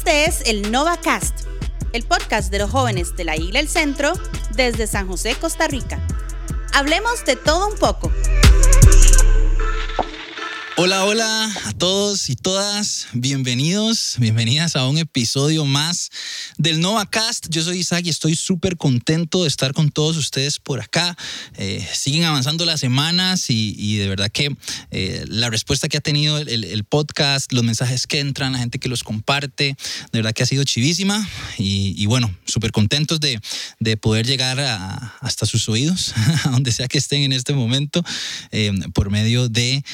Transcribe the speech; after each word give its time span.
Este 0.00 0.24
es 0.24 0.40
el 0.46 0.72
NovaCast, 0.72 1.40
el 1.92 2.04
podcast 2.04 2.50
de 2.50 2.58
los 2.58 2.70
jóvenes 2.70 3.14
de 3.16 3.24
la 3.24 3.36
Isla 3.36 3.60
El 3.60 3.68
Centro 3.68 4.14
desde 4.56 4.86
San 4.86 5.06
José, 5.06 5.36
Costa 5.38 5.68
Rica. 5.68 6.00
Hablemos 6.72 7.22
de 7.26 7.36
todo 7.36 7.68
un 7.68 7.76
poco. 7.76 8.10
Hola, 10.82 11.04
hola 11.04 11.54
a 11.66 11.72
todos 11.74 12.30
y 12.30 12.36
todas. 12.36 13.08
Bienvenidos, 13.12 14.14
bienvenidas 14.18 14.76
a 14.76 14.88
un 14.88 14.96
episodio 14.96 15.66
más 15.66 16.08
del 16.56 16.80
NovaCast. 16.80 17.48
Yo 17.50 17.62
soy 17.62 17.80
Isaac 17.80 18.06
y 18.06 18.08
estoy 18.08 18.34
súper 18.34 18.78
contento 18.78 19.42
de 19.42 19.48
estar 19.48 19.74
con 19.74 19.90
todos 19.90 20.16
ustedes 20.16 20.58
por 20.58 20.80
acá. 20.80 21.18
Eh, 21.58 21.86
siguen 21.92 22.24
avanzando 22.24 22.64
las 22.64 22.80
semanas 22.80 23.50
y, 23.50 23.98
de 23.98 24.08
verdad 24.08 24.30
que 24.32 24.56
eh, 24.90 25.26
la 25.28 25.50
respuesta 25.50 25.86
que 25.86 25.98
ha 25.98 26.00
tenido 26.00 26.38
el, 26.38 26.84
podcast, 26.84 27.52
los 27.52 27.62
mensajes 27.62 28.06
que 28.06 28.20
entran, 28.20 28.54
la 28.54 28.60
gente 28.60 28.78
que 28.78 28.88
los 28.88 29.04
comparte, 29.04 29.76
de 30.12 30.18
verdad 30.18 30.32
que 30.32 30.44
ha 30.44 30.46
sido 30.46 30.64
chivísima. 30.64 31.28
Y, 31.58 32.06
bueno, 32.06 32.34
súper 32.46 32.72
contentos 32.72 33.20
de, 33.20 33.38
poder 33.98 34.26
llegar 34.26 34.58
hasta 35.20 35.44
sus 35.44 35.68
oídos, 35.68 36.14
a 36.44 36.48
donde 36.48 36.72
sea 36.72 36.88
que 36.88 36.96
estén 36.96 37.22
en 37.22 37.32
este 37.32 37.52
momento, 37.52 38.02
eh, 38.50 38.72
por 38.94 39.10
medio 39.10 39.50
de 39.50 39.84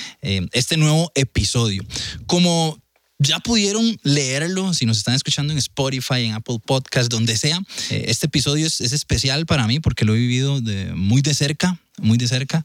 este 0.53 0.76
nuevo 0.77 1.13
episodio. 1.15 1.83
Como 2.27 2.79
ya 3.19 3.41
pudieron 3.41 3.99
leerlo 4.03 4.75
si 4.75 4.85
nos 4.85 4.99
están 4.99 5.15
escuchando 5.15 5.53
en 5.53 5.59
Spotify, 5.59 6.25
en 6.25 6.33
Apple 6.35 6.59
Podcast, 6.65 7.11
donde 7.11 7.37
sea. 7.37 7.61
Eh, 7.91 8.05
este 8.09 8.27
episodio 8.27 8.67
es, 8.67 8.81
especial 8.81 9.47
para 9.47 9.67
mí 9.67 9.81
porque 9.81 10.05
lo 10.05 10.15
he 10.15 10.19
vivido 10.19 10.61
muy 10.95 11.23
de 11.23 11.35
cerca, 11.35 11.79
muy 11.99 12.19
de 12.19 12.29
cerca. 12.29 12.65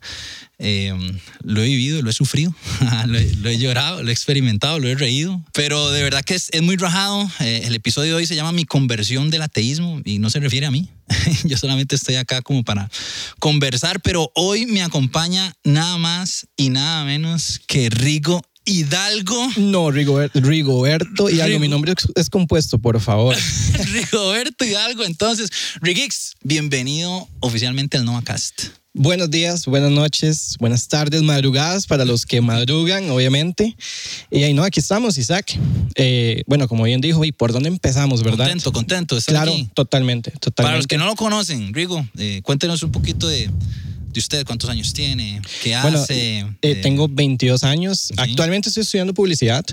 Eh, 0.59 0.93
lo 1.43 1.61
he 1.61 1.65
vivido, 1.65 2.01
lo 2.01 2.09
he 2.09 2.13
sufrido, 2.13 2.53
lo, 3.07 3.17
he, 3.49 3.57
llorado, 3.57 4.03
lo 4.03 4.09
he 4.09 4.11
experimentado, 4.11 4.79
lo 4.79 4.89
he 4.89 4.95
reído. 4.95 5.41
Pero 5.53 5.89
de 5.91 6.03
verdad 6.03 6.23
que 6.23 6.35
es, 6.35 6.49
es 6.51 6.61
muy 6.61 6.75
rajado. 6.75 7.29
Eh, 7.39 7.61
el 7.65 7.75
episodio 7.75 8.11
de 8.11 8.17
hoy 8.17 8.25
se 8.25 8.35
llama 8.35 8.51
Mi 8.51 8.65
conversión 8.65 9.29
del 9.29 9.43
ateísmo 9.43 10.01
y 10.03 10.19
no 10.19 10.29
se 10.29 10.39
refiere 10.39 10.65
a 10.65 10.71
mí. 10.71 10.89
Yo 11.45 11.57
solamente 11.57 11.95
estoy 11.95 12.15
acá 12.15 12.41
como 12.41 12.63
para 12.63 12.89
conversar, 13.39 14.01
pero 14.01 14.31
hoy 14.35 14.65
me 14.65 14.81
acompaña 14.81 15.53
nada 15.63 15.97
más 15.97 16.47
y 16.57 16.69
nada 16.69 17.05
menos 17.05 17.61
que 17.67 17.89
Rigo 17.89 18.41
Hidalgo. 18.65 19.49
No, 19.57 19.89
Rigoberto 19.89 21.29
Hidalgo. 21.29 21.59
Mi 21.59 21.67
nombre 21.67 21.93
es, 22.15 22.29
compuesto, 22.29 22.77
por 22.77 22.99
favor. 22.99 23.35
Rigoberto 23.91 24.65
Hidalgo. 24.65 25.03
Entonces, 25.03 25.49
Rigix, 25.81 26.33
bienvenido 26.43 27.27
oficialmente 27.39 27.97
al 27.97 28.05
NovaCast. 28.05 28.65
Buenos 28.93 29.31
días, 29.31 29.67
buenas 29.67 29.89
noches, 29.89 30.57
buenas 30.59 30.89
tardes, 30.89 31.21
madrugadas 31.21 31.87
para 31.87 32.03
los 32.03 32.25
que 32.25 32.41
madrugan, 32.41 33.09
obviamente. 33.09 33.77
Y 34.29 34.43
ahí 34.43 34.53
no, 34.53 34.63
aquí 34.63 34.81
estamos, 34.81 35.17
Isaac. 35.17 35.57
Eh, 35.95 36.43
bueno, 36.45 36.67
como 36.67 36.83
bien 36.83 36.99
dijo, 36.99 37.23
¿y 37.23 37.31
por 37.31 37.53
dónde 37.53 37.69
empezamos, 37.69 38.21
verdad? 38.21 38.47
Contento, 38.49 38.73
contento. 38.73 39.17
claro, 39.25 39.53
totalmente, 39.73 40.31
totalmente. 40.31 40.63
Para 40.63 40.75
los 40.75 40.87
que 40.87 40.97
no 40.97 41.05
lo 41.05 41.15
conocen, 41.15 41.73
Rigo, 41.73 42.05
eh, 42.17 42.41
cuéntenos 42.43 42.83
un 42.83 42.91
poquito 42.91 43.29
de, 43.29 43.49
¿De 44.13 44.19
usted 44.19 44.45
cuántos 44.45 44.69
años 44.69 44.93
tiene? 44.93 45.41
¿Qué 45.63 45.73
hace? 45.75 46.39
Eh, 46.39 46.45
eh, 46.61 46.75
tengo 46.75 47.07
22 47.07 47.63
años. 47.63 48.11
Actualmente 48.17 48.69
estoy 48.69 48.81
estudiando 48.81 49.13
publicidad, 49.13 49.65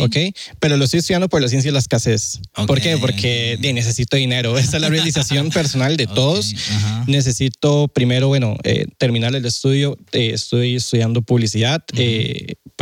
okay. 0.00 0.32
Pero 0.58 0.76
lo 0.76 0.84
estoy 0.84 1.00
estudiando 1.00 1.28
por 1.28 1.42
la 1.42 1.48
ciencia 1.48 1.68
de 1.68 1.72
la 1.72 1.78
escasez. 1.78 2.40
¿Por 2.66 2.80
qué? 2.80 2.96
Porque 2.98 3.58
necesito 3.60 4.16
dinero. 4.16 4.58
Esa 4.62 4.76
es 4.76 4.82
la 4.82 4.88
realización 4.88 5.50
personal 5.50 5.96
de 5.96 6.06
todos. 6.06 6.54
Necesito 7.06 7.88
primero, 7.88 8.28
bueno, 8.28 8.56
eh, 8.64 8.86
terminar 8.98 9.34
el 9.34 9.44
estudio. 9.44 9.98
estoy 10.12 10.76
estudiando 10.76 11.22
publicidad, 11.22 11.82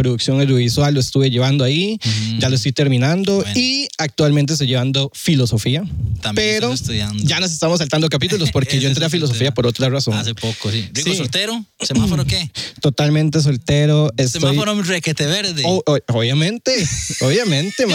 producción 0.02 0.40
audiovisual, 0.40 0.94
lo 0.94 1.00
estuve 1.00 1.30
llevando 1.30 1.64
ahí. 1.64 1.98
Ya 2.38 2.48
lo 2.48 2.56
estoy 2.56 2.72
terminando. 2.72 3.44
Y 3.54 3.88
actualmente 3.98 4.54
estoy 4.54 4.68
llevando 4.68 5.10
filosofía. 5.14 5.84
También 6.20 6.60
pero 6.60 6.74
ya 7.22 7.40
nos 7.40 7.52
estamos 7.52 7.78
saltando 7.78 8.08
capítulos 8.08 8.50
porque 8.52 8.80
yo 8.80 8.88
entré 8.88 9.04
a 9.04 9.10
filosofía 9.10 9.52
por 9.52 9.66
otra 9.66 9.88
razón. 9.88 10.14
Hace 10.14 10.34
poco, 10.34 10.70
sí 10.70 10.88
soltero? 11.20 11.64
¿Semáforo 11.80 12.24
qué? 12.24 12.50
Totalmente 12.80 13.40
soltero. 13.40 14.10
Semáforo 14.26 14.80
requete 14.82 15.26
verde. 15.26 15.62
obviamente, 16.08 16.72
obviamente, 17.20 17.86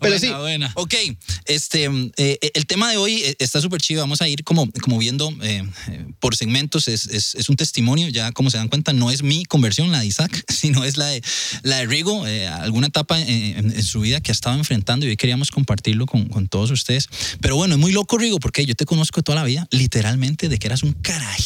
Pero 0.00 0.18
sí. 0.18 0.28
Buena. 0.30 0.72
Ok, 0.74 0.94
este, 1.46 1.90
eh, 2.16 2.38
el 2.54 2.66
tema 2.66 2.90
de 2.90 2.96
hoy 2.96 3.22
eh, 3.22 3.36
está 3.38 3.60
súper 3.60 3.80
chido. 3.80 4.00
Vamos 4.00 4.22
a 4.22 4.28
ir 4.28 4.44
como, 4.44 4.68
como 4.82 4.98
viendo 4.98 5.32
eh, 5.42 5.64
por 6.18 6.36
segmentos. 6.36 6.88
Es, 6.88 7.06
es, 7.06 7.48
un 7.48 7.56
testimonio, 7.56 8.08
ya 8.08 8.32
como 8.32 8.50
se 8.50 8.58
dan 8.58 8.68
cuenta, 8.68 8.92
no 8.92 9.10
es 9.10 9.22
mi 9.22 9.44
conversión, 9.44 9.90
la 9.92 10.00
de 10.00 10.06
Isaac, 10.06 10.39
sino 10.48 10.84
es 10.84 10.96
la 10.96 11.06
de, 11.06 11.22
la 11.62 11.78
de 11.78 11.86
Rigo, 11.86 12.24
alguna 12.24 12.88
etapa 12.88 13.20
en, 13.20 13.82
su 13.82 14.00
vida 14.00 14.20
que 14.20 14.30
ha 14.30 14.34
estado 14.34 14.56
enfrentando 14.56 15.06
y 15.06 15.10
hoy 15.10 15.16
queríamos 15.16 15.50
compartirlo 15.50 16.06
con, 16.06 16.28
con 16.28 16.48
todos 16.48 16.70
ustedes. 16.70 17.08
Pero 17.40 17.56
bueno, 17.56 17.74
es 17.74 17.80
muy 17.80 17.92
loco, 17.92 18.18
Rigo, 18.18 18.38
porque 18.38 18.64
yo 18.66 18.74
te 18.74 18.84
conozco 18.84 19.22
toda 19.22 19.36
la 19.36 19.44
vida, 19.44 19.66
literalmente, 19.70 20.48
de 20.48 20.58
que 20.58 20.66
eras 20.66 20.82
un 20.82 20.92
carajo 20.92 21.40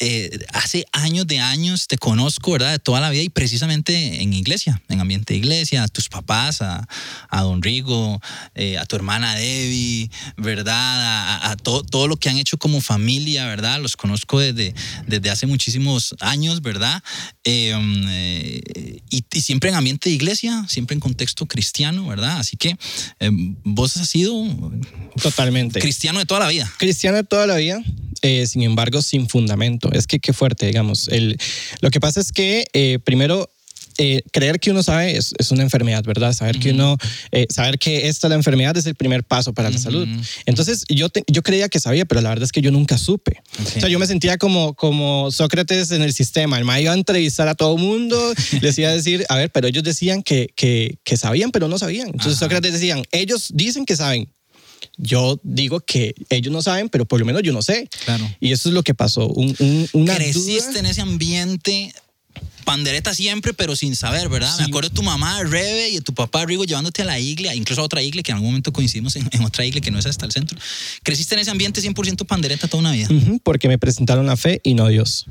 eh, 0.00 0.30
hace 0.52 0.86
años 0.92 1.26
de 1.26 1.40
años 1.40 1.88
te 1.88 1.98
conozco, 1.98 2.52
¿verdad? 2.52 2.70
De 2.70 2.78
toda 2.78 3.00
la 3.00 3.10
vida 3.10 3.22
y 3.22 3.30
precisamente 3.30 4.22
en 4.22 4.32
iglesia, 4.32 4.80
en 4.88 5.00
ambiente 5.00 5.34
de 5.34 5.38
iglesia, 5.38 5.82
a 5.82 5.88
tus 5.88 6.08
papás, 6.08 6.62
a, 6.62 6.86
a 7.28 7.42
Don 7.42 7.60
Rigo, 7.62 8.20
eh, 8.54 8.78
a 8.78 8.86
tu 8.86 8.94
hermana 8.94 9.34
Debbie, 9.34 10.08
¿verdad? 10.36 11.50
A, 11.50 11.56
todo 11.56 12.06
lo 12.06 12.16
que 12.16 12.28
han 12.28 12.36
hecho 12.36 12.58
como 12.58 12.80
familia, 12.80 13.46
¿verdad? 13.46 13.80
Los 13.80 13.96
conozco 13.96 14.38
desde, 14.38 14.72
desde 15.08 15.30
hace 15.30 15.46
muchísimos 15.46 16.14
años, 16.20 16.62
¿verdad? 16.62 17.02
Em, 17.42 18.04
eh, 18.08 19.00
y, 19.10 19.24
y, 19.32 19.40
siempre 19.40 19.70
en 19.70 19.76
ambiente 19.76 20.10
de 20.10 20.14
iglesia, 20.14 20.64
siempre 20.68 20.94
en 20.94 21.00
contexto 21.00 21.46
cristiano, 21.46 22.06
¿verdad? 22.06 22.38
Así 22.38 22.56
que 22.56 22.76
em, 23.18 23.56
vos 23.64 23.96
has 23.96 24.08
sido... 24.08 24.32
Totalmente. 25.20 25.80
Cristiano 25.80 26.20
de 26.20 26.26
toda 26.26 26.40
la 26.40 26.48
vida. 26.48 26.72
Cristiano 26.78 27.16
de 27.16 27.24
toda 27.24 27.48
la 27.48 27.56
vida 27.56 27.82
sin 28.46 28.62
embargo, 28.62 29.02
sin 29.02 29.28
fundamento. 29.28 29.87
Es 29.92 30.06
que 30.06 30.20
qué 30.20 30.32
fuerte, 30.32 30.66
digamos. 30.66 31.08
El, 31.08 31.38
lo 31.80 31.90
que 31.90 32.00
pasa 32.00 32.20
es 32.20 32.32
que, 32.32 32.66
eh, 32.72 32.98
primero, 33.04 33.50
eh, 34.00 34.22
creer 34.32 34.60
que 34.60 34.70
uno 34.70 34.84
sabe 34.84 35.16
es, 35.16 35.34
es, 35.38 35.50
una 35.50 35.64
enfermedad, 35.64 36.04
¿verdad? 36.04 36.32
Saber 36.32 36.60
que 36.60 36.70
uno, 36.70 36.96
saber 37.50 37.80
que 37.80 38.06
esta 38.06 38.28
la 38.28 38.36
enfermedad 38.36 38.76
es 38.76 38.86
el 38.86 38.94
primer 38.94 39.24
paso 39.24 39.52
para 39.52 39.70
la 39.70 39.78
salud. 39.78 40.06
Entonces 40.46 40.84
yo, 40.88 41.08
yo 41.26 41.42
creía 41.42 41.68
que 41.68 41.80
sabía, 41.80 42.04
pero 42.04 42.20
la 42.20 42.28
verdad 42.28 42.44
es 42.44 42.52
que 42.52 42.60
yo 42.60 42.70
nunca 42.70 42.96
supe. 42.96 43.42
O 43.76 43.80
sea, 43.80 43.88
yo 43.88 43.98
me 43.98 44.06
sentía 44.06 44.38
como, 44.38 44.74
como 44.74 45.32
Sócrates 45.32 45.90
en 45.90 46.02
el 46.02 46.12
sistema. 46.12 46.58
El 46.58 46.64
maestro 46.64 46.84
iba 46.84 46.92
a 46.92 46.96
entrevistar 46.96 47.48
a 47.48 47.56
todo 47.56 47.74
el 47.74 47.82
mundo, 47.82 48.34
les 48.60 48.78
iba 48.78 48.88
a 48.88 48.92
decir, 48.92 49.26
a 49.28 49.36
ver, 49.36 49.50
pero 49.50 49.66
ellos 49.66 49.82
decían 49.82 50.22
que, 50.22 50.46
que, 50.54 50.98
que 51.02 51.16
sabían, 51.16 51.50
pero 51.50 51.66
no 51.66 51.76
sabían. 51.76 52.06
Entonces 52.06 52.38
Sócrates 52.38 52.72
decían, 52.72 53.02
ellos 53.10 53.50
dicen 53.52 53.84
que 53.84 53.96
saben, 53.96 54.28
yo 54.96 55.40
digo 55.42 55.80
que 55.80 56.14
ellos 56.30 56.52
no 56.52 56.62
saben, 56.62 56.88
pero 56.88 57.04
por 57.04 57.20
lo 57.20 57.26
menos 57.26 57.42
yo 57.42 57.52
no 57.52 57.62
sé. 57.62 57.88
Claro. 58.04 58.28
Y 58.40 58.52
eso 58.52 58.68
es 58.68 58.74
lo 58.74 58.82
que 58.82 58.94
pasó. 58.94 59.28
Un, 59.28 59.88
una 59.92 60.14
Creciste 60.14 60.78
en 60.78 60.86
ese 60.86 61.00
ambiente 61.00 61.92
pandereta 62.68 63.14
siempre, 63.14 63.54
pero 63.54 63.74
sin 63.76 63.96
saber, 63.96 64.28
¿verdad? 64.28 64.54
Me 64.58 64.64
acuerdo 64.64 64.90
de 64.90 64.94
tu 64.94 65.02
mamá, 65.02 65.42
Rebe, 65.42 65.88
y 65.88 65.94
de 65.94 66.00
tu 66.02 66.12
papá, 66.12 66.44
Rigo, 66.44 66.64
llevándote 66.64 67.00
a 67.00 67.06
la 67.06 67.18
iglesia, 67.18 67.54
incluso 67.54 67.80
a 67.80 67.84
otra 67.84 68.02
iglesia, 68.02 68.24
que 68.24 68.32
en 68.32 68.36
algún 68.36 68.50
momento 68.50 68.74
coincidimos 68.74 69.16
en, 69.16 69.26
otra 69.42 69.64
iglesia 69.64 69.80
que 69.80 69.90
no 69.90 69.98
es 69.98 70.04
hasta 70.04 70.26
el 70.26 70.32
centro. 70.32 70.58
Creciste 71.02 71.34
en 71.34 71.40
ese 71.40 71.50
ambiente 71.50 71.80
100% 71.80 72.26
pandereta 72.26 72.68
toda 72.68 72.80
una 72.80 72.92
vida. 72.92 73.08
porque 73.42 73.68
me 73.68 73.78
presentaron 73.78 74.26
la 74.26 74.36
fe 74.36 74.60
y 74.62 74.74
no 74.74 74.86
Dios. 74.88 75.24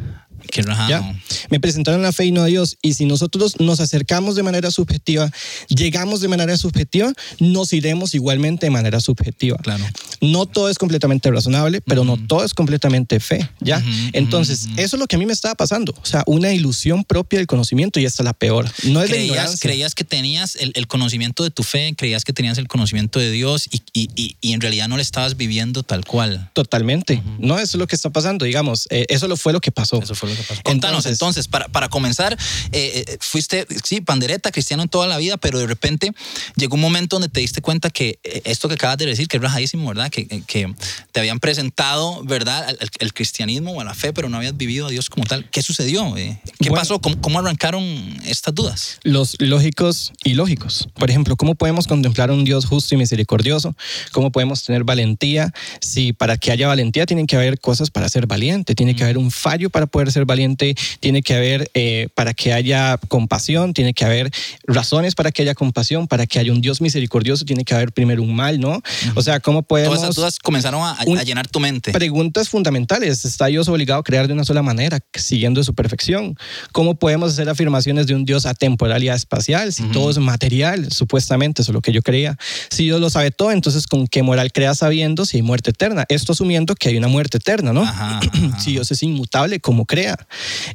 Qué 0.51 0.61
rajado. 0.61 1.05
Me 1.49 1.59
presentaron 1.59 2.01
la 2.01 2.11
fe 2.11 2.25
y 2.25 2.31
no 2.31 2.41
a 2.41 2.45
Dios. 2.45 2.77
Y 2.81 2.93
si 2.93 3.05
nosotros 3.05 3.59
nos 3.59 3.79
acercamos 3.79 4.35
de 4.35 4.43
manera 4.43 4.71
subjetiva, 4.71 5.31
llegamos 5.69 6.21
de 6.21 6.27
manera 6.27 6.57
subjetiva, 6.57 7.13
nos 7.39 7.73
iremos 7.73 8.13
igualmente 8.13 8.67
de 8.67 8.69
manera 8.69 8.99
subjetiva. 8.99 9.57
Claro. 9.57 9.83
No 10.21 10.45
todo 10.45 10.69
es 10.69 10.77
completamente 10.77 11.29
razonable, 11.31 11.81
pero 11.81 12.03
no 12.03 12.17
todo 12.17 12.43
es 12.43 12.53
completamente 12.53 13.19
fe. 13.19 13.49
¿ya? 13.59 13.83
Entonces, 14.13 14.67
eso 14.77 14.95
es 14.95 14.99
lo 14.99 15.07
que 15.07 15.15
a 15.15 15.19
mí 15.19 15.25
me 15.25 15.33
estaba 15.33 15.55
pasando. 15.55 15.93
O 16.01 16.05
sea, 16.05 16.23
una 16.27 16.53
ilusión 16.53 17.03
propia 17.03 17.39
del 17.39 17.47
conocimiento 17.47 17.99
y 17.99 18.05
esta 18.05 18.23
es 18.23 18.25
la 18.25 18.33
peor. 18.33 18.69
No 18.83 19.01
es 19.01 19.09
creías, 19.09 19.59
creías 19.59 19.95
que 19.95 20.03
tenías 20.03 20.55
el, 20.55 20.87
conocimiento 20.87 21.43
de 21.43 21.51
tu 21.51 21.63
fe, 21.63 21.93
creías 21.97 22.23
que 22.23 22.33
tenías 22.33 22.57
el 22.57 22.67
conocimiento 22.67 23.19
de 23.19 23.29
Dios 23.31 23.67
y, 23.69 23.81
y, 23.94 24.35
y, 24.41 24.53
en 24.53 24.62
realidad 24.62 24.88
no 24.88 24.95
lo 24.95 25.01
estabas 25.01 25.38
viviendo 25.38 25.83
tal 25.83 26.06
cual. 26.06 26.50
Totalmente. 26.53 27.21
No, 27.39 27.56
eso 27.56 27.77
es 27.77 27.79
lo 27.79 27.88
que 27.88 27.95
está 27.95 28.09
pasando, 28.09 28.45
digamos. 28.45 28.88
Eh, 28.89 29.06
eso 29.09 29.35
fue 29.38 29.53
lo 29.53 29.59
que 29.59 29.71
pasó. 29.71 30.01
Eso 30.01 30.15
fue 30.15 30.26
lo 30.35 30.62
Contanos 30.63 31.06
entonces, 31.06 31.47
para, 31.47 31.68
para, 31.68 31.89
comenzar, 31.89 32.33
eh, 32.71 33.03
eh, 33.07 33.18
fuiste, 33.19 33.65
sí, 33.83 34.01
pandereta, 34.01 34.51
cristiano 34.51 34.83
en 34.83 34.89
toda 34.89 35.07
la 35.07 35.18
vida, 35.18 35.38
pero 35.38 35.59
de 35.59 35.68
repente 35.68 36.12
llegó 36.56 36.75
un 36.75 36.81
momento 36.81 37.15
donde 37.15 37.29
te 37.29 37.39
diste 37.39 37.62
cuenta 37.62 37.89
que 37.89 38.19
eh, 38.24 38.41
esto 38.45 38.68
que 38.68 38.75
acabas 38.75 38.97
de 38.97 39.06
decir, 39.06 39.27
que 39.27 39.38
es 39.38 39.44
rajadísimo, 39.44 39.88
¿verdad? 39.88 40.09
Que, 40.09 40.27
que 40.27 40.74
te 41.12 41.19
habían 41.19 41.39
presentado, 41.39 42.24
¿verdad? 42.24 42.69
El, 42.69 42.89
el 43.00 43.13
cristianismo 43.13 43.74
o 43.74 43.83
la 43.83 43.94
fe, 43.94 44.13
pero 44.13 44.29
no 44.29 44.38
habías 44.38 44.56
vivido 44.57 44.88
a 44.88 44.89
Dios 44.89 45.09
como 45.09 45.25
tal. 45.25 45.50
¿Qué 45.50 45.62
sucedió? 45.62 46.15
Eh, 46.18 46.39
¿Qué 46.59 46.69
Bueno. 46.69 46.81
pasó? 46.81 47.00
¿Cómo, 47.00 47.19
¿Cómo 47.21 47.39
arrancaron 47.39 47.83
estas 48.25 48.53
dudas? 48.53 49.00
Los 49.03 49.35
lógicos 49.39 50.13
y 50.24 50.33
lógicos. 50.33 50.89
Por 50.94 51.09
ejemplo, 51.09 51.35
¿cómo 51.35 51.56
podemos 51.56 51.88
contemplar 51.88 52.29
a 52.29 52.33
un 52.33 52.44
Dios 52.44 52.65
justo 52.65 52.95
y 52.95 52.97
misericordioso? 52.97 53.75
¿Cómo 54.12 54.31
podemos 54.31 54.63
tener 54.63 54.83
valentía? 54.83 55.53
Si 55.81 56.13
para 56.13 56.38
que 56.38 56.51
haya 56.51 56.68
valentía 56.68 57.06
tienen 57.06 57.27
que 57.27 57.35
haber 57.35 57.59
cosas 57.59 57.89
para 57.89 58.09
ser 58.09 58.27
valiente, 58.27 58.75
tiene 58.75 58.95
que 58.95 59.03
haber 59.03 59.18
un 59.18 59.31
fallo 59.31 59.69
para 59.69 59.85
poder 59.85 60.12
ser 60.12 60.16
valiente, 60.25 60.75
tiene 60.99 61.21
que 61.21 61.33
haber, 61.35 61.69
eh, 61.73 62.09
para 62.15 62.33
que 62.33 62.53
haya 62.53 62.97
compasión, 63.07 63.73
tiene 63.73 63.93
que 63.93 64.05
haber 64.05 64.31
razones 64.65 65.15
para 65.15 65.31
que 65.31 65.41
haya 65.41 65.55
compasión, 65.55 66.07
para 66.07 66.25
que 66.25 66.39
haya 66.39 66.51
un 66.51 66.61
Dios 66.61 66.81
misericordioso, 66.81 67.45
tiene 67.45 67.63
que 67.63 67.73
haber 67.73 67.91
primero 67.91 68.21
un 68.21 68.35
mal, 68.35 68.59
¿no? 68.59 68.81
O 69.15 69.21
sea, 69.21 69.39
¿cómo 69.39 69.63
podemos... 69.63 69.95
Todas 69.95 70.03
esas 70.03 70.15
dudas 70.15 70.39
comenzaron 70.39 70.81
a, 70.83 71.23
llenar 71.23 71.47
tu 71.47 71.59
mente. 71.59 71.91
Preguntas 71.91 72.49
fundamentales. 72.49 73.25
¿Está 73.25 73.47
Dios 73.47 73.67
obligado 73.67 73.99
a 73.99 74.03
crear 74.03 74.27
de 74.27 74.33
una 74.33 74.43
sola 74.43 74.61
manera, 74.61 74.99
siguiendo 75.13 75.63
su 75.63 75.73
perfección? 75.73 76.37
¿Cómo 76.71 76.95
podemos 76.95 77.33
hacer 77.33 77.49
afirmaciones 77.49 78.07
de 78.07 78.15
un 78.15 78.25
Dios 78.25 78.45
atemporal 78.45 79.03
y 79.03 79.09
espacial 79.09 79.73
si 79.73 79.83
todo 79.91 80.09
es 80.09 80.17
material, 80.17 80.91
supuestamente, 80.91 81.61
eso 81.61 81.71
es 81.71 81.73
lo 81.73 81.81
que 81.81 81.91
yo 81.91 82.01
creía? 82.01 82.37
Si 82.69 82.83
Dios 82.83 82.99
lo 82.99 83.09
sabe 83.09 83.31
todo, 83.31 83.51
entonces 83.51 83.87
¿con 83.87 84.07
qué 84.07 84.23
moral 84.23 84.51
crea 84.51 84.75
sabiendo 84.75 85.25
si 85.25 85.37
hay 85.37 85.43
muerte 85.43 85.71
eterna? 85.71 86.05
Esto 86.09 86.33
asumiendo 86.33 86.75
que 86.75 86.89
hay 86.89 86.97
una 86.97 87.07
muerte 87.07 87.37
eterna, 87.37 87.73
¿no? 87.73 87.83
Ajá, 87.83 88.19
ajá. 88.33 88.59
Si 88.59 88.71
Dios 88.71 88.91
es 88.91 89.03
inmutable, 89.03 89.59
¿cómo 89.59 89.85
crea? 89.85 90.06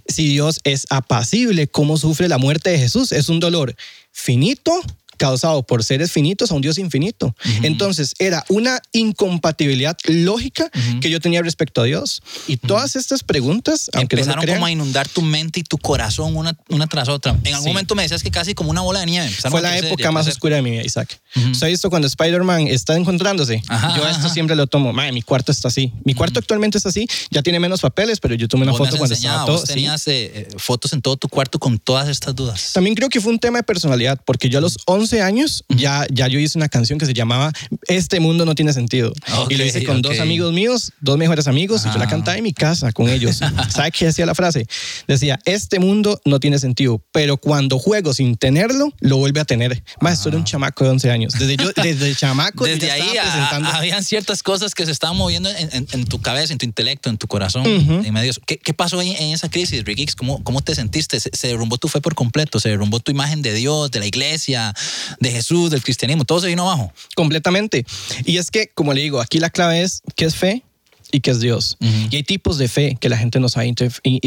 Si 0.07 0.29
Dios 0.29 0.61
es 0.65 0.87
apacible, 0.91 1.69
¿cómo 1.69 1.97
sufre 1.97 2.29
la 2.29 2.39
muerte 2.39 2.71
de 2.71 2.79
Jesús? 2.79 3.13
Es 3.13 3.29
un 3.29 3.41
dolor 3.41 3.75
finito 4.11 4.83
causado 5.23 5.63
por 5.63 5.85
seres 5.85 6.11
finitos 6.11 6.51
a 6.51 6.55
un 6.55 6.63
Dios 6.63 6.79
infinito. 6.79 7.33
Entonces 7.63 8.13
era 8.19 8.45
una 8.49 8.81
incompatibilidad 8.91 9.97
lógica 10.07 10.69
que 11.01 11.11
yo 11.11 11.21
tenía 11.21 11.41
respecto 11.43 11.81
a 11.81 11.85
Dios. 11.85 12.23
Y 12.49 12.57
todas 12.57 12.97
estas 12.97 13.23
preguntas, 13.23 13.89
aunque 13.95 14.17
no 14.17 14.23
Empezaron 14.23 14.43
crean, 14.43 14.57
como 14.59 14.67
a 14.67 14.71
inundar 14.73 15.07
tu 15.07 15.23
mente 15.23 15.61
y 15.61 15.63
tu 15.63 15.79
corazón 15.79 16.35
una, 16.37 16.59
una 16.71 16.89
tras 16.89 17.09
otra. 17.09 17.37
En 17.45 17.55
algún 17.55 17.69
Sí. 17.69 17.69
momento 17.69 17.95
me 17.95 18.03
decías 18.03 18.25
que 18.25 18.33
casi 18.33 18.53
como 18.55 18.71
una 18.71 18.81
bola 18.81 18.99
de 18.99 19.07
nieve. 19.07 19.27
Empezaron 19.29 19.53
fue 19.53 19.63
la 19.63 19.71
crecer 19.71 19.87
época 19.93 20.11
más 20.11 20.27
oscura 20.27 20.57
de 20.57 20.63
mi 20.63 20.73
vida, 20.73 20.83
Isaac. 20.85 21.21
¿Usted 21.53 21.67
ha 21.67 21.71
visto 21.71 21.89
cuando 21.89 22.09
Spider-Man 22.09 22.67
está 22.67 22.97
encontrándose? 22.97 23.63
Ajá, 23.69 23.97
yo 23.97 24.03
esto 24.09 24.27
ajá. 24.27 24.29
siempre 24.31 24.57
lo 24.57 24.67
tomo. 24.67 24.93
Mi 24.93 25.23
cuarto 25.23 25.53
está 25.53 25.69
así. 25.69 25.93
Mi 26.05 26.15
cuarto 26.15 26.41
actualmente 26.41 26.79
está 26.79 26.89
así. 26.89 27.07
Ya 27.31 27.43
tiene 27.43 27.61
menos 27.61 27.81
papeles, 27.81 28.19
pero 28.19 28.35
yo 28.35 28.49
tomé 28.49 28.65
una 28.65 28.73
foto 28.75 28.97
cuando 28.97 29.15
estaba 29.15 29.45
todo. 29.47 29.59
vos 29.59 29.63
sí. 29.69 29.75
tenías 29.75 30.09
eh, 30.09 30.33
eh, 30.35 30.49
fotos 30.57 30.93
en 30.93 31.01
todo 31.01 31.17
tu 31.17 31.29
cuarto 31.29 31.61
con 31.61 31.79
todas 31.79 32.09
estas 32.09 32.35
dudas. 32.35 32.73
También 32.73 32.97
creo 32.97 33.09
que 33.09 33.21
fue 33.21 33.33
un 33.33 33.39
tema 33.39 33.59
de 33.59 33.63
personalidad, 33.63 34.21
porque 34.25 34.49
yo 34.49 34.59
a 34.59 34.61
los 34.61 34.79
11 34.87 35.12
años 35.21 35.65
ya, 35.69 36.07
ya 36.11 36.29
yo 36.29 36.39
hice 36.39 36.57
una 36.57 36.69
canción 36.69 36.99
que 36.99 37.05
se 37.07 37.13
llamaba 37.13 37.53
Este 37.89 38.21
mundo 38.21 38.47
no 38.47 38.55
tiene 38.55 38.73
sentido. 38.73 39.13
y 39.51 39.57
lo 39.57 39.65
hice 39.65 39.85
con 39.85 39.97
Ok, 39.99 40.03
dos 40.03 40.21
amigos 40.21 40.53
míos, 40.53 40.93
dos 41.01 41.19
mejores 41.19 41.47
amigos, 41.49 41.83
y 41.85 41.93
yo 41.93 41.99
la 41.99 42.05
Ah. 42.05 42.09
cantaba 42.09 42.37
en 42.39 42.45
mi 42.45 42.53
casa 42.55 42.93
con 42.93 43.09
ellos. 43.09 43.41
¿Sabe 43.69 43.91
qué 43.91 44.07
decía 44.07 44.25
la 44.25 44.35
frase? 44.35 44.67
Decía, 45.09 45.39
este 45.45 45.79
mundo 45.81 46.21
no 46.25 46.41
tiene 46.41 46.59
sentido, 46.59 47.03
pero 47.13 47.37
cuando 47.37 47.79
juego 47.79 48.15
sin 48.15 48.37
tenerlo, 48.37 48.93
lo 49.01 49.17
vuelve 49.19 49.41
a 49.41 49.45
tener. 49.45 49.83
Más, 50.01 50.15
esto 50.15 50.29
era 50.29 50.39
un 50.39 50.45
chamaco 50.45 50.85
de 50.85 50.91
11 50.91 51.11
años. 51.11 51.35
Desde, 51.39 51.57
yo, 51.57 51.71
desde 51.83 52.15
chamaco, 52.15 52.65
Desde 52.65 52.91
ahí 52.91 53.01
estaba 53.01 53.21
a- 53.21 53.31
presentando. 53.33 53.69
a- 53.69 53.77
habían 53.77 54.05
ciertas 54.05 54.43
cosas 54.43 54.75
que 54.75 54.87
se 54.87 54.93
estaban 54.93 55.17
moviendo 55.17 55.51
en, 55.51 55.69
en- 55.73 55.87
en 55.93 56.05
tu 56.07 56.21
cabeza, 56.21 56.53
en 56.53 56.59
tu 56.59 56.67
intelecto, 56.67 57.11
en 57.11 57.19
tu 57.19 57.27
corazón. 57.27 57.67
en 57.67 58.03
medio 58.13 58.23
de 58.25 58.29
eso. 58.31 58.41
¿Qué, 58.47 58.59
qué 58.59 58.73
pasó 58.75 59.01
en, 59.03 59.09
en 59.09 59.33
esa 59.33 59.49
crisis, 59.49 59.85
Rick 59.85 59.99
Hicks? 59.99 60.15
¿Cómo, 60.17 60.43
¿Cómo 60.45 60.61
te 60.61 60.75
sentiste? 60.75 61.19
¿Se, 61.21 61.31
se 61.33 61.49
derrumbó 61.49 61.79
tu 61.79 61.89
fe 61.89 62.01
por 62.01 62.15
completo? 62.15 62.61
¿Se 62.61 62.69
derrumbó 62.69 63.01
tu 63.01 63.11
imagen 63.11 63.43
de 63.43 63.53
Dios, 63.55 63.91
de 63.91 64.01
la 64.01 64.07
iglesia, 64.07 64.75
de 65.21 65.31
Jesús, 65.31 65.71
del 65.71 65.83
cristianismo? 65.83 66.25
Todo 66.25 66.41
se 66.41 66.49
vino 66.49 66.63
abajo. 66.63 66.93
Completamente. 67.15 67.85
Y 68.25 68.39
es 68.39 68.51
que, 68.51 68.69
como 68.69 68.93
le 68.93 69.03
digo, 69.03 69.21
aquí 69.21 69.39
la 69.39 69.51
clave 69.51 69.83
es 69.83 70.03
qué 70.17 70.25
es 70.25 70.37
fe 70.37 70.63
y 71.13 71.21
qué 71.21 71.31
es 71.31 71.41
Dios. 71.41 71.77
Y 72.11 72.17
hay 72.17 72.23
tipos 72.25 72.59
de 72.59 72.67
fe 72.67 72.97
que 72.99 73.09
la 73.09 73.19
gente 73.19 73.39
no 73.39 73.49
sabe 73.49 73.73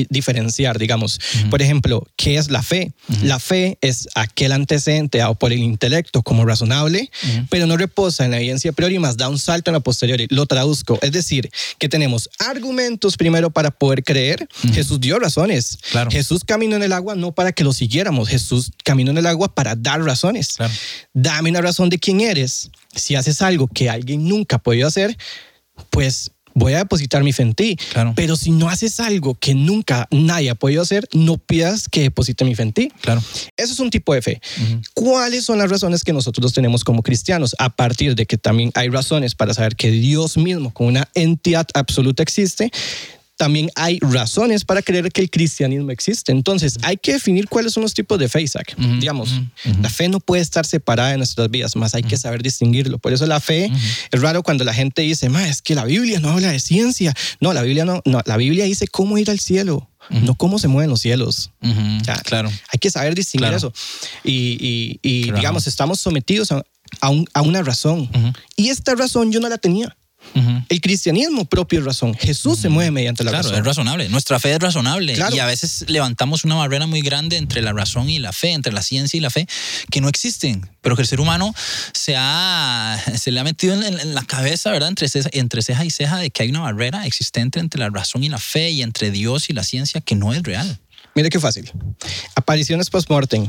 diferenciar, 0.10 0.78
digamos. 0.80 1.20
Por 1.50 1.62
ejemplo, 1.62 2.08
¿qué 2.16 2.38
es 2.38 2.50
la 2.50 2.64
fe? 2.64 2.94
La 3.24 3.40
fe 3.40 3.78
es 3.82 4.08
aquel 4.16 4.52
antecedente 4.52 5.18
dado 5.18 5.36
por 5.36 5.52
el 5.52 5.60
intelecto 5.60 6.22
como 6.22 6.46
razonable, 6.46 7.10
pero 7.50 7.68
no 7.68 7.76
reposa 7.76 8.24
en 8.26 8.32
la 8.32 8.38
evidencia 8.38 8.72
a 8.72 8.74
priori, 8.74 9.00
más 9.00 9.18
da 9.18 9.28
un 9.28 9.40
salto 9.40 9.72
en 9.72 9.74
la 9.74 9.80
posteriori. 9.80 10.28
Lo 10.30 10.46
traduzco. 10.46 11.00
Es 11.02 11.12
decir, 11.12 11.50
que 11.80 11.90
tenemos 11.90 12.30
argumentos 12.40 13.18
primero 13.18 13.50
para 13.50 13.72
poder 13.72 14.04
creer. 14.04 14.48
Jesús 14.74 15.00
dio 15.02 15.20
razones. 15.20 15.78
Claro. 15.92 16.12
Jesús 16.12 16.44
caminó 16.46 16.76
en 16.76 16.84
el 16.84 16.94
agua 16.94 17.16
no 17.16 17.32
para 17.34 17.52
que 17.52 17.64
lo 17.64 17.74
siguiéramos. 17.74 18.30
Jesús 18.30 18.72
caminó 18.84 19.12
en 19.12 19.18
el 19.18 19.26
agua 19.26 19.54
para 19.54 19.76
dar 19.76 20.02
razones. 20.02 20.54
Claro. 20.58 20.74
Dame 21.14 21.50
una 21.50 21.62
razón 21.62 21.90
de 21.90 21.98
quién 21.98 22.22
eres. 22.22 22.70
Si 22.94 23.16
haces 23.16 23.42
algo 23.42 23.68
que 23.68 23.90
alguien 23.90 24.28
nunca 24.28 24.58
ha 24.58 24.60
podido 24.60 24.88
hacer, 24.88 25.18
pues 25.90 26.32
voy 26.56 26.74
a 26.74 26.80
depositar 26.80 27.24
mi 27.24 27.34
fe 27.34 27.44
en 27.44 27.54
ti. 27.54 27.78
Claro. 27.92 28.14
Pero 28.16 28.36
si 28.36 28.50
no 28.50 28.70
haces 28.70 29.00
algo 29.00 29.36
que 29.36 29.54
nunca 29.54 30.08
nadie 30.10 30.50
ha 30.50 30.56
podido 30.56 30.82
hacer, 30.82 31.08
no 31.14 31.38
pidas 31.38 31.88
que 31.88 32.02
deposite 32.02 32.44
mi 32.46 32.56
fe 32.56 32.64
en 32.64 32.74
ti. 32.74 32.92
Claro. 33.02 33.22
Eso 33.58 33.74
es 33.74 33.80
un 33.80 33.92
tipo 33.92 34.14
de 34.14 34.22
fe. 34.22 34.42
¿Cuáles 34.94 35.46
son 35.46 35.60
las 35.60 35.70
razones 35.70 36.04
que 36.04 36.14
nosotros 36.14 36.54
tenemos 36.54 36.84
como 36.84 37.04
cristianos? 37.04 37.56
A 37.60 37.76
partir 37.76 38.16
de 38.16 38.26
que 38.26 38.38
también 38.38 38.72
hay 38.74 38.90
razones 38.90 39.36
para 39.36 39.54
saber 39.54 39.76
que 39.76 39.92
Dios 39.92 40.38
mismo, 40.38 40.74
como 40.74 40.90
una 40.90 41.08
entidad 41.14 41.68
absoluta, 41.74 42.24
existe. 42.24 42.72
También 43.38 43.70
hay 43.76 44.00
razones 44.00 44.64
para 44.64 44.82
creer 44.82 45.12
que 45.12 45.20
el 45.22 45.30
cristianismo 45.30 45.92
existe. 45.92 46.32
Entonces, 46.32 46.78
hay 46.84 46.96
que 46.96 47.14
definir 47.14 47.50
cuáles 47.50 47.74
son 47.74 47.84
los 47.84 47.94
tipos 47.94 48.18
de 48.18 48.30
fe, 48.30 48.42
Isaac. 48.42 48.76
Digamos, 48.78 49.30
la 49.82 49.90
fe 49.90 50.08
no 50.08 50.22
puede 50.22 50.42
estar 50.42 50.66
separada 50.66 51.10
de 51.10 51.18
nuestras 51.18 51.50
vidas, 51.52 51.76
más 51.76 51.96
hay 51.96 52.04
que 52.04 52.16
saber 52.18 52.42
distinguirlo. 52.42 52.98
Por 52.98 53.12
eso 53.12 53.26
la 53.26 53.42
fe 53.42 53.70
es 54.12 54.22
raro 54.22 54.42
cuando 54.42 54.64
la 54.64 54.74
gente 54.74 55.02
dice, 55.02 55.28
"Ma, 55.28 55.50
es 55.50 55.62
que 55.62 55.76
la 55.76 55.84
Biblia 55.84 56.22
no 56.22 56.30
habla 56.30 56.50
de 56.52 56.60
ciencia. 56.60 57.14
No, 57.42 57.52
la 57.52 57.62
Biblia 57.62 57.84
no, 57.84 58.02
no, 58.06 58.22
la 58.26 58.38
Biblia 58.38 58.64
dice 58.66 58.88
cómo 58.88 59.18
ir 59.18 59.30
al 59.30 59.40
cielo, 59.42 59.90
no 60.10 60.36
cómo 60.36 60.58
se 60.58 60.70
mueven 60.70 60.90
los 60.90 61.02
cielos. 61.02 61.52
Claro. 62.24 62.50
Hay 62.72 62.80
que 62.80 62.90
saber 62.90 63.16
distinguir 63.16 63.50
Claro. 63.50 63.58
eso. 63.58 63.74
Y, 64.24 64.58
y- 64.62 65.00
y, 65.02 65.24
Claro. 65.24 65.38
digamos, 65.40 65.68
estamos 65.68 66.00
sometidos 66.00 66.54
a, 66.54 66.64
a 67.02 67.10
un- 67.10 67.28
a 67.34 67.42
una 67.42 67.62
razón. 67.64 68.10
Y 68.56 68.70
esta 68.70 68.96
razón 68.96 69.32
yo 69.34 69.42
no 69.42 69.50
la 69.50 69.58
tenía. 69.58 69.94
El 70.68 70.82
cristianismo 70.82 71.46
propio 71.46 71.80
es 71.80 71.86
razón. 71.86 72.14
Jesús 72.14 72.60
se 72.60 72.68
mueve 72.70 72.92
mediante 72.92 73.24
la 73.24 73.32
Claro, 73.32 73.44
razón. 73.48 73.60
es 73.60 73.66
razonable. 73.66 74.10
Nuestra 74.10 74.40
fe 74.40 74.52
es 74.54 74.60
razonable. 74.60 75.14
Claro. 75.14 75.34
Y 75.36 75.40
a 75.40 75.46
veces 75.46 75.86
levantamos 75.88 76.44
una 76.44 76.56
barrera 76.56 76.88
muy 76.88 77.02
grande 77.02 77.38
entre 77.38 77.62
la 77.62 77.72
razón 77.72 78.10
y 78.10 78.20
la 78.20 78.34
fe, 78.34 78.52
entre 78.52 78.74
la 78.74 78.82
ciencia 78.82 79.18
y 79.18 79.22
la 79.22 79.30
fe, 79.30 79.48
que 79.92 80.02
no 80.02 80.10
existen. 80.10 80.70
Pero 80.82 80.96
que 80.96 81.04
el 81.04 81.08
ser 81.08 81.22
humano 81.22 81.54
se, 81.94 82.16
ha, 82.18 83.02
se 83.18 83.32
le 83.32 83.40
ha 83.40 83.44
metido 83.46 83.76
en, 83.76 83.84
en 84.00 84.14
la 84.14 84.24
cabeza, 84.24 84.72
¿verdad? 84.72 84.90
Entre 84.90 85.08
ceja, 85.08 85.30
entre 85.32 85.62
ceja 85.62 85.86
y 85.86 85.90
ceja 85.90 86.18
de 86.18 86.30
que 86.32 86.44
hay 86.44 86.50
una 86.50 86.60
barrera 86.62 87.06
existente 87.06 87.60
entre 87.60 87.80
la 87.80 87.90
razón 87.90 88.24
y 88.24 88.30
la 88.30 88.40
fe 88.40 88.72
y 88.72 88.82
entre 88.82 89.12
Dios 89.12 89.50
y 89.50 89.54
la 89.54 89.64
ciencia 89.64 90.02
que 90.02 90.16
no 90.16 90.34
es 90.34 90.44
real. 90.44 90.80
Mire 91.16 91.30
qué 91.30 91.40
fácil. 91.40 91.72
Apariciones 92.36 92.90
post-mortem. 92.90 93.48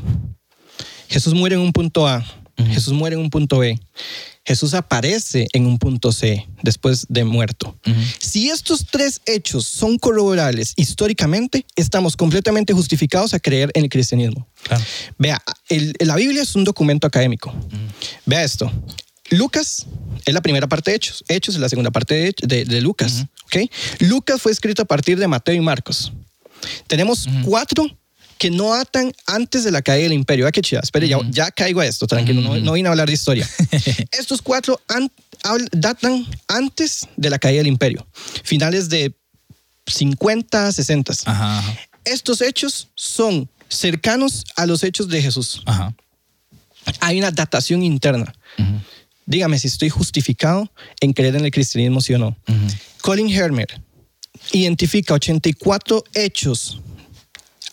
Jesús 1.09 1.35
muere 1.35 1.57
en 1.57 1.63
un 1.63 1.73
punto 1.73 2.07
A. 2.07 2.25
Jesús 2.69 2.93
muere 2.95 3.17
en 3.17 3.23
un 3.23 3.31
punto 3.31 3.59
B. 3.59 3.79
Jesús 4.47 4.75
aparece 4.75 5.49
en 5.53 5.67
un 5.67 5.79
punto 5.79 6.13
C 6.13 6.47
después 6.63 7.07
de 7.09 7.25
muerto. 7.25 7.77
Si 8.19 8.49
estos 8.49 8.87
tres 8.91 9.21
hechos 9.27 9.67
son 9.67 9.99
corroborables 9.99 10.73
históricamente, 10.77 11.67
estamos 11.75 12.17
completamente 12.17 12.73
justificados 12.73 13.35
a 13.35 13.41
creer 13.41 13.71
en 13.75 13.83
el 13.85 13.89
cristianismo. 13.91 14.47
Claro. 14.63 14.85
Vea, 15.19 15.43
el- 15.69 15.95
la 16.01 16.15
Biblia 16.17 16.43
es 16.43 16.55
un 16.55 16.65
documento 16.65 17.07
académico. 17.07 17.53
Vea 18.25 18.45
esto. 18.45 18.71
Lucas 19.31 19.87
es 20.25 20.33
la 20.33 20.41
primera 20.41 20.69
parte 20.69 20.93
de 20.93 20.97
Hechos. 20.99 21.25
Hechos 21.27 21.57
es 21.57 21.61
la 21.61 21.69
segunda 21.69 21.91
parte 21.91 22.15
de, 22.15 22.35
de- 22.47 22.65
de 22.65 22.81
Lucas. 22.81 23.25
¿ok? 23.47 23.69
Lucas 24.01 24.41
fue 24.41 24.53
escrito 24.53 24.83
a 24.83 24.85
partir 24.85 25.19
de 25.19 25.27
Mateo 25.27 25.55
y 25.55 25.61
Marcos. 25.61 26.13
Tenemos 26.87 27.27
cuatro 27.45 27.85
que 28.39 28.51
no 28.51 28.75
atan 28.75 29.13
antes 29.27 29.65
de 29.65 29.71
la 29.71 29.83
caída 29.83 30.05
del 30.05 30.13
imperio. 30.13 30.45
¿Verdad 30.45 30.55
qué 30.55 30.63
chida? 30.63 30.81
Espere, 30.83 31.09
ya, 31.09 31.19
ya 31.31 31.51
caigo 31.51 31.81
a 31.81 31.87
esto, 31.87 32.07
tranquilo, 32.07 32.41
no, 32.43 32.57
no 32.57 32.73
vine 32.73 32.89
a 32.89 32.93
hablar 32.93 33.07
de 33.09 33.15
historia. 33.15 33.49
Estos 34.13 34.43
cuatro 34.43 34.81
an- 34.89 35.11
datan 35.73 36.27
antes 36.49 37.07
de 37.17 37.31
la 37.31 37.39
caída 37.39 37.59
del 37.59 37.69
imperio, 37.69 38.07
finales 38.45 38.89
de 38.89 39.15
50, 39.87 40.73
60. 40.73 41.13
Ajá, 41.27 41.59
ajá, 41.59 41.77
Estos 42.05 42.41
hechos 42.41 42.89
son 42.95 43.49
cercanos 43.69 44.45
a 44.57 44.67
los 44.67 44.83
hechos 44.85 45.09
de 45.09 45.23
Jesús. 45.23 45.63
ajá. 45.67 45.95
Hay 47.01 47.19
una 47.19 47.33
datación 47.33 47.83
interna. 47.83 48.33
Dígame 49.25 49.59
si 49.59 49.67
estoy 49.67 49.89
justificado 49.91 50.71
en 51.01 51.13
creer 51.13 51.35
en 51.35 51.45
el 51.45 51.51
cristianismo, 51.51 52.01
sí 52.01 52.15
o 52.15 52.19
no. 52.19 52.37
Colin 53.03 53.29
Hermer 53.29 53.81
identifica 54.53 55.15
84 55.15 56.05
hechos 56.15 56.79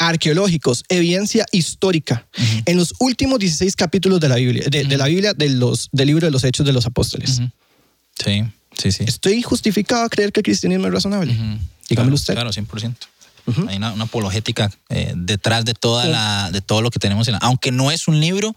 arqueológicos, 0.07 0.83
evidencia 0.89 1.45
histórica, 1.51 2.27
en 2.65 2.77
los 2.77 2.93
últimos 2.99 3.39
16 3.39 3.75
capítulos 3.75 4.19
de 4.19 4.29
la 4.29 4.35
Biblia, 4.35 4.65
de, 4.69 4.83
de 4.83 4.97
la 4.97 5.07
Biblia 5.07 5.33
de 5.33 5.49
los, 5.49 5.89
del 5.91 6.07
libro 6.07 6.25
de 6.27 6.31
los 6.31 6.43
Hechos 6.43 6.65
de 6.65 6.73
los 6.73 6.85
Apóstoles. 6.85 7.41
Sí, 8.23 8.43
sí, 8.77 8.91
sí. 8.91 9.03
¿Estoy 9.07 9.41
justificado 9.41 10.03
a 10.03 10.09
creer 10.09 10.31
que 10.31 10.41
el 10.41 10.43
cristianismo 10.43 10.87
es 10.87 10.93
razonable? 10.93 11.33
Dígamelo 11.33 11.59
Claro, 11.89 12.13
usted. 12.15 12.33
Claro, 12.33 12.51
100%. 12.51 12.95
Hay 13.67 13.75
una, 13.75 13.89
apologética 13.89 14.71
eh, 14.89 15.11
detrás 15.15 15.65
de, 15.65 15.73
toda 15.73 16.05
la, 16.05 16.49
de 16.51 16.61
todo 16.61 16.81
lo 16.81 16.89
que 16.91 16.99
tenemos. 16.99 17.27
En 17.27 17.35
aunque 17.41 17.71
no 17.71 17.91
es 17.91 18.07
un 18.07 18.21
libro 18.21 18.55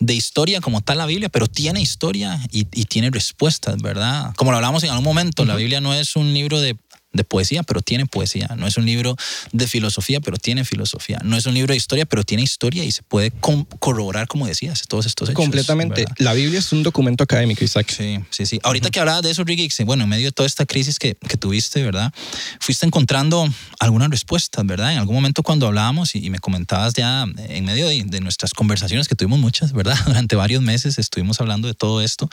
de 0.00 0.14
historia 0.14 0.60
como 0.60 0.80
tal 0.80 0.98
la 0.98 1.06
Biblia, 1.06 1.28
pero 1.28 1.46
tiene 1.46 1.80
historia 1.80 2.40
y, 2.50 2.64
tiene 2.64 3.10
respuestas, 3.10 3.80
¿verdad? 3.80 4.34
Como 4.34 4.50
lo 4.50 4.56
hablamos 4.56 4.82
en 4.82 4.90
algún 4.90 5.04
momento, 5.04 5.44
la 5.44 5.54
Biblia 5.54 5.80
no 5.80 5.94
es 5.94 6.16
un 6.16 6.34
libro 6.34 6.60
de 6.60 6.76
de 7.16 7.24
poesía, 7.24 7.62
pero 7.62 7.82
tiene 7.82 8.06
poesía. 8.06 8.48
No 8.56 8.66
es 8.66 8.76
un 8.76 8.86
libro 8.86 9.16
de 9.52 9.66
filosofía, 9.66 10.20
pero 10.20 10.36
tiene 10.36 10.64
filosofía. 10.64 11.18
No 11.24 11.36
es 11.36 11.46
un 11.46 11.54
libro 11.54 11.72
de 11.72 11.76
historia, 11.76 12.06
pero 12.06 12.24
tiene 12.24 12.42
historia 12.42 12.84
y 12.84 12.92
se 12.92 13.02
puede 13.02 13.32
corroborar, 13.80 14.26
como 14.26 14.46
decías, 14.46 14.82
todos 14.88 15.06
estos 15.06 15.28
hechos. 15.28 15.36
Completamente. 15.36 16.04
La 16.18 16.32
Biblia 16.32 16.58
es 16.58 16.72
un 16.72 16.82
documento 16.82 17.24
académico, 17.24 17.64
Isaac. 17.64 17.92
Sí, 17.94 18.18
sí, 18.30 18.46
sí. 18.46 18.60
Ahorita 18.62 18.90
que 18.90 19.00
hablabas 19.00 19.22
de 19.22 19.30
eso, 19.30 19.44
Ricky, 19.44 19.68
bueno, 19.84 20.04
en 20.04 20.10
medio 20.10 20.26
de 20.26 20.32
toda 20.32 20.46
esta 20.46 20.66
crisis 20.66 20.98
que, 20.98 21.14
que, 21.14 21.36
tuviste, 21.36 21.82
¿verdad? 21.82 22.12
Fuiste 22.60 22.86
encontrando 22.86 23.48
algunas 23.78 24.10
respuestas, 24.10 24.64
¿verdad? 24.66 24.92
En 24.92 24.98
algún 24.98 25.14
momento 25.14 25.42
cuando 25.42 25.66
hablábamos 25.66 26.14
y, 26.14 26.30
me 26.30 26.38
comentabas 26.38 26.92
ya 26.94 27.24
en 27.48 27.64
medio 27.64 27.86
de, 27.86 28.02
de, 28.04 28.20
nuestras 28.20 28.52
conversaciones, 28.52 29.08
que 29.08 29.14
tuvimos 29.14 29.38
muchas, 29.38 29.72
¿verdad? 29.72 29.96
Durante 30.06 30.36
varios 30.36 30.62
meses 30.62 30.98
estuvimos 30.98 31.40
hablando 31.40 31.68
de 31.68 31.74
todo 31.74 32.02
esto, 32.02 32.28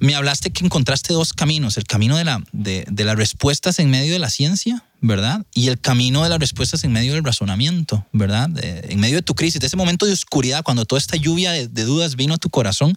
me 0.00 0.14
hablaste 0.14 0.50
que 0.50 0.64
encontraste 0.64 1.12
dos 1.12 1.32
caminos, 1.32 1.76
el 1.76 1.84
camino 1.84 2.16
de, 2.16 2.24
la, 2.24 2.42
de, 2.52 2.84
de 2.88 3.04
las 3.04 3.16
respuestas 3.16 3.78
en 3.78 3.90
medio 3.90 4.14
de 4.16 4.20
la 4.20 4.30
ciencia, 4.30 4.84
¿verdad? 5.00 5.44
Y 5.54 5.68
el 5.68 5.78
camino 5.78 6.22
de 6.22 6.28
las 6.28 6.38
respuestas 6.38 6.84
en 6.84 6.92
medio 6.92 7.14
del 7.14 7.24
razonamiento, 7.24 8.06
¿verdad? 8.12 8.50
en 8.62 8.98
medio 8.98 9.16
de 9.16 9.22
tu 9.22 9.34
crisis, 9.34 9.60
de 9.60 9.66
ese 9.66 9.76
momento 9.76 10.06
de 10.06 10.12
oscuridad, 10.12 10.62
cuando 10.62 10.84
toda 10.84 10.98
esta 10.98 11.16
lluvia 11.16 11.52
de, 11.52 11.84
dudas 11.84 12.16
vino 12.16 12.34
a 12.34 12.38
tu 12.38 12.50
corazón, 12.50 12.96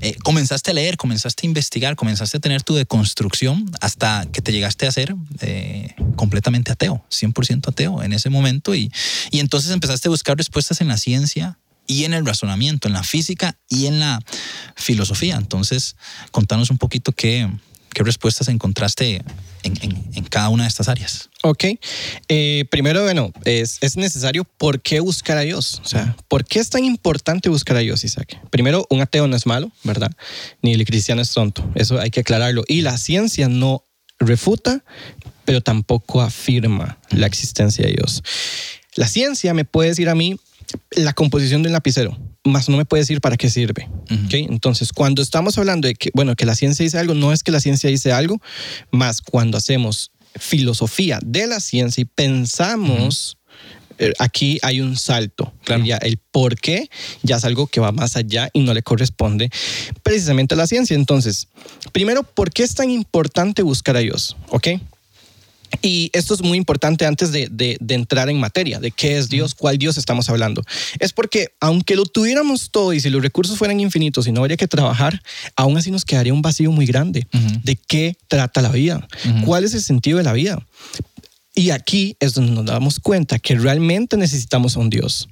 eh, 0.00 0.16
comenzaste 0.22 0.70
a 0.70 0.74
leer, 0.74 0.96
comenzaste 0.96 1.46
a 1.46 1.48
investigar, 1.48 1.96
comenzaste 1.96 2.38
a 2.38 2.40
tener 2.40 2.62
tu 2.62 2.74
deconstrucción 2.74 3.70
hasta 3.80 4.26
que 4.32 4.42
te 4.42 4.52
llegaste 4.52 4.86
a 4.86 4.92
ser 4.92 5.14
eh, 5.40 5.94
completamente 6.16 6.72
ateo, 6.72 7.04
100% 7.10 7.68
ateo 7.68 8.02
en 8.02 8.12
ese 8.12 8.30
momento. 8.30 8.74
Y, 8.74 8.90
y 9.30 9.40
entonces 9.40 9.70
empezaste 9.70 10.08
a 10.08 10.10
buscar 10.10 10.36
respuestas 10.36 10.80
en 10.80 10.88
la 10.88 10.96
ciencia, 10.96 11.58
y 11.86 12.04
en 12.04 12.14
el 12.14 12.24
razonamiento, 12.24 12.88
en 12.88 12.94
la 12.94 13.02
física 13.02 13.58
y 13.68 13.86
en 13.86 14.00
la 14.00 14.20
filosofía. 14.74 15.36
Entonces, 15.36 15.96
contanos 16.30 16.70
un 16.70 16.78
poquito 16.78 17.12
qué, 17.12 17.50
¿Qué 17.94 18.02
respuestas 18.02 18.48
encontraste 18.48 19.22
en, 19.62 20.24
cada 20.24 20.48
una 20.48 20.64
de 20.64 20.68
estas 20.68 20.88
áreas? 20.88 21.30
Ok. 21.42 21.64
Eh, 22.28 22.64
primero, 22.70 23.04
bueno, 23.04 23.32
es, 23.44 23.78
es, 23.80 23.96
necesario 23.96 24.44
por 24.44 24.82
qué 24.82 24.98
buscar 24.98 25.38
a 25.38 25.42
Dios. 25.42 25.80
O 25.84 25.88
sea, 25.88 26.16
¿por 26.28 26.44
qué 26.44 26.58
es 26.58 26.70
tan 26.70 26.84
importante 26.84 27.48
buscar 27.48 27.76
a 27.76 27.80
Dios, 27.80 28.02
Isaac? 28.02 28.36
Primero, 28.50 28.84
un 28.90 29.00
ateo 29.00 29.28
no 29.28 29.36
es 29.36 29.46
malo, 29.46 29.70
¿verdad? 29.84 30.10
Ni 30.60 30.72
el 30.72 30.84
cristiano 30.84 31.22
es 31.22 31.30
tonto. 31.32 31.64
Eso 31.76 32.00
hay 32.00 32.10
que 32.10 32.20
aclararlo. 32.20 32.64
Y 32.66 32.82
la 32.82 32.98
ciencia 32.98 33.48
no 33.48 33.84
refuta, 34.18 34.84
pero 35.44 35.60
tampoco 35.60 36.20
afirma 36.20 36.98
la 37.10 37.26
existencia 37.26 37.86
de 37.86 37.92
Dios. 37.92 38.22
La 38.96 39.06
ciencia 39.06 39.54
me 39.54 39.64
puede 39.64 39.90
decir 39.90 40.08
a 40.08 40.16
mí 40.16 40.38
la 40.90 41.12
composición 41.12 41.62
del 41.62 41.72
lapicero 41.72 42.18
más 42.44 42.68
no 42.68 42.76
me 42.76 42.84
puede 42.84 43.02
decir 43.02 43.20
para 43.20 43.36
qué 43.36 43.50
sirve. 43.50 43.88
Entonces, 44.30 44.92
cuando 44.92 45.22
estamos 45.22 45.56
hablando 45.58 45.88
de 45.88 45.94
que, 45.94 46.10
bueno, 46.14 46.36
que 46.36 46.46
la 46.46 46.54
ciencia 46.54 46.84
dice 46.84 46.98
algo, 46.98 47.14
no 47.14 47.32
es 47.32 47.42
que 47.42 47.50
la 47.50 47.60
ciencia 47.60 47.90
dice 47.90 48.12
algo, 48.12 48.40
más 48.90 49.22
cuando 49.22 49.58
hacemos 49.58 50.10
filosofía 50.36 51.18
de 51.24 51.46
la 51.46 51.60
ciencia 51.60 52.02
y 52.02 52.04
pensamos, 52.04 53.38
eh, 53.98 54.12
aquí 54.18 54.58
hay 54.62 54.80
un 54.80 54.96
salto. 54.96 55.52
Ya 55.84 55.96
el 55.98 56.18
por 56.18 56.56
qué 56.56 56.88
ya 57.22 57.36
es 57.36 57.44
algo 57.44 57.66
que 57.66 57.80
va 57.80 57.92
más 57.92 58.16
allá 58.16 58.50
y 58.52 58.60
no 58.60 58.74
le 58.74 58.82
corresponde 58.82 59.50
precisamente 60.02 60.54
a 60.54 60.56
la 60.56 60.66
ciencia. 60.66 60.96
Entonces, 60.96 61.48
primero, 61.92 62.22
¿por 62.22 62.52
qué 62.52 62.62
es 62.62 62.74
tan 62.74 62.90
importante 62.90 63.62
buscar 63.62 63.96
a 63.96 64.00
Dios? 64.00 64.36
¿Ok? 64.48 64.68
Y 65.82 66.10
esto 66.12 66.34
es 66.34 66.42
muy 66.42 66.56
importante 66.56 67.06
antes 67.06 67.32
de, 67.32 67.78
entrar 67.88 68.30
en 68.30 68.38
materia, 68.38 68.80
de 68.80 68.90
qué 68.90 69.18
es 69.18 69.28
Dios, 69.28 69.54
cuál 69.54 69.78
Dios 69.78 69.98
estamos 69.98 70.28
hablando. 70.28 70.62
Es 70.98 71.12
porque 71.12 71.48
aunque 71.60 71.96
lo 71.96 72.04
tuviéramos 72.04 72.70
todo 72.70 72.92
y 72.92 73.00
si 73.00 73.10
los 73.10 73.22
recursos 73.22 73.58
fueran 73.58 73.80
infinitos 73.80 74.26
y 74.26 74.32
no 74.32 74.40
habría 74.40 74.56
que 74.56 74.68
trabajar, 74.68 75.22
aún 75.56 75.76
así 75.76 75.90
nos 75.90 76.04
quedaría 76.04 76.32
un 76.32 76.42
vacío 76.42 76.70
muy 76.70 76.86
grande. 76.86 77.26
¿De 77.62 77.76
qué 77.76 78.16
trata 78.28 78.62
la 78.62 78.70
vida? 78.70 79.06
¿Cuál 79.44 79.64
es 79.64 79.74
el 79.74 79.82
sentido 79.82 80.18
de 80.18 80.24
la 80.24 80.32
vida? 80.32 80.64
Y 81.54 81.70
aquí 81.70 82.16
es 82.18 82.34
donde 82.34 82.52
nos 82.52 82.64
damos 82.64 82.98
cuenta 82.98 83.38
que 83.38 83.54
realmente 83.54 84.16
necesitamos 84.16 84.76
a 84.76 84.80
un 84.80 84.90
Dios. 84.90 85.28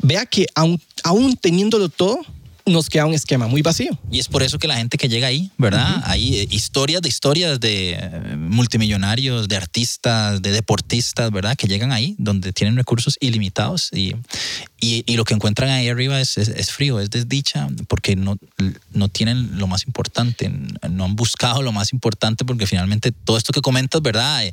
Vea 0.00 0.26
que 0.26 0.46
aún, 0.54 0.80
aún 1.02 1.36
teniéndolo 1.36 1.88
todo, 1.88 2.20
nos 2.68 2.88
queda 2.88 3.06
un 3.06 3.14
esquema 3.14 3.46
muy 3.46 3.62
vacío. 3.62 3.98
Y 4.10 4.18
es 4.18 4.28
por 4.28 4.42
eso 4.42 4.58
que 4.58 4.68
la 4.68 4.76
gente 4.76 4.98
que 4.98 5.08
llega 5.08 5.26
ahí, 5.26 5.50
¿verdad? 5.58 6.02
Hay 6.04 6.36
eh, 6.36 6.48
historias 6.50 7.02
de 7.02 7.08
historias 7.08 7.60
de 7.60 7.92
eh, 7.92 8.36
multimillonarios, 8.36 9.48
de 9.48 9.56
artistas, 9.56 10.40
de 10.42 10.52
deportistas, 10.52 11.30
¿verdad? 11.30 11.56
Que 11.56 11.66
llegan 11.66 11.92
ahí 11.92 12.14
donde 12.18 12.52
tienen 12.52 12.76
recursos 12.76 13.16
ilimitados 13.20 13.90
y, 13.92 14.14
y, 14.80 15.16
lo 15.16 15.24
que 15.24 15.34
encuentran 15.34 15.70
ahí 15.70 15.88
arriba 15.88 16.20
es, 16.20 16.38
es, 16.38 16.70
frío, 16.70 17.00
es 17.00 17.10
desdicha, 17.10 17.68
porque 17.88 18.14
no, 18.14 18.36
no 18.92 19.08
tienen 19.08 19.58
lo 19.58 19.66
más 19.66 19.86
importante, 19.86 20.50
no 20.88 21.04
han 21.04 21.16
buscado 21.16 21.62
lo 21.62 21.72
más 21.72 21.92
importante, 21.92 22.44
porque 22.44 22.66
finalmente 22.66 23.10
todo 23.10 23.36
esto 23.36 23.52
que 23.52 23.60
comentas, 23.60 24.00
¿verdad? 24.00 24.44
Eh, 24.44 24.52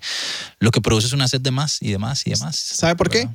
lo 0.59 0.71
que 0.71 0.81
produce 0.81 1.07
es 1.07 1.13
una 1.13 1.27
sed 1.27 1.41
de 1.41 1.51
más 1.51 1.81
y 1.81 1.91
de 1.91 1.97
más 1.97 2.25
y 2.25 2.31
de 2.31 2.37
más. 2.37 2.55
¿Sabe 2.55 2.95
por 2.95 3.09
qué? 3.09 3.29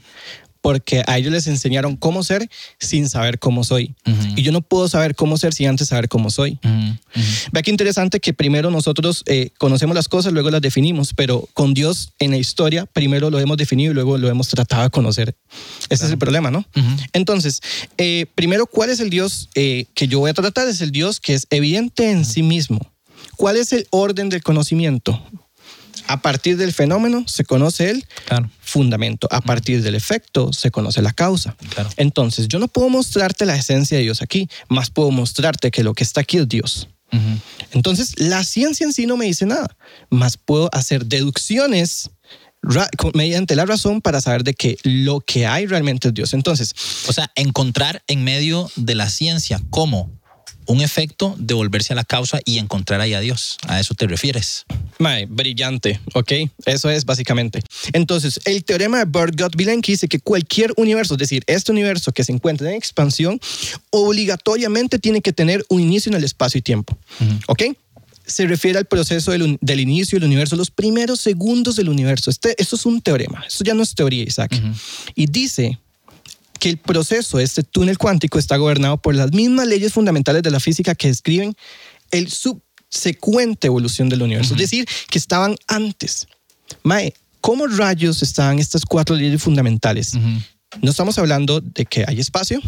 Porque 0.60 1.02
a 1.06 1.18
ellos 1.18 1.32
les 1.32 1.46
enseñaron 1.46 1.96
cómo 1.96 2.22
ser 2.22 2.48
sin 2.78 3.08
saber 3.08 3.38
cómo 3.38 3.64
soy. 3.64 3.94
Y 4.36 4.42
yo 4.42 4.52
no 4.52 4.60
puedo 4.60 4.88
saber 4.88 5.14
cómo 5.14 5.36
ser 5.36 5.54
sin 5.54 5.68
antes 5.68 5.88
saber 5.88 6.08
cómo 6.08 6.30
soy. 6.30 6.58
Vea 7.52 7.62
qué 7.62 7.70
interesante 7.70 8.20
que 8.20 8.32
primero 8.32 8.70
nosotros 8.70 9.22
eh, 9.26 9.50
conocemos 9.58 9.94
las 9.94 10.08
cosas, 10.08 10.32
luego 10.32 10.50
las 10.50 10.60
definimos, 10.60 11.14
pero 11.14 11.48
con 11.54 11.74
Dios 11.74 12.12
en 12.18 12.30
la 12.30 12.36
historia 12.36 12.86
primero 12.86 13.30
lo 13.30 13.38
hemos 13.38 13.56
definido 13.56 13.92
y 13.92 13.94
luego 13.94 14.18
lo 14.18 14.28
hemos 14.28 14.48
tratado 14.48 14.84
de 14.84 14.90
conocer. 14.90 15.34
Ese 15.88 16.04
es 16.04 16.10
el 16.10 16.18
problema, 16.18 16.50
¿no? 16.50 16.64
Entonces, 17.12 17.60
eh, 17.98 18.26
primero, 18.34 18.66
¿cuál 18.66 18.90
es 18.90 19.00
el 19.00 19.10
Dios 19.10 19.48
eh, 19.54 19.86
que 19.94 20.08
yo 20.08 20.20
voy 20.20 20.30
a 20.30 20.34
tratar? 20.34 20.68
Es 20.68 20.80
el 20.80 20.90
Dios 20.90 21.20
que 21.20 21.34
es 21.34 21.46
evidente 21.50 22.10
en 22.10 22.24
sí 22.24 22.42
mismo. 22.42 22.80
¿Cuál 23.36 23.56
es 23.56 23.72
el 23.72 23.86
orden 23.90 24.28
del 24.28 24.42
conocimiento? 24.42 25.22
A 26.06 26.22
partir 26.22 26.56
del 26.56 26.72
fenómeno 26.72 27.24
se 27.28 27.44
conoce 27.44 27.90
el 27.90 28.06
fundamento. 28.60 29.28
A 29.30 29.40
partir 29.40 29.82
del 29.82 29.94
efecto 29.94 30.52
se 30.52 30.70
conoce 30.70 31.02
la 31.02 31.12
causa. 31.12 31.56
Entonces, 31.96 32.48
yo 32.48 32.58
no 32.58 32.68
puedo 32.68 32.88
mostrarte 32.88 33.46
la 33.46 33.56
esencia 33.56 33.96
de 33.96 34.02
Dios 34.04 34.22
aquí, 34.22 34.48
más 34.68 34.90
puedo 34.90 35.10
mostrarte 35.10 35.70
que 35.70 35.84
lo 35.84 35.94
que 35.94 36.04
está 36.04 36.22
aquí 36.22 36.38
es 36.38 36.48
Dios. 36.48 36.88
Entonces, 37.72 38.18
la 38.18 38.44
ciencia 38.44 38.84
en 38.84 38.92
sí 38.92 39.06
no 39.06 39.16
me 39.16 39.26
dice 39.26 39.46
nada, 39.46 39.76
más 40.10 40.36
puedo 40.36 40.68
hacer 40.72 41.06
deducciones 41.06 42.10
mediante 43.14 43.56
la 43.56 43.64
razón 43.64 44.00
para 44.00 44.20
saber 44.20 44.44
de 44.44 44.54
que 44.54 44.76
lo 44.82 45.20
que 45.20 45.46
hay 45.46 45.66
realmente 45.66 46.08
es 46.08 46.14
Dios. 46.14 46.34
Entonces, 46.34 46.74
o 47.08 47.12
sea, 47.12 47.30
encontrar 47.34 48.02
en 48.06 48.22
medio 48.22 48.70
de 48.76 48.94
la 48.94 49.08
ciencia 49.08 49.60
cómo 49.70 50.19
un 50.70 50.80
efecto 50.80 51.34
de 51.38 51.54
volverse 51.54 51.92
a 51.92 51.96
la 51.96 52.04
causa 52.04 52.40
y 52.44 52.58
encontrar 52.58 53.00
ahí 53.00 53.12
a 53.12 53.20
Dios. 53.20 53.58
¿A 53.66 53.80
eso 53.80 53.94
te 53.94 54.06
refieres? 54.06 54.64
brillante, 55.28 56.00
¿ok? 56.14 56.32
Eso 56.64 56.90
es 56.90 57.04
básicamente. 57.04 57.62
Entonces, 57.92 58.40
el 58.44 58.64
teorema 58.64 58.98
de 58.98 59.04
Bird-Gott-Vilenki 59.06 59.92
dice 59.92 60.06
que 60.08 60.20
cualquier 60.20 60.72
universo, 60.76 61.14
es 61.14 61.18
decir, 61.18 61.42
este 61.46 61.72
universo 61.72 62.12
que 62.12 62.22
se 62.22 62.32
encuentra 62.32 62.68
en 62.68 62.76
expansión, 62.76 63.40
obligatoriamente 63.90 64.98
tiene 64.98 65.20
que 65.20 65.32
tener 65.32 65.64
un 65.68 65.80
inicio 65.80 66.10
en 66.10 66.16
el 66.16 66.24
espacio 66.24 66.58
y 66.58 66.62
tiempo, 66.62 66.96
¿ok? 67.48 67.62
se 68.26 68.46
refiere 68.46 68.78
al 68.78 68.84
proceso 68.84 69.32
del, 69.32 69.80
inicio 69.80 70.16
del 70.16 70.28
universo, 70.28 70.54
los 70.54 70.70
primeros 70.70 71.20
segundos 71.20 71.74
del 71.74 71.88
universo. 71.88 72.30
Este, 72.30 72.54
esto 72.62 72.76
es 72.76 72.86
un 72.86 73.00
teorema, 73.00 73.42
esto 73.44 73.64
ya 73.64 73.74
no 73.74 73.82
es 73.82 73.92
teoría, 73.92 74.22
Isaac. 74.22 74.54
Y 75.16 75.26
dice 75.26 75.80
que 76.60 76.68
el 76.68 76.76
proceso 76.76 77.38
de 77.38 77.44
este 77.44 77.64
túnel 77.64 77.98
cuántico 77.98 78.38
está 78.38 78.56
gobernado 78.56 78.98
por 78.98 79.14
las 79.14 79.32
mismas 79.32 79.66
leyes 79.66 79.92
fundamentales 79.92 80.42
de 80.42 80.50
la 80.50 80.60
física 80.60 80.94
que 80.94 81.08
describen 81.08 81.54
el 82.12 82.30
subsecuente 82.30 83.66
evolución 83.66 84.08
del 84.08 84.22
universo, 84.22 84.54
es 84.54 84.60
decir, 84.60 84.86
que 85.10 85.18
estaban 85.18 85.56
antes. 85.66 86.28
Mae, 86.84 87.14
¿cómo 87.40 87.66
rayos 87.66 88.22
estaban 88.22 88.58
estas 88.58 88.84
cuatro 88.84 89.16
leyes 89.16 89.42
fundamentales? 89.42 90.14
No 90.82 90.90
estamos 90.90 91.18
hablando 91.18 91.60
de 91.60 91.84
que 91.84 92.04
hay 92.06 92.20
espacio, 92.20 92.60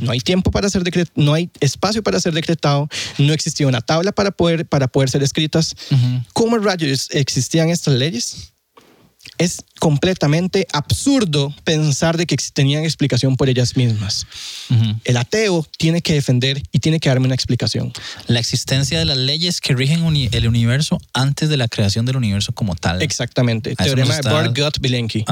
No 0.00 0.10
hay 0.12 0.20
tiempo 0.20 0.50
para 0.50 0.68
ser 0.68 0.82
decretado, 0.84 1.24
no 1.24 1.34
hay 1.34 1.50
espacio 1.60 2.02
para 2.02 2.20
ser 2.20 2.34
decretado, 2.34 2.88
no 3.18 3.32
existía 3.32 3.66
una 3.66 3.80
tabla 3.80 4.12
para 4.12 4.30
poder, 4.30 4.66
para 4.66 4.88
poder 4.88 5.08
ser 5.08 5.22
escritas. 5.22 5.74
¿Cómo 6.32 6.58
rayos 6.58 7.08
existían 7.10 7.70
estas 7.70 7.94
leyes? 7.94 8.51
Es 9.38 9.64
completamente 9.80 10.66
absurdo 10.72 11.54
pensar 11.64 12.16
de 12.16 12.26
que 12.26 12.36
tenían 12.52 12.84
explicación 12.84 13.36
por 13.36 13.48
ellas 13.48 13.76
mismas. 13.76 14.26
El 15.04 15.16
ateo 15.16 15.66
tiene 15.78 16.00
que 16.02 16.14
defender 16.14 16.62
y 16.70 16.78
tiene 16.78 17.00
que 17.00 17.08
darme 17.08 17.26
una 17.26 17.34
explicación. 17.34 17.92
La 18.26 18.38
existencia 18.40 18.98
de 18.98 19.04
las 19.04 19.16
leyes 19.16 19.60
que 19.60 19.74
rigen 19.74 20.04
el 20.32 20.48
universo 20.48 21.00
antes 21.12 21.48
de 21.48 21.56
la 21.56 21.68
creación 21.68 22.06
del 22.06 22.16
universo 22.16 22.52
como 22.52 22.74
tal. 22.74 23.02
Exactamente. 23.02 23.74
Teorema 23.74 24.16
de 24.16 24.22
Bart 24.62 24.78
Bilenki. 24.80 25.24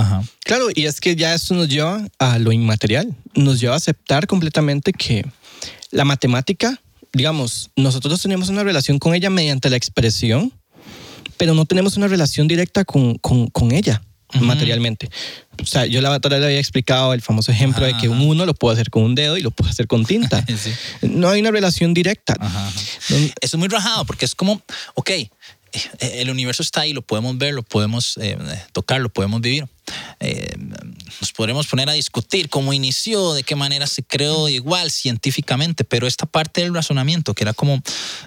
Claro, 0.45 0.67
y 0.75 0.87
es 0.87 1.01
que 1.01 1.17
ya 1.17 1.35
esto 1.35 1.55
nos 1.55 1.69
lleva 1.69 2.07
a 2.19 2.39
lo 2.39 2.53
inmaterial. 2.53 3.15
Nos 3.35 3.61
lleva 3.61 3.75
a 3.75 3.77
aceptar 3.77 4.27
completamente 4.27 4.93
que 4.93 5.25
la 5.91 6.05
matemática, 6.05 6.81
digamos, 7.13 7.71
nosotros 7.77 8.21
tenemos 8.21 8.49
una 8.49 8.65
relación 8.65 8.99
con 8.99 9.15
ella 9.15 9.31
mediante 9.31 9.71
la 9.71 9.77
expresión 9.77 10.53
pero 11.41 11.55
no 11.55 11.65
tenemos 11.65 11.97
una 11.97 12.07
relación 12.07 12.47
directa 12.49 12.85
con, 12.85 13.15
con, 13.15 13.73
ella. 13.73 14.03
materialmente. 14.43 15.09
O 15.59 15.65
sea, 15.65 15.87
yo 15.87 16.03
la 16.03 16.11
vez 16.11 16.21
le 16.29 16.45
había 16.45 16.59
explicado 16.59 17.15
el 17.15 17.23
famoso 17.23 17.51
ejemplo 17.51 17.87
de 17.87 17.97
que 17.97 18.11
un 18.11 18.21
uno 18.21 18.45
lo 18.45 18.53
puedo 18.53 18.75
hacer 18.75 18.91
con 18.91 19.05
un 19.05 19.15
dedo 19.15 19.39
y 19.39 19.41
lo 19.41 19.51
puedo 19.51 19.71
hacer 19.71 19.87
con 19.87 20.05
tinta. 20.05 20.45
Sí. 20.59 20.71
No 21.01 21.31
hay 21.31 21.41
una 21.41 21.51
relación 21.51 21.95
directa. 21.95 22.35
Ajá, 22.39 22.69
ajá. 22.69 22.81
No- 23.09 23.17
Eso 23.17 23.33
es 23.41 23.55
muy 23.55 23.69
rajado 23.69 24.05
porque 24.05 24.27
es 24.27 24.35
como, 24.35 24.61
ok, 24.97 25.09
eh, 25.11 25.29
el 26.01 26.29
universo 26.29 26.63
está 26.63 26.83
ahí, 26.83 26.93
lo 26.93 27.01
podemos 27.01 27.39
ver, 27.39 27.55
lo 27.55 27.63
podemos 27.63 28.19
eh, 28.21 28.37
tocar, 28.73 29.01
lo 29.01 29.09
podemos 29.09 29.41
vivir. 29.41 29.67
Eh, 30.21 30.55
nos 31.21 31.33
podremos 31.33 31.67
poner 31.67 31.89
a 31.89 31.93
discutir 31.93 32.49
cómo 32.49 32.73
inició, 32.73 33.33
de 33.33 33.43
qué 33.43 33.57
manera 33.57 33.87
se 33.87 34.03
creó, 34.03 34.49
igual 34.49 34.91
científicamente, 34.91 35.85
pero 35.85 36.07
esta 36.07 36.27
parte 36.27 36.61
del 36.61 36.75
razonamiento, 36.75 37.35
que 37.35 37.45
era 37.45 37.53
como, 37.53 37.83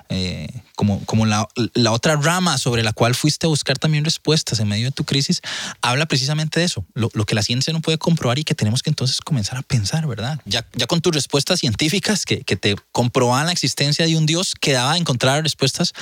eh, 0.09 0.47
como, 0.75 1.03
como 1.05 1.25
la, 1.25 1.47
la 1.73 1.91
otra 1.91 2.15
rama 2.15 2.57
sobre 2.57 2.83
la 2.83 2.93
cual 2.93 3.15
fuiste 3.15 3.45
a 3.45 3.49
buscar 3.49 3.77
también 3.77 4.03
respuestas 4.03 4.59
en 4.59 4.67
medio 4.67 4.85
de 4.85 4.91
tu 4.91 5.03
crisis, 5.03 5.41
habla 5.81 6.05
precisamente 6.07 6.59
de 6.59 6.65
eso, 6.65 6.85
lo, 6.93 7.09
lo 7.13 7.25
que 7.25 7.35
la 7.35 7.43
ciencia 7.43 7.71
no 7.73 7.81
puede 7.81 7.97
comprobar 7.97 8.39
y 8.39 8.43
que 8.43 8.55
tenemos 8.55 8.83
que 8.83 8.89
entonces 8.89 9.21
comenzar 9.21 9.57
a 9.57 9.61
pensar, 9.61 10.07
¿verdad? 10.07 10.39
Ya, 10.45 10.65
ya 10.73 10.87
con 10.87 11.01
tus 11.01 11.13
respuestas 11.13 11.59
científicas 11.59 12.25
que, 12.25 12.41
que 12.41 12.55
te 12.55 12.75
comprobaban 12.91 13.45
la 13.45 13.51
existencia 13.51 14.05
de 14.05 14.17
un 14.17 14.25
Dios, 14.25 14.55
quedaba 14.59 14.97
encontrar 14.97 15.43
respuestas 15.43 15.93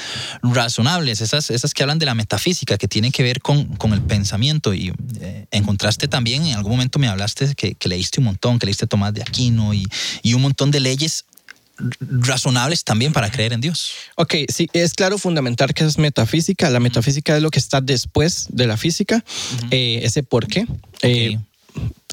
razonables, 0.41 1.21
esas, 1.21 1.49
esas 1.49 1.73
que 1.73 1.83
hablan 1.83 1.99
de 1.99 2.05
la 2.05 2.15
metafísica, 2.15 2.77
que 2.77 2.87
tienen 2.87 3.11
que 3.11 3.23
ver 3.23 3.41
con, 3.41 3.75
con 3.75 3.93
el 3.93 4.01
pensamiento. 4.01 4.73
Y 4.73 4.93
eh, 5.19 5.47
encontraste 5.81 6.07
también, 6.07 6.45
en 6.45 6.55
algún 6.55 6.73
momento 6.73 6.99
me 6.99 7.07
hablaste 7.07 7.55
que, 7.55 7.73
que 7.73 7.89
leíste 7.89 8.19
un 8.19 8.25
montón, 8.25 8.59
que 8.59 8.67
leíste 8.67 8.85
Tomás 8.85 9.15
de 9.15 9.23
Aquino 9.23 9.73
y, 9.73 9.87
y 10.21 10.35
un 10.35 10.41
montón 10.43 10.69
de 10.69 10.79
leyes 10.79 11.25
razonables 11.99 12.83
también 12.83 13.11
para 13.13 13.31
creer 13.31 13.53
en 13.53 13.61
Dios. 13.61 13.89
Ok, 14.15 14.35
sí, 14.53 14.69
es 14.73 14.93
claro 14.93 15.17
fundamental 15.17 15.73
que 15.73 15.83
es 15.83 15.97
metafísica. 15.97 16.69
La 16.69 16.79
metafísica 16.79 17.35
es 17.35 17.41
lo 17.41 17.49
que 17.49 17.57
está 17.57 17.81
después 17.81 18.45
de 18.49 18.67
la 18.67 18.77
física, 18.77 19.23
eh, 19.71 20.01
ese 20.03 20.21
por 20.21 20.45
qué. 20.47 20.67
Eh, 21.01 21.37
Ok. 21.37 21.45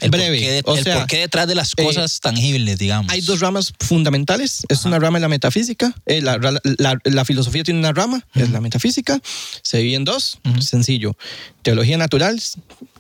El 0.03 0.11
breve, 0.11 0.37
porqué 0.39 0.51
de- 0.53 0.63
o 0.67 0.77
el 0.77 0.85
sea, 0.85 0.99
porqué 0.99 1.17
detrás 1.19 1.49
de 1.49 1.57
las 1.57 1.75
cosas 1.75 2.21
tangibles, 2.21 2.79
digamos. 2.79 3.11
Hay 3.11 3.21
dos 3.23 3.41
ramas 3.41 3.73
fundamentales. 3.81 4.63
Es 4.69 4.85
una 4.85 5.01
rama 5.01 5.19
de 5.19 5.23
la 5.23 5.29
metafísica. 5.29 5.93
eh, 6.07 6.21
la, 6.21 6.39
la- 6.39 6.61
la- 6.79 6.97
la 7.03 7.25
filosofía 7.25 7.65
tiene 7.65 7.81
una 7.81 7.91
rama, 7.93 8.25
es 8.37 8.51
la 8.51 8.61
metafísica. 8.61 9.21
Se 9.63 9.79
divide 9.79 9.97
en 9.97 10.05
dos. 10.05 10.39
Sencillo. 10.61 11.17
Teología 11.63 11.99
natural. 11.99 12.41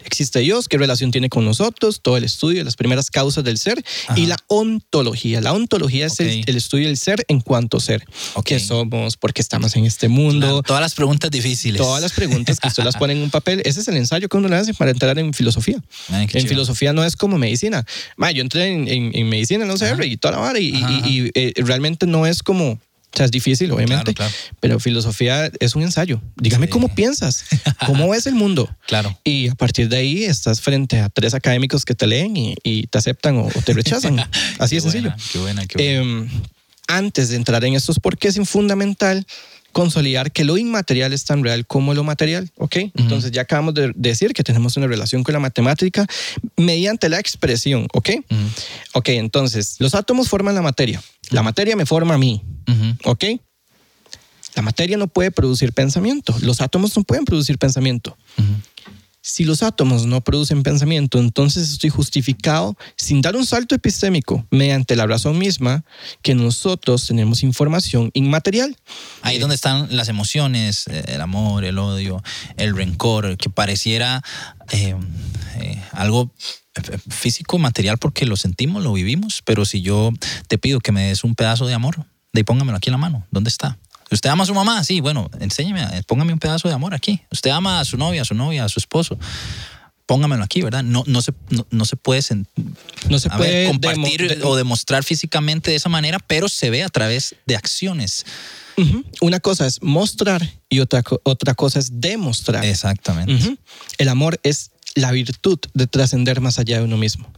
Existe 0.05 0.39
Dios. 0.41 0.69
¿Qué 0.69 0.79
relación 0.79 1.11
tiene 1.11 1.29
con 1.29 1.45
nosotros? 1.45 2.01
Todo 2.03 2.17
el 2.17 2.25
estudio 2.25 2.59
de 2.59 2.65
las 2.65 2.77
primeras 2.77 3.11
causas 3.11 3.45
del 3.45 3.59
ser. 3.59 3.83
Y 4.17 4.27
la 4.27 4.37
ontología. 4.47 5.41
La 5.41 5.53
ontología 5.53 6.07
es 6.07 6.19
el, 6.21 6.45
estudio 6.57 6.87
del 6.87 6.97
ser 6.97 7.25
en 7.29 7.41
cuanto 7.41 7.81
ser. 7.81 8.05
Ok. 8.35 8.45
¿Qué 8.47 8.61
somos? 8.61 9.17
¿Por 9.17 9.33
qué 9.33 9.43
estamos 9.43 9.77
en 9.77 9.85
este 9.85 10.09
mundo? 10.09 10.47
Claro, 10.47 10.63
todas 10.63 10.81
las 10.83 10.95
preguntas 10.95 11.31
difíciles. 11.31 11.81
Todas 11.81 12.01
las 12.03 12.13
preguntas 12.13 12.59
que 12.61 12.69
usted 12.69 12.85
las 12.85 12.97
pone 12.97 13.13
en 13.13 13.21
un 13.23 13.31
papel, 13.31 13.61
ese 13.65 13.81
es 13.81 13.89
el 13.89 13.97
ensayo 13.97 14.29
que 14.29 14.37
uno 14.37 14.49
le 14.49 14.57
hace 14.57 14.75
para 14.75 14.91
entrar 14.91 15.19
en 15.19 15.33
filosofía. 15.35 15.83
Ay, 16.09 16.23
en 16.23 16.29
chido. 16.29 16.47
filosofía 16.49 16.93
no 16.93 17.05
es 17.05 17.17
como 17.17 17.39
medicina. 17.39 17.85
Ma, 18.17 18.31
yo 18.31 18.43
entré 18.43 18.73
en, 18.73 18.89
en- 18.89 19.11
en 19.15 19.29
medicina 19.29 19.65
la 19.67 19.75
UCR 19.75 20.05
y 20.05 20.17
toda 20.17 20.33
la 20.33 20.39
vara 20.41 20.59
y, 20.59 20.69
y- 20.69 20.83
Ajá. 20.83 21.09
y, 21.09 21.31
eh, 21.35 21.53
realmente 21.57 22.07
no 22.07 22.27
es 22.27 22.43
como, 22.43 22.81
sea, 23.19 23.27
es 23.27 23.31
difícil 23.31 23.71
obviamente, 23.73 24.15
Claro, 24.15 24.31
claro. 24.33 24.55
pero 24.61 24.81
filosofía 24.81 25.51
es 25.61 25.75
un 25.77 25.83
ensayo. 25.83 26.21
Dígame 26.37 26.67
Sí. 26.67 26.71
cómo 26.71 26.89
piensas, 26.95 27.45
cómo 27.87 28.09
ves 28.11 28.27
el 28.27 28.35
mundo. 28.35 28.75
Claro. 28.87 29.19
Y 29.25 29.49
a 29.49 29.55
partir 29.55 29.89
de 29.89 29.99
ahí 29.99 30.25
estás 30.25 30.61
frente 30.61 30.99
a 31.01 31.09
tres 31.11 31.35
académicos 31.35 31.85
que 31.85 31.95
te 31.95 32.07
leen 32.07 32.37
y, 32.37 32.55
y 32.65 32.87
te 32.87 32.99
aceptan 32.99 33.37
o, 33.37 33.47
o 33.47 33.63
te 33.65 33.73
rechazan. 33.75 34.19
Así 34.59 34.77
Qué 34.77 34.81
sencillo. 34.81 35.11
buena, 35.11 35.17
Qué 35.33 35.39
buena, 35.39 35.67
qué 35.67 35.77
buena. 36.03 36.25
Eh, 36.27 36.29
antes 36.91 37.29
de 37.29 37.37
entrar 37.37 37.63
en 37.65 37.75
estos 37.75 37.99
porqués 38.01 38.37
es 38.39 38.49
fundamental 38.49 39.27
consolidar 39.73 40.33
que 40.33 40.45
lo 40.45 40.57
inmaterial 40.57 41.13
es 41.13 41.25
tan 41.25 41.45
real 41.45 41.67
como 41.67 41.95
lo 41.95 42.05
material, 42.05 42.51
¿ok? 42.57 42.77
Entonces 42.95 43.31
ya 43.31 43.43
acabamos 43.43 43.75
de 43.75 43.93
decir 43.95 44.33
que 44.33 44.43
tenemos 44.43 44.77
una 44.77 44.87
relación 44.87 45.23
con 45.23 45.33
la 45.33 45.41
matemática 45.41 46.07
mediante 46.57 47.09
la 47.09 47.19
expresión, 47.21 47.87
¿ok? 47.93 48.11
Ok, 48.95 49.09
entonces 49.11 49.77
los 49.79 49.95
átomos 49.95 50.29
forman 50.29 50.55
la 50.55 50.63
materia, 50.63 51.03
la 51.31 51.43
materia 51.43 51.77
me 51.77 51.87
forma 51.87 52.15
a 52.15 52.19
mí. 52.19 52.43
¿ok? 53.05 53.25
La 54.55 54.63
materia 54.63 54.97
no 54.97 55.07
puede 55.07 55.31
producir 55.31 55.73
pensamiento, 55.73 56.35
los 56.41 56.61
átomos 56.61 56.97
no 56.97 57.05
pueden 57.05 57.25
producir 57.25 57.59
pensamiento. 57.59 58.17
Si 59.21 59.45
los 59.45 59.63
átomos 59.63 60.07
no 60.07 60.23
producen 60.23 60.63
pensamiento, 60.63 61.19
entonces 61.19 61.71
estoy 61.71 61.91
justificado 61.91 62.77
sin 62.97 63.21
dar 63.21 63.37
un 63.37 63.45
salto 63.45 63.75
epistémico 63.75 64.47
mediante 64.51 64.97
la 64.97 65.07
razón 65.07 65.39
misma 65.39 65.85
que 66.23 66.35
nosotros 66.35 67.07
tenemos 67.07 67.43
información 67.43 68.11
inmaterial. 68.15 68.77
Ahí 69.23 69.37
es 69.37 69.41
donde 69.41 69.57
están 69.57 69.89
las 69.95 70.09
emociones, 70.09 70.87
eh, 70.87 71.05
el 71.09 71.21
amor, 71.21 71.65
el 71.65 71.79
odio, 71.79 72.23
el 72.57 72.77
rencor, 72.77 73.37
que 73.37 73.51
pareciera 73.51 74.23
eh, 74.71 74.95
eh, 75.61 75.83
algo 75.93 76.31
eh, 76.77 76.99
físico, 77.11 77.59
material, 77.59 77.99
porque 77.99 78.27
lo 78.27 78.37
sentimos, 78.37 78.83
lo 78.83 78.93
vivimos, 78.93 79.43
pero 79.45 79.65
si 79.65 79.81
yo 79.83 80.13
te 80.47 80.59
pido 80.59 80.81
que 80.81 80.93
me 80.93 81.09
des 81.09 81.25
un 81.25 81.35
pedazo 81.35 81.67
de 81.67 81.75
amor, 81.75 81.97
de 82.33 82.41
ahí 82.41 82.45
póngamelo 82.45 82.77
aquí 82.77 82.91
en 82.91 82.93
la 82.93 82.99
mano, 82.99 83.27
¿dónde 83.31 83.49
está? 83.49 83.79
¿Usted 84.11 84.31
ama 84.31 84.45
a 84.45 84.47
su 84.47 84.55
mamá? 84.55 84.83
Sí, 84.85 85.01
bueno, 85.01 85.31
enséñeme, 85.41 85.83
eh, 85.83 86.03
póngame 86.07 86.33
un 86.33 86.39
pedazo 86.39 86.69
de 86.69 86.75
amor 86.75 86.95
aquí. 86.95 87.21
¿Usted 87.31 87.51
ama 87.51 87.81
a 87.81 87.85
su 87.85 87.97
novia, 87.97 88.23
a 88.23 88.25
su 88.25 88.35
novia, 88.35 88.65
a 88.65 88.69
su 88.69 88.79
esposo? 88.81 89.19
Póngamelo 90.07 90.43
aquí, 90.43 90.63
¿verdad? 90.63 90.83
No, 90.83 91.05
no, 91.07 91.21
se, 91.21 91.33
no, 91.51 91.67
no 91.71 91.85
se 91.85 91.97
puede 91.97 92.23
No 93.11 93.19
se 93.19 93.29
puede 93.29 93.51
ver, 93.51 93.67
compartir 93.67 94.23
demo- 94.29 94.35
de- 94.41 94.45
o 94.45 94.57
demostrar 94.57 95.05
físicamente 95.05 95.71
de 95.71 95.77
esa 95.77 95.91
manera, 95.91 96.19
pero 96.19 96.49
se 96.49 96.71
ve 96.71 96.83
a 96.83 96.89
través 96.89 97.35
de 97.47 97.57
acciones. 97.57 98.25
Una 99.21 99.41
cosa 99.41 99.67
es 99.67 99.83
mostrar 99.83 100.49
y 100.71 100.79
otra, 100.81 101.03
otra 101.25 101.55
cosa 101.55 101.79
es 101.81 102.01
demostrar. 102.01 102.65
Exactamente. 102.65 103.59
El 103.99 104.09
amor 104.09 104.39
es 104.45 104.71
la 104.95 105.11
virtud 105.11 105.59
de 105.75 105.87
trascender 105.89 106.41
más 106.41 106.59
allá 106.59 106.79
de 106.79 106.85
uno 106.85 106.97
mismo. 106.97 107.31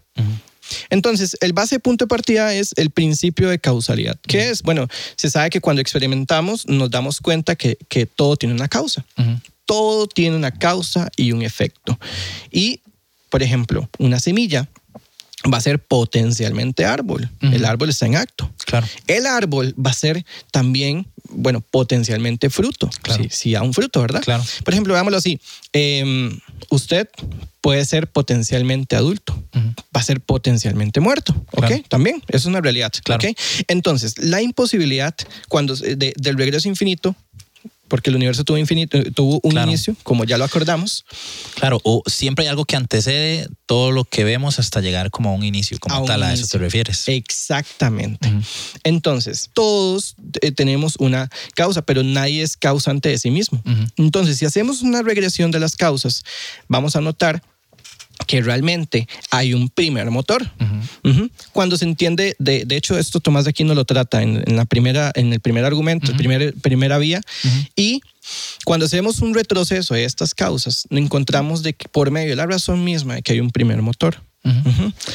Entonces, 0.88 1.36
el 1.40 1.52
base 1.52 1.78
punto 1.80 2.04
de 2.04 2.08
partida 2.08 2.54
es 2.54 2.72
el 2.76 2.90
principio 2.90 3.48
de 3.48 3.58
causalidad. 3.58 4.18
¿Qué 4.26 4.50
es? 4.50 4.62
Bueno, 4.62 4.88
se 5.16 5.30
sabe 5.30 5.50
que 5.50 5.60
cuando 5.60 5.82
experimentamos 5.82 6.66
nos 6.66 6.90
damos 6.90 7.20
cuenta 7.20 7.56
que, 7.56 7.78
que 7.88 8.06
todo 8.06 8.36
tiene 8.36 8.54
una 8.54 8.68
causa. 8.68 9.04
Todo 9.64 10.06
tiene 10.06 10.36
una 10.36 10.50
causa 10.50 11.10
y 11.16 11.32
un 11.32 11.42
efecto. 11.42 11.98
Y, 12.50 12.80
por 13.28 13.42
ejemplo, 13.42 13.88
una 13.98 14.18
semilla 14.18 14.68
va 15.52 15.58
a 15.58 15.60
ser 15.60 15.78
potencialmente 15.78 16.84
árbol. 16.84 17.30
El 17.40 17.64
árbol 17.64 17.88
está 17.88 18.06
en 18.06 18.16
acto. 18.16 18.52
Claro. 18.66 18.86
El 19.06 19.26
árbol 19.26 19.74
va 19.74 19.90
a 19.90 19.94
ser 19.94 20.24
también, 20.50 21.06
bueno, 21.30 21.60
potencialmente 21.60 22.50
fruto. 22.50 22.90
Claro. 23.02 23.22
Si, 23.24 23.30
si 23.30 23.52
da 23.52 23.62
un 23.62 23.72
fruto, 23.72 24.00
¿verdad? 24.02 24.22
Claro. 24.22 24.44
Por 24.64 24.74
ejemplo, 24.74 24.92
veámoslo 24.94 25.16
así. 25.18 25.40
Eh, 25.72 26.38
usted 26.68 27.08
puede 27.60 27.84
ser 27.84 28.06
potencialmente 28.10 28.96
adulto. 28.96 29.34
Va 29.54 30.00
a 30.00 30.02
ser 30.02 30.20
potencialmente 30.20 31.00
muerto. 31.00 31.34
¿Ok? 31.52 31.86
También. 31.88 32.16
Eso 32.28 32.36
es 32.38 32.46
una 32.46 32.60
realidad. 32.60 32.92
Claro. 33.04 33.26
¿ok? 33.28 33.36
Entonces, 33.68 34.18
la 34.18 34.42
imposibilidad 34.42 35.14
cuando, 35.48 35.74
de- 35.74 36.14
del 36.16 36.36
regreso 36.36 36.68
infinito, 36.68 37.14
porque 37.90 38.08
el 38.08 38.16
universo 38.16 38.44
tuvo, 38.44 38.56
infinito, 38.56 38.98
tuvo 39.12 39.40
un 39.42 39.50
Claro. 39.50 39.68
inicio, 39.68 39.94
como 40.02 40.24
ya 40.24 40.38
lo 40.38 40.44
acordamos, 40.44 41.04
Claro, 41.56 41.78
o 41.84 42.02
siempre 42.06 42.44
hay 42.46 42.48
algo 42.48 42.64
que 42.64 42.76
antecede 42.76 43.46
todo 43.66 43.90
lo 43.92 44.04
que 44.04 44.24
vemos 44.24 44.58
hasta 44.58 44.80
llegar 44.80 45.10
como 45.10 45.28
a 45.28 45.32
un 45.34 45.44
inicio, 45.44 45.78
como 45.78 45.94
A 45.96 46.04
tal, 46.04 46.22
a 46.22 46.32
eso 46.32 46.46
te 46.46 46.56
refieres. 46.56 47.06
Exactamente. 47.08 48.32
Entonces, 48.84 49.50
todos 49.52 50.14
eh, 50.40 50.52
tenemos 50.52 50.96
una 50.98 51.28
causa, 51.54 51.82
pero 51.82 52.02
nadie 52.02 52.42
es 52.42 52.56
causante 52.56 53.08
de 53.10 53.18
sí 53.18 53.30
mismo. 53.30 53.62
Entonces, 53.96 54.38
si 54.38 54.46
hacemos 54.46 54.80
una 54.82 55.02
regresión 55.02 55.50
de 55.50 55.60
las 55.60 55.76
causas, 55.76 56.22
vamos 56.68 56.96
a 56.96 57.00
notar 57.00 57.42
que 58.30 58.40
realmente 58.42 59.08
hay 59.32 59.54
un 59.54 59.68
primer 59.70 60.08
motor. 60.12 60.48
Ujú. 60.60 61.10
Ujú. 61.10 61.30
Cuando 61.52 61.76
se 61.76 61.84
entiende, 61.84 62.36
de, 62.38 62.64
de 62.64 62.76
hecho, 62.76 62.96
esto 62.96 63.18
Tomás 63.18 63.42
de 63.44 63.50
Aquino 63.50 63.74
lo 63.74 63.84
trata 63.84 64.22
en, 64.22 64.44
en 64.46 64.54
la 64.54 64.66
primera, 64.66 65.10
en 65.16 65.32
el 65.32 65.40
primer 65.40 65.64
argumento, 65.64 66.12
Ujú. 66.12 66.16
primer- 66.16 66.54
primera 66.62 66.98
vía, 66.98 67.20
y 67.74 68.00
cuando 68.64 68.86
hacemos 68.86 69.18
un 69.18 69.34
retroceso 69.34 69.94
de 69.94 70.04
estas 70.04 70.32
causas, 70.32 70.86
encontramos 70.90 71.64
de 71.64 71.72
que 71.72 71.88
por 71.88 72.12
medio 72.12 72.30
de 72.30 72.36
la 72.36 72.46
razón 72.46 72.84
misma 72.84 73.16
de 73.16 73.22
que 73.22 73.32
hay 73.32 73.40
un 73.40 73.50
primer 73.50 73.82
motor. 73.82 74.22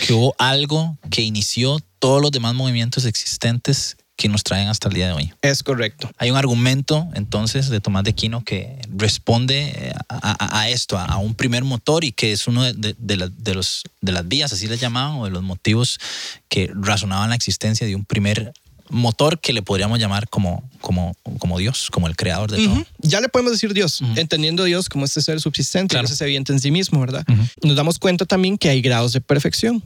Que 0.05 0.11
hubo 0.13 0.35
algo 0.37 0.97
que 1.09 1.21
inició 1.21 1.79
todos 1.99 2.21
los 2.21 2.31
demás 2.31 2.53
movimientos 2.53 3.05
existentes 3.05 3.95
que 4.17 4.29
nos 4.29 4.43
traen 4.43 4.69
hasta 4.69 4.87
el 4.87 4.93
día 4.93 5.07
de 5.07 5.13
hoy. 5.13 5.33
Es 5.41 5.61
correcto. 5.61 6.09
Hay 6.17 6.31
un 6.31 6.37
argumento 6.37 7.07
entonces 7.15 7.69
de 7.69 7.81
Tomás 7.81 8.03
de 8.05 8.11
Aquino 8.11 8.43
que 8.43 8.79
responde 8.95 9.73
eh, 9.75 9.93
a, 10.09 10.35
a- 10.45 10.59
a 10.61 10.69
esto, 10.69 10.97
a, 10.97 11.03
a 11.05 11.17
un 11.17 11.35
primer 11.35 11.63
motor 11.65 12.03
y 12.05 12.11
que 12.13 12.31
es 12.31 12.47
uno 12.47 12.63
de, 12.63 12.73
de- 12.73 12.95
de 12.97 13.17
la- 13.17 13.29
de 13.29 13.53
los, 13.55 13.83
de 14.01 14.11
las 14.13 14.25
vías, 14.27 14.53
así 14.53 14.67
le 14.67 14.77
llamaban, 14.77 15.17
o 15.19 15.25
de 15.25 15.31
los 15.31 15.43
motivos 15.43 15.99
que 16.47 16.71
razonaban 16.73 17.29
la 17.29 17.35
existencia 17.35 17.85
de 17.85 17.95
un 17.95 18.05
primer 18.05 18.53
motor 18.89 19.39
que 19.41 19.51
le 19.51 19.63
podríamos 19.63 19.99
llamar 19.99 20.29
como, 20.29 20.63
como, 20.79 21.15
como 21.39 21.57
Dios, 21.57 21.89
como 21.91 22.07
el 22.07 22.15
creador 22.15 22.51
de 22.51 22.57
todo. 22.63 22.73
Ujú. 22.73 22.85
Ya 22.99 23.19
le 23.19 23.27
podemos 23.29 23.51
decir 23.51 23.73
Dios, 23.73 23.99
entendiendo 24.15 24.61
a 24.63 24.65
Dios 24.67 24.87
como 24.89 25.05
este 25.05 25.21
ser 25.21 25.41
subsistente, 25.41 25.93
Claro. 25.93 26.07
Dios 26.07 26.13
es 26.15 26.21
evidente 26.21 26.53
en 26.53 26.59
sí 26.59 26.69
mismo, 26.71 26.99
¿verdad? 27.01 27.25
Nos 27.63 27.75
damos 27.75 27.97
cuenta 27.99 28.25
también 28.25 28.57
que 28.59 28.69
hay 28.69 28.81
grados 28.81 29.11
de 29.11 29.21
perfección. 29.21 29.83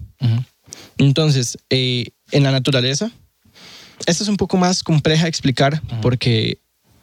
Entonces, 0.98 1.58
eh, 1.70 2.10
en 2.32 2.44
la 2.44 2.52
naturaleza, 2.52 3.12
esta 4.06 4.24
es 4.24 4.30
un 4.30 4.38
poco 4.38 4.58
más 4.58 4.84
compleja 4.84 5.24
de 5.24 5.30
explicar 5.30 5.82
porque, 6.02 6.60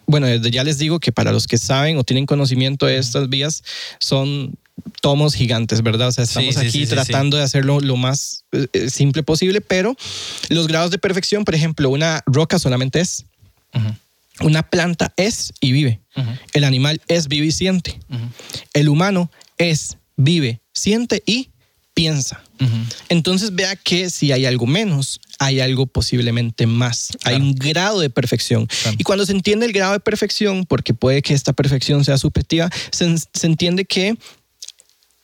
bueno, 0.07 0.27
desde 0.27 0.51
ya 0.51 0.65
les 0.65 0.79
digo 0.79 1.01
que 1.01 1.13
para 1.13 1.33
los 1.33 1.47
que 1.47 1.59
saben 1.59 1.99
o 1.99 2.05
tienen 2.05 2.27
conocimiento 2.27 2.87
de 2.87 2.99
estas 2.99 3.29
vías, 3.29 3.63
son 3.99 4.57
tomos 5.01 5.35
gigantes, 5.35 5.83
¿verdad? 5.83 6.09
O 6.09 6.13
sea, 6.13 6.25
estamos 6.25 6.55
Sí, 6.55 6.61
sí, 6.61 6.67
aquí 6.67 6.87
sí, 6.87 6.95
tratando 6.95 7.37
de 7.37 7.43
hacerlo 7.43 7.81
lo 7.81 7.97
más 7.97 8.45
eh, 8.53 8.67
eh, 8.73 8.91
simple 8.91 9.23
posible, 9.23 9.61
pero 9.61 9.97
los 10.49 10.67
grados 10.67 10.91
de 10.91 10.99
perfección, 10.99 11.45
por 11.45 11.55
ejemplo, 11.55 11.91
una 11.91 12.23
roca 12.27 12.59
solamente 12.59 13.01
es, 13.01 13.25
una 14.41 14.63
planta 14.63 15.13
es 15.17 15.53
y 15.61 15.73
vive, 15.73 16.01
el 16.53 16.65
animal 16.65 17.01
es, 17.09 17.29
vive 17.29 17.47
y 17.47 17.53
siente, 17.53 17.99
el 18.73 18.89
humano 18.89 19.31
es, 19.59 19.97
vive, 20.17 20.61
siente 20.73 21.23
y 21.27 21.51
piensa. 21.97 22.43
Entonces 23.09 23.55
vea 23.55 23.75
que 23.75 24.11
si 24.11 24.31
hay 24.31 24.45
algo 24.45 24.67
menos, 24.67 25.19
hay 25.39 25.61
algo 25.61 25.87
posiblemente 25.87 26.67
más. 26.67 27.09
Hay 27.25 27.37
un 27.37 27.55
grado 27.55 28.01
de 28.01 28.11
perfección. 28.11 28.67
Claro. 28.67 28.97
Y 29.01 29.03
cuando 29.03 29.25
se 29.25 29.33
entiende 29.33 29.65
el 29.65 29.73
grado 29.73 29.95
de 29.95 30.01
perfección, 30.01 30.67
porque 30.67 30.93
puede 30.93 31.23
que 31.23 31.33
esta 31.33 31.55
perfección 31.55 32.05
sea 32.05 32.19
subjetiva, 32.19 32.69
se, 32.91 33.17
se 33.33 33.47
entiende 33.47 33.87
que 33.87 34.15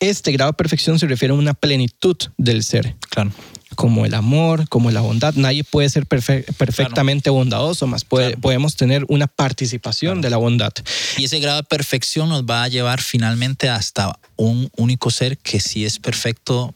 este 0.00 0.32
grado 0.32 0.52
de 0.52 0.56
perfección 0.56 0.98
se 0.98 1.06
refiere 1.06 1.32
a 1.32 1.36
una 1.36 1.52
plenitud 1.52 2.16
del 2.38 2.64
ser, 2.64 2.96
Claro. 3.10 3.30
Como 3.74 4.06
el 4.06 4.14
amor, 4.14 4.68
como 4.68 4.90
la 4.90 5.00
bondad. 5.00 5.34
Nadie 5.34 5.64
puede 5.64 5.88
ser 5.88 6.06
perfe- 6.06 6.44
perfectamente 6.56 7.30
bondadoso, 7.30 7.86
más 7.86 8.04
puede- 8.04 8.28
Claro. 8.28 8.40
podemos 8.40 8.76
tener 8.76 9.04
una 9.08 9.26
participación 9.26 10.20
de 10.20 10.30
la 10.30 10.36
bondad. 10.36 10.72
Y 11.18 11.24
ese 11.24 11.38
grado 11.40 11.58
de 11.58 11.64
perfección 11.64 12.28
nos 12.28 12.44
va 12.44 12.62
a 12.64 12.68
llevar 12.68 13.00
finalmente 13.00 13.68
hasta 13.68 14.18
un 14.36 14.70
único 14.76 15.10
ser 15.10 15.38
que 15.38 15.60
sí 15.60 15.84
es 15.84 15.98
perfecto 15.98 16.74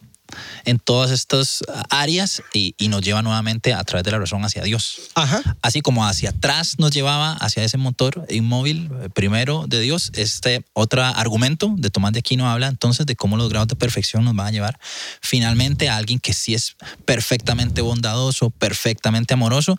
en 0.64 0.78
todas 0.78 1.10
estas 1.10 1.62
áreas 1.90 2.42
y, 2.52 2.74
y 2.78 2.88
nos 2.88 3.02
lleva 3.02 3.22
nuevamente 3.22 3.72
a 3.72 3.82
través 3.84 4.04
de 4.04 4.10
la 4.12 4.18
razón 4.18 4.44
hacia 4.44 4.62
Dios. 4.62 4.98
Ajá. 5.14 5.56
Así 5.62 5.80
como 5.80 6.06
hacia 6.06 6.30
atrás 6.30 6.78
nos 6.78 6.90
llevaba 6.90 7.32
hacia 7.34 7.64
ese 7.64 7.78
motor 7.78 8.26
inmóvil 8.28 8.90
eh, 9.02 9.08
primero 9.10 9.64
de 9.66 9.80
Dios, 9.80 10.10
este 10.14 10.64
otro 10.72 11.02
argumento 11.02 11.74
de 11.76 11.90
Tomás 11.90 12.12
de 12.12 12.20
Aquino 12.20 12.50
habla 12.50 12.68
entonces 12.68 13.06
de 13.06 13.16
cómo 13.16 13.36
los 13.36 13.48
grados 13.48 13.68
de 13.68 13.76
perfección 13.76 14.24
nos 14.24 14.34
van 14.34 14.48
a 14.48 14.50
llevar 14.50 14.78
finalmente 15.20 15.88
a 15.88 15.96
alguien 15.96 16.20
que 16.20 16.32
sí 16.32 16.54
es 16.54 16.76
perfectamente 17.04 17.80
bondadoso, 17.80 18.50
perfectamente 18.50 19.34
amoroso 19.34 19.76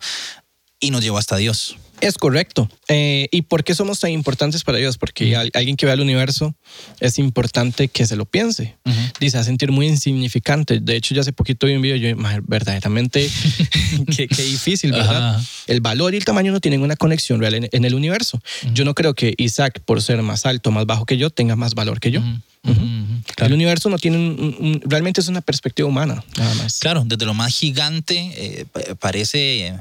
y 0.80 0.90
nos 0.90 1.02
llevó 1.02 1.18
hasta 1.18 1.36
Dios. 1.36 1.76
Es 2.00 2.16
correcto. 2.16 2.68
Eh, 2.88 3.28
¿Y 3.32 3.42
por 3.42 3.64
qué 3.64 3.74
somos 3.74 3.98
tan 4.00 4.10
importantes 4.12 4.62
para 4.62 4.78
Dios? 4.78 4.98
Porque 4.98 5.34
al- 5.36 5.50
alguien 5.54 5.76
que 5.76 5.84
ve 5.86 5.92
el 5.92 6.00
universo 6.00 6.54
es 7.00 7.18
importante 7.18 7.88
que 7.88 8.06
se 8.06 8.14
lo 8.16 8.24
piense. 8.24 8.76
Dice, 9.20 9.38
a 9.38 9.44
sentir 9.44 9.72
muy 9.72 9.86
insignificante. 9.88 10.78
De 10.80 10.94
hecho, 10.96 11.14
yo 11.14 11.20
hace 11.22 11.32
poquito 11.32 11.66
vi 11.66 11.74
un 11.74 11.82
video, 11.82 11.96
yo, 11.96 12.16
"Mae, 12.16 12.40
verdaderamente, 12.46 13.28
qué, 14.16 14.28
qué 14.28 14.42
difícil, 14.44 14.92
¿verdad? 14.92 15.40
El 15.66 15.80
valor 15.80 16.14
y 16.14 16.18
el 16.18 16.24
tamaño 16.24 16.52
no 16.52 16.60
tienen 16.60 16.82
una 16.82 16.96
conexión 16.96 17.40
real 17.40 17.54
en, 17.54 17.68
en 17.72 17.84
el 17.84 17.94
universo. 17.94 18.40
Yo 18.72 18.84
no 18.84 18.94
creo 18.94 19.14
que 19.14 19.34
Isaac, 19.36 19.80
por 19.84 20.00
ser 20.02 20.22
más 20.22 20.46
alto, 20.46 20.70
más 20.70 20.86
bajo 20.86 21.04
que 21.04 21.16
yo, 21.16 21.30
tenga 21.30 21.56
más 21.56 21.74
valor 21.74 21.98
que 22.00 22.10
yo. 22.10 22.20
Ujú, 22.64 22.80
El 22.80 23.34
claro. 23.36 23.54
universo 23.54 23.88
no 23.88 23.98
tiene 23.98 24.16
un- 24.16 24.56
un- 24.58 24.80
realmente 24.84 25.20
es 25.20 25.28
una 25.28 25.40
perspectiva 25.40 25.88
humana, 25.88 26.22
nada 26.36 26.54
más. 26.54 26.78
Claro, 26.80 27.04
desde 27.06 27.24
lo 27.24 27.32
más 27.34 27.54
gigante 27.54 28.16
eh, 28.36 28.66
pa- 28.70 28.94
parece 28.98 29.68
eh, 29.68 29.78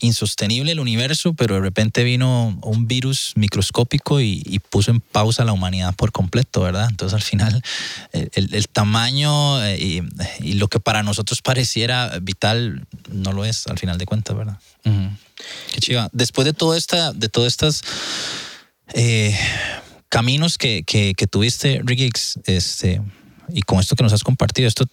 insostenible 0.00 0.72
el 0.72 0.80
universo, 0.80 1.34
pero 1.34 1.56
de 1.56 1.60
repente 1.60 2.04
vino 2.04 2.58
un 2.62 2.86
virus 2.86 3.32
microscópico 3.34 4.20
y, 4.20 4.42
y 4.46 4.58
puso 4.60 4.90
en 4.92 5.00
pausa 5.00 5.44
la 5.44 5.52
humanidad 5.52 5.94
por 5.94 6.12
completo, 6.12 6.60
¿verdad? 6.62 6.86
Entonces 6.88 7.14
al 7.14 7.22
final 7.22 7.62
el, 8.12 8.54
el 8.54 8.68
tamaño 8.68 9.62
eh, 9.64 9.76
y, 9.78 10.02
y 10.48 10.52
lo 10.54 10.68
que 10.68 10.78
para 10.80 11.02
nosotros 11.02 11.42
pareciera 11.42 12.18
vital 12.22 12.86
no 13.10 13.32
lo 13.32 13.44
es 13.44 13.66
al 13.66 13.78
final 13.78 13.98
de 13.98 14.06
cuentas, 14.06 14.36
¿verdad? 14.36 14.58
Ujú. 14.84 15.10
Qué 15.72 15.80
chiva. 15.80 16.08
Después 16.12 16.44
de 16.44 16.52
todo 16.52 16.74
esta, 16.76 17.12
de 17.12 17.28
todas 17.28 17.48
estas 17.52 17.82
eh, 18.94 19.36
caminos 20.14 20.58
que, 20.58 20.84
que, 20.84 21.26
tuviste, 21.26 21.82
Riggs, 21.84 22.38
este, 22.44 23.02
y 23.48 23.62
con 23.62 23.80
esto 23.80 23.96
que 23.96 24.04
nos 24.04 24.12
has 24.12 24.22
compartido, 24.22 24.68
esto 24.68 24.84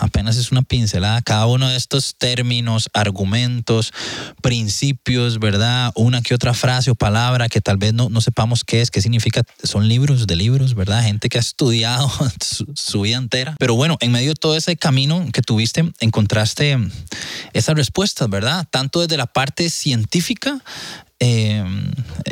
apenas 0.00 0.38
es 0.38 0.52
una 0.52 0.62
pincelada, 0.62 1.20
cada 1.20 1.44
uno 1.44 1.68
de 1.68 1.76
estos 1.76 2.14
términos, 2.16 2.88
argumentos, 2.94 3.92
principios, 4.40 5.38
¿verdad? 5.38 5.92
Una 5.96 6.22
que 6.22 6.34
otra 6.34 6.54
frase 6.54 6.90
o 6.90 6.94
palabra 6.94 7.50
que 7.50 7.60
tal 7.60 7.76
vez 7.76 7.92
no, 7.92 8.08
no 8.08 8.22
sepamos 8.22 8.64
qué 8.64 8.80
es, 8.80 8.90
qué 8.90 9.02
significa, 9.02 9.42
son 9.62 9.86
libros 9.86 10.26
de 10.26 10.34
libros, 10.34 10.74
¿verdad? 10.74 11.02
Gente 11.02 11.28
que 11.28 11.36
ha 11.36 11.42
estudiado 11.42 12.10
su, 12.40 12.66
su 12.74 13.02
vida 13.02 13.18
entera. 13.18 13.56
Pero 13.58 13.74
bueno, 13.74 13.98
en 14.00 14.12
medio 14.12 14.30
de 14.30 14.36
todo 14.36 14.56
ese 14.56 14.78
camino 14.78 15.28
que 15.30 15.42
tuviste, 15.42 15.92
encontraste 16.00 16.78
esas 17.52 17.76
respuestas, 17.76 18.30
¿verdad? 18.30 18.66
Tanto 18.70 19.02
desde 19.02 19.18
la 19.18 19.26
parte 19.26 19.68
científica 19.68 20.62
eh, 21.20 21.64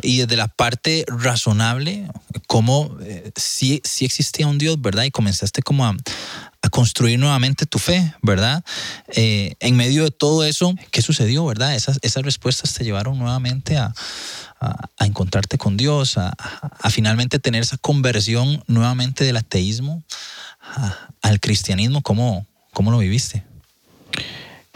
y 0.02 0.18
desde 0.18 0.36
la 0.36 0.48
parte 0.48 1.04
razonable, 1.08 2.08
como 2.46 2.96
eh, 3.02 3.30
sí, 3.36 3.80
sí 3.84 4.04
existía 4.04 4.46
un 4.46 4.58
Dios, 4.58 4.80
¿verdad? 4.80 5.04
Y 5.04 5.10
comenzaste 5.10 5.62
como 5.62 5.86
a, 5.86 5.96
construir 6.70 7.18
nuevamente 7.18 7.66
tu 7.66 7.78
fe, 7.78 8.14
¿verdad? 8.22 8.64
Eh, 9.14 9.56
en 9.60 9.76
medio 9.76 10.04
de 10.04 10.10
todo 10.10 10.42
eso, 10.44 10.74
¿qué 10.90 11.02
sucedió, 11.02 11.44
verdad? 11.44 11.74
Esas, 11.74 11.98
esas 12.02 12.22
respuestas 12.22 12.72
te 12.72 12.82
llevaron 12.82 13.18
nuevamente 13.18 13.76
a, 13.76 13.92
a, 14.60 15.06
encontrarte 15.06 15.58
con 15.58 15.76
Dios, 15.76 16.16
a, 16.16 16.34
finalmente 16.90 17.38
tener 17.38 17.62
esa 17.62 17.76
conversión 17.76 18.62
nuevamente 18.68 19.24
del 19.24 19.36
ateísmo 19.36 20.02
al 21.20 21.40
cristianismo. 21.40 22.00
¿Cómo, 22.00 22.46
cómo 22.72 22.90
lo 22.90 22.98
viviste? 22.98 23.44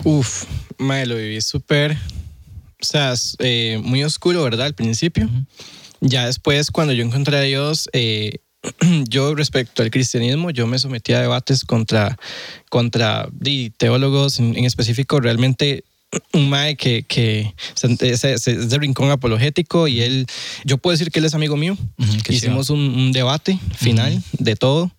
Uf, 0.05 0.45
mae, 0.79 1.07
lo 1.07 1.17
viví 1.17 1.41
súper, 1.41 1.97
o 2.81 2.85
sea, 2.85 3.13
es, 3.13 3.37
eh, 3.39 3.81
muy 3.83 4.05
oscuro, 4.05 4.43
¿verdad? 4.43 4.67
Al 4.67 4.75
principio. 4.75 5.29
Ya 6.01 6.27
después, 6.27 6.71
cuando 6.71 6.93
yo 6.93 7.05
encontré 7.05 7.37
a 7.37 7.43
Dios, 7.43 7.89
eh, 7.93 8.39
yo 9.09 9.35
respecto 9.35 9.83
al 9.83 9.91
cristianismo, 9.91 10.51
yo 10.51 10.67
me 10.67 10.79
sometí 10.79 11.13
a 11.13 11.21
debates 11.21 11.65
contra, 11.65 12.19
contra 12.69 13.29
teólogos 13.79 14.39
en, 14.39 14.57
en 14.57 14.65
específico, 14.65 15.21
realmente 15.21 15.85
un 16.33 16.49
mae 16.49 16.77
que, 16.77 17.03
que 17.03 17.55
es 17.83 18.45
de 18.45 18.79
rincón 18.79 19.11
apologético 19.11 19.89
y 19.89 20.01
él, 20.01 20.27
yo 20.65 20.79
puedo 20.79 20.93
decir 20.93 21.11
que 21.11 21.19
él 21.19 21.25
es 21.25 21.35
amigo 21.35 21.57
mío. 21.57 21.77
Ujú, 21.99 22.13
qué 22.25 22.35
Hicimos 22.35 22.71
un, 22.71 22.81
un 22.81 23.13
debate 23.13 23.59
final 23.77 24.23
de 24.39 24.57
todo 24.57 24.91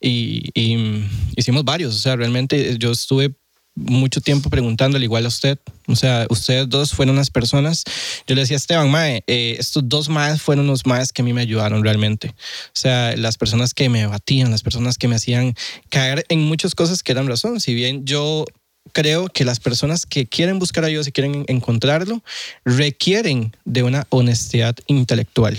y, 0.00 0.50
y, 0.54 0.76
mm, 0.76 1.08
hicimos 1.36 1.64
varios. 1.64 1.94
O 1.94 1.98
sea, 1.98 2.16
realmente 2.16 2.76
yo 2.78 2.92
estuve 2.92 3.34
mucho 3.76 4.20
tiempo 4.20 4.50
preguntándole 4.50 5.04
igual 5.04 5.26
a 5.26 5.28
usted. 5.28 5.58
O 5.86 5.94
sea, 5.94 6.26
ustedes 6.30 6.68
dos 6.68 6.92
fueron 6.92 7.14
unas 7.14 7.30
personas. 7.30 7.84
Yo 8.26 8.34
le 8.34 8.40
decía 8.40 8.56
a 8.56 8.58
Esteban, 8.58 8.90
Mae, 8.90 9.22
eh, 9.26 9.56
estos 9.58 9.88
dos 9.88 10.08
Maes 10.08 10.42
fueron 10.42 10.66
los 10.66 10.86
Maes 10.86 11.12
que 11.12 11.22
a 11.22 11.24
mí 11.24 11.32
me 11.32 11.42
ayudaron 11.42 11.84
realmente. 11.84 12.28
O 12.30 12.70
sea, 12.72 13.14
las 13.16 13.36
personas 13.36 13.74
que 13.74 13.88
me 13.88 14.06
batían, 14.06 14.50
las 14.50 14.62
personas 14.62 14.98
que 14.98 15.06
me 15.06 15.14
hacían 15.14 15.54
caer 15.90 16.24
en 16.28 16.40
muchas 16.40 16.74
cosas 16.74 17.02
que 17.02 17.12
eran 17.12 17.28
razón. 17.28 17.60
Si 17.60 17.74
bien 17.74 18.04
yo 18.04 18.46
creo 18.92 19.28
que 19.28 19.44
las 19.44 19.60
personas 19.60 20.06
que 20.06 20.26
quieren 20.26 20.58
buscar 20.58 20.84
a 20.84 20.88
Dios 20.88 21.06
y 21.06 21.12
quieren 21.12 21.44
encontrarlo 21.48 22.22
requieren 22.64 23.54
de 23.64 23.82
una 23.82 24.06
honestidad 24.10 24.74
intelectual. 24.86 25.58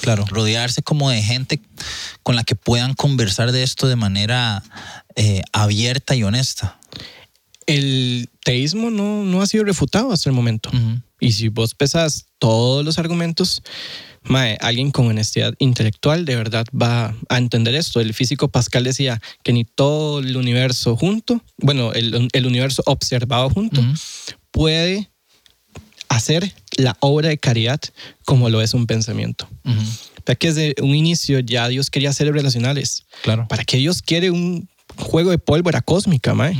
Claro. 0.00 0.24
Rodearse 0.28 0.82
como 0.82 1.10
de 1.10 1.22
gente 1.22 1.60
con 2.22 2.36
la 2.36 2.44
que 2.44 2.54
puedan 2.54 2.94
conversar 2.94 3.52
de 3.52 3.62
esto 3.62 3.88
de 3.88 3.96
manera 3.96 4.62
eh, 5.16 5.42
abierta 5.52 6.14
y 6.14 6.22
honesta. 6.22 6.78
El 7.72 8.28
teísmo 8.44 8.90
no, 8.90 9.24
no 9.24 9.42
ha 9.42 9.46
sido 9.46 9.64
refutado 9.64 10.12
hasta 10.12 10.28
el 10.28 10.34
momento. 10.34 10.70
Y 11.20 11.32
si 11.32 11.48
vos 11.48 11.74
pesas 11.74 12.26
todos 12.38 12.84
los 12.84 12.98
argumentos, 12.98 13.62
mae, 14.24 14.58
alguien 14.60 14.90
con 14.90 15.06
honestidad 15.06 15.54
intelectual 15.58 16.24
de 16.24 16.36
verdad 16.36 16.66
va 16.70 17.14
a 17.28 17.38
entender 17.38 17.74
esto. 17.74 18.00
El 18.00 18.14
físico 18.14 18.48
Pascal 18.48 18.84
decía 18.84 19.20
que 19.42 19.52
ni 19.52 19.64
todo 19.64 20.18
el 20.18 20.36
universo 20.36 20.96
junto, 20.96 21.42
bueno, 21.58 21.92
el, 21.92 22.28
el 22.32 22.46
universo 22.46 22.82
observado 22.86 23.50
junto, 23.50 23.80
puede 24.50 25.10
hacer 26.08 26.52
la 26.76 26.96
obra 27.00 27.28
de 27.28 27.38
caridad 27.38 27.80
como 28.24 28.50
lo 28.50 28.60
es 28.60 28.74
un 28.74 28.86
pensamiento. 28.86 29.48
O 29.64 30.24
sea 30.26 30.34
que 30.34 30.52
desde 30.52 30.74
un 30.82 30.94
inicio 30.94 31.40
ya 31.40 31.68
Dios 31.68 31.90
quería 31.90 32.12
seres 32.12 32.34
relacionales. 32.34 33.04
Claro. 33.22 33.46
¿Para 33.48 33.64
qué 33.64 33.78
Dios 33.78 34.02
quiere 34.02 34.30
un 34.30 34.68
juego 34.96 35.30
de 35.30 35.38
pólvora 35.38 35.80
cósmica, 35.80 36.34
mae? 36.34 36.56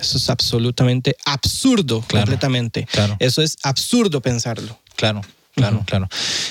Eso 0.00 0.18
es 0.18 0.28
absolutamente 0.30 1.16
absurdo, 1.24 2.00
Claro, 2.06 2.26
completamente. 2.26 2.86
claro. 2.90 3.16
Eso 3.18 3.42
es 3.42 3.56
absurdo 3.62 4.20
pensarlo. 4.20 4.78
Claro. 4.96 5.20
Claro, 5.54 5.82
claro. 5.86 6.06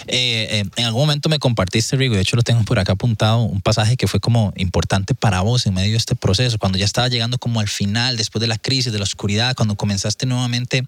Eh, 0.08 0.48
eh, 0.50 0.64
en 0.78 0.86
algún 0.86 1.02
momento 1.04 1.30
me 1.30 1.38
compartiste, 1.38 1.96
Rigo, 1.96 2.16
de 2.16 2.22
hecho 2.22 2.36
lo 2.36 2.42
tengo 2.42 2.64
por 2.64 2.80
acá 2.80 2.94
apuntado, 2.94 3.38
un 3.44 3.62
pasaje 3.62 3.98
que 3.98 4.08
fue 4.08 4.20
como 4.20 4.52
importante 4.56 5.14
para 5.14 5.42
vos 5.42 5.68
en 5.68 5.76
medio 5.76 5.92
de 5.92 5.98
este 5.98 6.16
proceso, 6.16 6.58
cuando 6.58 6.80
ya 6.80 6.86
estaba 6.86 7.08
llegando 7.08 7.38
como 7.38 7.60
al 7.60 7.68
final, 7.68 8.18
después 8.18 8.40
de 8.42 8.48
la 8.48 8.58
crisis, 8.58 8.92
de 8.92 8.98
la 8.98 9.04
oscuridad, 9.04 9.54
cuando 9.56 9.76
comenzaste 9.76 10.26
nuevamente 10.26 10.84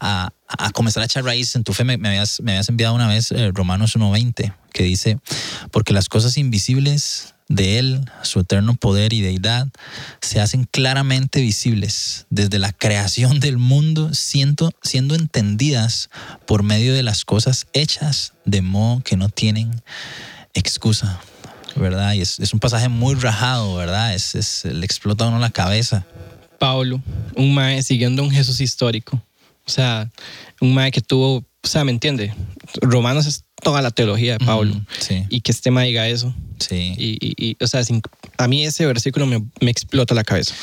a, 0.00 0.30
a 0.48 0.70
comenzar 0.70 1.02
a 1.02 1.06
echar 1.06 1.24
raíces 1.24 1.56
en 1.56 1.64
tu 1.64 1.74
fe, 1.74 1.84
me, 1.84 1.98
me 1.98 2.08
habías, 2.08 2.40
me 2.40 2.52
habías 2.52 2.70
enviado 2.70 2.94
una 2.94 3.06
vez 3.06 3.32
eh, 3.32 3.50
Romanos 3.52 3.94
1.20, 3.98 4.54
que 4.72 4.84
dice, 4.84 5.18
porque 5.70 5.92
las 5.92 6.08
cosas 6.08 6.38
invisibles 6.38 7.34
de 7.48 7.78
Él, 7.78 8.04
su 8.22 8.40
eterno 8.40 8.74
poder 8.74 9.12
y 9.12 9.20
deidad, 9.20 9.68
se 10.20 10.40
hacen 10.40 10.64
claramente 10.64 11.40
visibles 11.40 12.26
desde 12.30 12.58
la 12.58 12.72
creación 12.72 13.40
del 13.40 13.58
mundo, 13.58 14.12
siendo, 14.12 14.70
siendo 14.82 15.14
entendidas 15.14 16.10
por 16.46 16.62
medio 16.62 16.94
de 16.94 17.02
las 17.02 17.24
cosas 17.24 17.66
hechas, 17.72 18.34
de 18.44 18.62
modo 18.62 19.02
que 19.02 19.16
no 19.16 19.28
tienen 19.28 19.82
excusa. 20.54 21.20
¿verdad? 21.76 22.14
Y 22.14 22.22
es, 22.22 22.40
es 22.40 22.52
un 22.52 22.60
pasaje 22.60 22.88
muy 22.88 23.14
rajado, 23.14 23.76
¿verdad? 23.76 24.14
Es, 24.14 24.34
es, 24.34 24.64
le 24.64 24.84
explota 24.84 25.24
a 25.24 25.28
uno 25.28 25.38
la 25.38 25.50
cabeza. 25.50 26.04
Pablo, 26.58 27.00
un 27.36 27.54
mae 27.54 27.82
siguiendo 27.82 28.22
un 28.22 28.30
Jesús 28.30 28.60
histórico. 28.60 29.22
O 29.66 29.70
sea, 29.70 30.10
un 30.60 30.74
mae 30.74 30.90
que 30.90 31.00
tuvo, 31.00 31.36
o 31.36 31.66
sea, 31.66 31.84
¿me 31.84 31.92
entiende? 31.92 32.34
Romanos 32.80 33.44
toda 33.62 33.82
la 33.82 33.90
teología 33.90 34.32
de 34.38 34.44
Pablo. 34.44 34.80
Sí. 34.98 35.24
Y 35.28 35.40
que 35.40 35.52
este 35.52 35.70
mae 35.70 35.88
diga 35.88 36.08
eso. 36.08 36.34
Sí. 36.58 36.94
Y, 36.96 37.18
y- 37.20 37.34
y, 37.50 37.56
o 37.62 37.66
sea, 37.66 37.84
sin- 37.84 38.02
a 38.36 38.48
mí 38.48 38.64
ese 38.64 38.86
versículo 38.86 39.26
me, 39.26 39.42
me 39.60 39.70
explota 39.70 40.14
la 40.14 40.24
cabeza. 40.24 40.54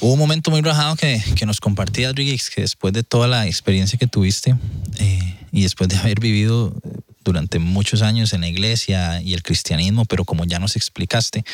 Hubo 0.00 0.12
un 0.12 0.18
momento 0.18 0.50
muy 0.50 0.60
rajado 0.60 0.94
que, 0.96 1.22
que 1.34 1.44
nos 1.46 1.60
compartías, 1.60 2.14
Riggs, 2.14 2.50
que 2.50 2.60
después 2.60 2.92
de 2.94 3.02
toda 3.02 3.26
la 3.26 3.46
experiencia 3.46 3.98
que 3.98 4.06
tuviste 4.06 4.54
eh, 4.98 5.36
y 5.50 5.62
después 5.62 5.88
de 5.88 5.96
haber 5.96 6.20
vivido 6.20 6.72
eh, 6.84 7.00
durante 7.24 7.58
muchos 7.58 8.02
años 8.02 8.32
en 8.32 8.42
la 8.42 8.48
iglesia 8.48 9.20
y 9.20 9.34
el 9.34 9.42
cristianismo, 9.42 10.04
pero 10.04 10.24
como 10.24 10.44
ya 10.44 10.60
nos 10.60 10.76
explicaste 10.76 11.44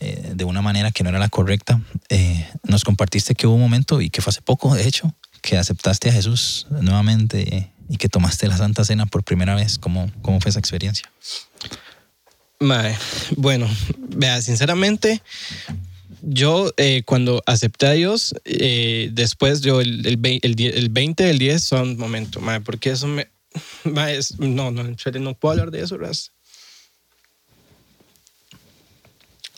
eh, 0.00 0.32
de 0.34 0.44
una 0.44 0.62
manera 0.62 0.90
que 0.90 1.04
no 1.04 1.10
era 1.10 1.18
la 1.20 1.28
correcta, 1.28 1.80
eh, 2.08 2.46
nos 2.64 2.82
compartiste 2.84 3.34
que 3.36 3.46
hubo 3.46 3.54
un 3.54 3.60
momento, 3.60 4.00
y 4.00 4.10
que 4.10 4.20
fue 4.20 4.30
hace 4.32 4.42
poco, 4.42 4.74
de 4.74 4.86
hecho, 4.86 5.14
que 5.40 5.56
aceptaste 5.56 6.08
a 6.10 6.12
Jesús 6.12 6.66
nuevamente 6.82 7.70
y 7.88 7.96
que 7.96 8.08
tomaste 8.08 8.48
la 8.48 8.56
Santa 8.56 8.84
Cena 8.84 9.06
por 9.06 9.22
primera 9.24 9.54
vez. 9.54 9.78
¿Cómo, 9.78 10.10
cómo 10.22 10.40
fue 10.40 10.50
esa 10.50 10.58
experiencia? 10.58 11.10
Mae, 12.58 12.96
bueno, 13.36 13.68
vea, 13.98 14.40
sinceramente, 14.40 15.22
yo 16.22 16.72
eh, 16.78 17.02
cuando 17.04 17.42
acepté 17.44 17.86
a 17.86 17.92
Dios, 17.92 18.34
eh, 18.44 19.10
después 19.12 19.60
yo 19.60 19.80
el, 19.82 20.06
el, 20.06 20.18
el, 20.42 20.60
el 20.60 20.88
20 20.88 21.22
del 21.24 21.38
10 21.38 21.62
son 21.62 21.98
momento, 21.98 22.40
mae, 22.40 22.60
porque 22.62 22.90
eso 22.90 23.06
me... 23.06 23.28
mae, 23.84 24.16
es- 24.16 24.38
no, 24.38 24.70
no, 24.70 24.80
en 24.80 24.98
serio, 24.98 25.20
no 25.20 25.34
puedo 25.34 25.52
hablar 25.52 25.70
de 25.70 25.82
eso, 25.82 25.98
Raz. 25.98 26.32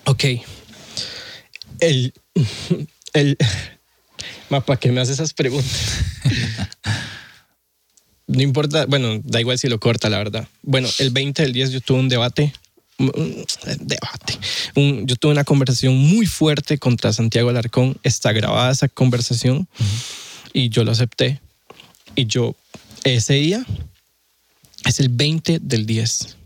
Ok. 0.04 0.24
El... 1.80 2.12
el 3.12 3.36
mae, 4.50 4.60
¿para 4.62 4.80
qué 4.80 4.90
me 4.90 5.00
haces 5.00 5.14
esas 5.14 5.32
preguntas? 5.34 5.98
No 8.28 8.42
importa, 8.42 8.86
bueno, 8.86 9.20
da 9.24 9.40
igual 9.40 9.58
si 9.58 9.68
lo 9.68 9.80
corta, 9.80 10.08
la 10.08 10.18
verdad. 10.18 10.46
Bueno, 10.62 10.88
el 10.98 11.10
20 11.10 11.42
del 11.42 11.52
10 11.52 11.70
yo 11.72 11.80
tuve 11.80 11.98
un 11.98 12.08
debate, 12.08 12.52
un 12.98 13.10
debate, 13.80 14.38
un- 14.74 15.06
yo 15.06 15.16
tuve 15.16 15.32
una 15.32 15.44
conversación 15.44 15.96
muy 15.96 16.26
fuerte 16.26 16.78
contra 16.78 17.12
Santiago 17.12 17.48
Alarcón, 17.50 17.96
está 18.02 18.32
grabada 18.32 18.70
esa 18.70 18.88
conversación 18.88 19.66
y 20.52 20.68
yo 20.68 20.84
lo 20.84 20.92
acepté. 20.92 21.40
Y 22.16 22.26
yo, 22.26 22.54
ese 23.04 23.34
día, 23.34 23.64
es 24.84 25.00
el 25.00 25.08
20 25.08 25.58
del 25.60 25.86
10. 25.86 26.36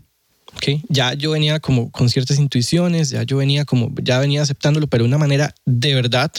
¿ok? 0.55 0.81
Ya 0.87 1.13
yo 1.15 1.31
venía 1.31 1.59
como 1.59 1.89
con 1.91 2.09
ciertas 2.09 2.37
intuiciones, 2.37 3.09
ya 3.09 3.23
yo 3.23 3.37
venía 3.37 3.65
como, 3.65 3.91
ya 4.03 4.19
venía 4.19 4.41
aceptándolo, 4.43 4.85
pero 4.87 5.03
de 5.03 5.07
una 5.07 5.17
manera 5.17 5.53
de 5.65 5.95
verdad 5.95 6.31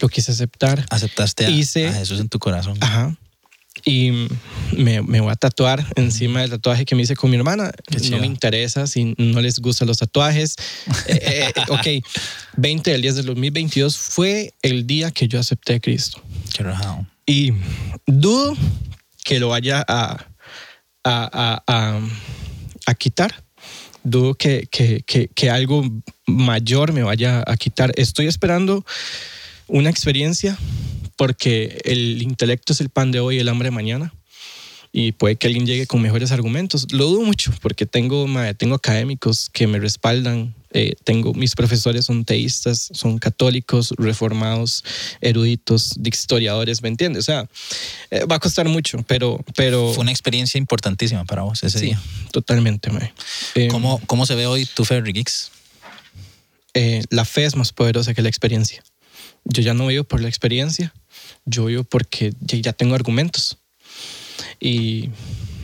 lo 0.00 0.08
quise 0.08 0.30
aceptar. 0.32 0.86
Aceptaste 0.88 1.46
a, 1.46 1.50
Hice- 1.50 1.88
a 1.88 1.92
Jesús 1.94 2.20
en 2.20 2.28
tu 2.28 2.38
corazón. 2.38 2.78
Ajá. 2.80 3.16
Y 3.86 4.28
me, 4.76 5.02
me 5.02 5.20
voy 5.20 5.30
a 5.30 5.36
tatuar 5.36 5.84
encima 5.96 6.40
del 6.40 6.50
tatuaje 6.50 6.84
que 6.86 6.94
me 6.94 7.02
hice 7.02 7.14
con 7.16 7.30
mi 7.30 7.36
hermana. 7.36 7.70
No 8.10 8.18
me 8.18 8.26
interesa 8.26 8.86
si 8.86 9.14
no 9.18 9.40
les 9.42 9.58
gustan 9.60 9.88
los 9.88 9.98
tatuajes. 9.98 10.56
Eh, 11.06 11.50
eh, 11.54 11.62
ok, 11.68 12.04
20 12.56 12.90
del 12.92 13.02
10 13.02 13.16
del 13.16 13.26
2022 13.26 13.96
fue 13.98 14.54
el 14.62 14.86
día 14.86 15.10
que 15.10 15.28
yo 15.28 15.38
acepté 15.38 15.74
a 15.74 15.80
Cristo. 15.80 16.22
Qué. 16.52 16.62
Y 17.26 17.52
dudo 18.06 18.56
que 19.22 19.38
lo 19.38 19.48
vaya 19.48 19.84
a, 19.86 20.24
a, 21.04 21.30
a, 21.32 21.62
a- 21.66 22.00
a 22.86 22.94
quitar. 22.94 23.42
Dudo 24.02 24.34
que, 24.34 24.66
que, 24.70 25.02
que, 25.06 25.28
que 25.28 25.50
algo 25.50 25.82
mayor 26.26 26.92
me 26.92 27.02
vaya 27.02 27.42
a 27.46 27.56
quitar. 27.56 27.92
Estoy 27.96 28.26
esperando 28.26 28.84
una 29.66 29.90
experiencia 29.90 30.58
porque 31.16 31.80
el 31.84 32.22
intelecto 32.22 32.72
es 32.72 32.80
el 32.80 32.88
pan 32.90 33.12
de 33.12 33.20
hoy 33.20 33.36
y 33.36 33.40
el 33.40 33.48
hambre 33.48 33.68
de 33.68 33.70
mañana. 33.70 34.12
Y 34.96 35.10
puede 35.10 35.34
que 35.34 35.48
alguien 35.48 35.66
llegue 35.66 35.88
con 35.88 36.00
mejores 36.00 36.30
argumentos. 36.30 36.86
Lo 36.92 37.06
dudo 37.06 37.22
mucho 37.22 37.52
porque 37.60 37.84
tengo, 37.84 38.26
tengo 38.56 38.76
académicos 38.76 39.50
que 39.52 39.66
me 39.66 39.80
respaldan. 39.80 40.54
Eh, 40.72 40.94
tengo, 41.02 41.34
mis 41.34 41.54
profesores 41.56 42.04
son 42.04 42.24
teístas, 42.24 42.90
son 42.92 43.18
católicos, 43.18 43.92
reformados, 43.96 44.84
eruditos, 45.20 45.94
historiadores, 46.04 46.82
¿me 46.82 46.88
entiendes? 46.88 47.20
O 47.20 47.24
sea, 47.24 47.48
eh, 48.10 48.24
va 48.24 48.36
a 48.36 48.40
costar 48.40 48.68
mucho, 48.68 48.98
pero... 49.06 49.44
pero 49.56 49.92
Fue 49.92 50.02
una 50.02 50.10
experiencia 50.12 50.58
importantísima 50.58 51.24
para 51.24 51.42
vos 51.42 51.62
ese 51.64 51.78
sí, 51.78 51.86
día. 51.86 52.02
totalmente. 52.32 52.90
Eh, 53.56 53.68
¿Cómo, 53.68 54.00
¿Cómo 54.06 54.26
se 54.26 54.34
ve 54.36 54.46
hoy 54.46 54.66
tu 54.66 54.84
fe, 54.84 55.00
Riggs? 55.00 55.50
eh, 56.74 57.04
la 57.10 57.24
fe 57.24 57.44
es 57.44 57.56
más 57.56 57.72
poderosa 57.72 58.14
que 58.14 58.22
la 58.22 58.28
experiencia. 58.28 58.82
Yo 59.44 59.62
ya 59.62 59.74
no 59.74 59.86
vivo 59.86 60.04
por 60.04 60.20
la 60.20 60.28
experiencia, 60.28 60.94
yo 61.44 61.66
vivo 61.66 61.84
porque 61.84 62.32
ya, 62.40 62.72
tengo 62.72 62.94
argumentos. 62.94 63.58
Y 64.58 65.10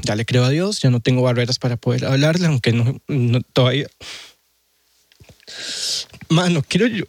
ya 0.03 0.15
le 0.17 0.25
creo 0.25 0.45
a 0.45 0.51
Dios, 0.51 0.81
ya 0.81 0.91
no 0.91 1.01
tengo 1.01 1.23
barreras 1.23 1.59
para 1.59 1.77
poder 1.77 2.05
hablarle, 2.05 2.47
aunque 2.47 2.73
no, 2.73 3.01
no- 3.09 3.41
todavía... 3.53 3.87
Mano, 6.29 6.63
quiero 6.67 6.87
yo... 6.87 7.05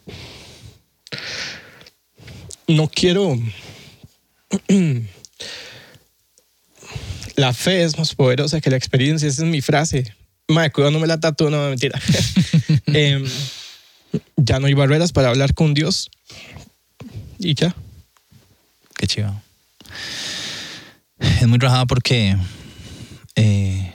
No 2.66 2.88
quiero... 2.88 3.36
La 7.36 7.54
fe 7.54 7.82
es 7.82 7.98
más 7.98 8.14
poderosa 8.14 8.60
que 8.60 8.70
la 8.70 8.76
experiencia, 8.76 9.26
esa 9.26 9.42
es 9.42 9.48
mi 9.48 9.62
frase. 9.62 10.14
Madre, 10.48 10.70
cuidado, 10.70 10.90
no 10.92 10.98
me 10.98 11.06
la 11.06 11.18
tatúo, 11.18 11.50
no, 11.50 11.68
mentira. 11.68 11.98
Em, 12.86 13.24
ya 14.36 14.58
no 14.58 14.66
hay 14.66 14.74
barreras 14.74 15.12
para 15.12 15.30
hablar 15.30 15.54
con 15.54 15.72
Dios. 15.72 16.10
Y 17.42 17.54
ya. 17.54 17.74
Qué 18.96 19.06
chido. 19.08 19.34
Es 21.18 21.48
muy 21.48 21.58
rajado 21.58 21.88
porque 21.88 22.36
eh, 23.34 23.92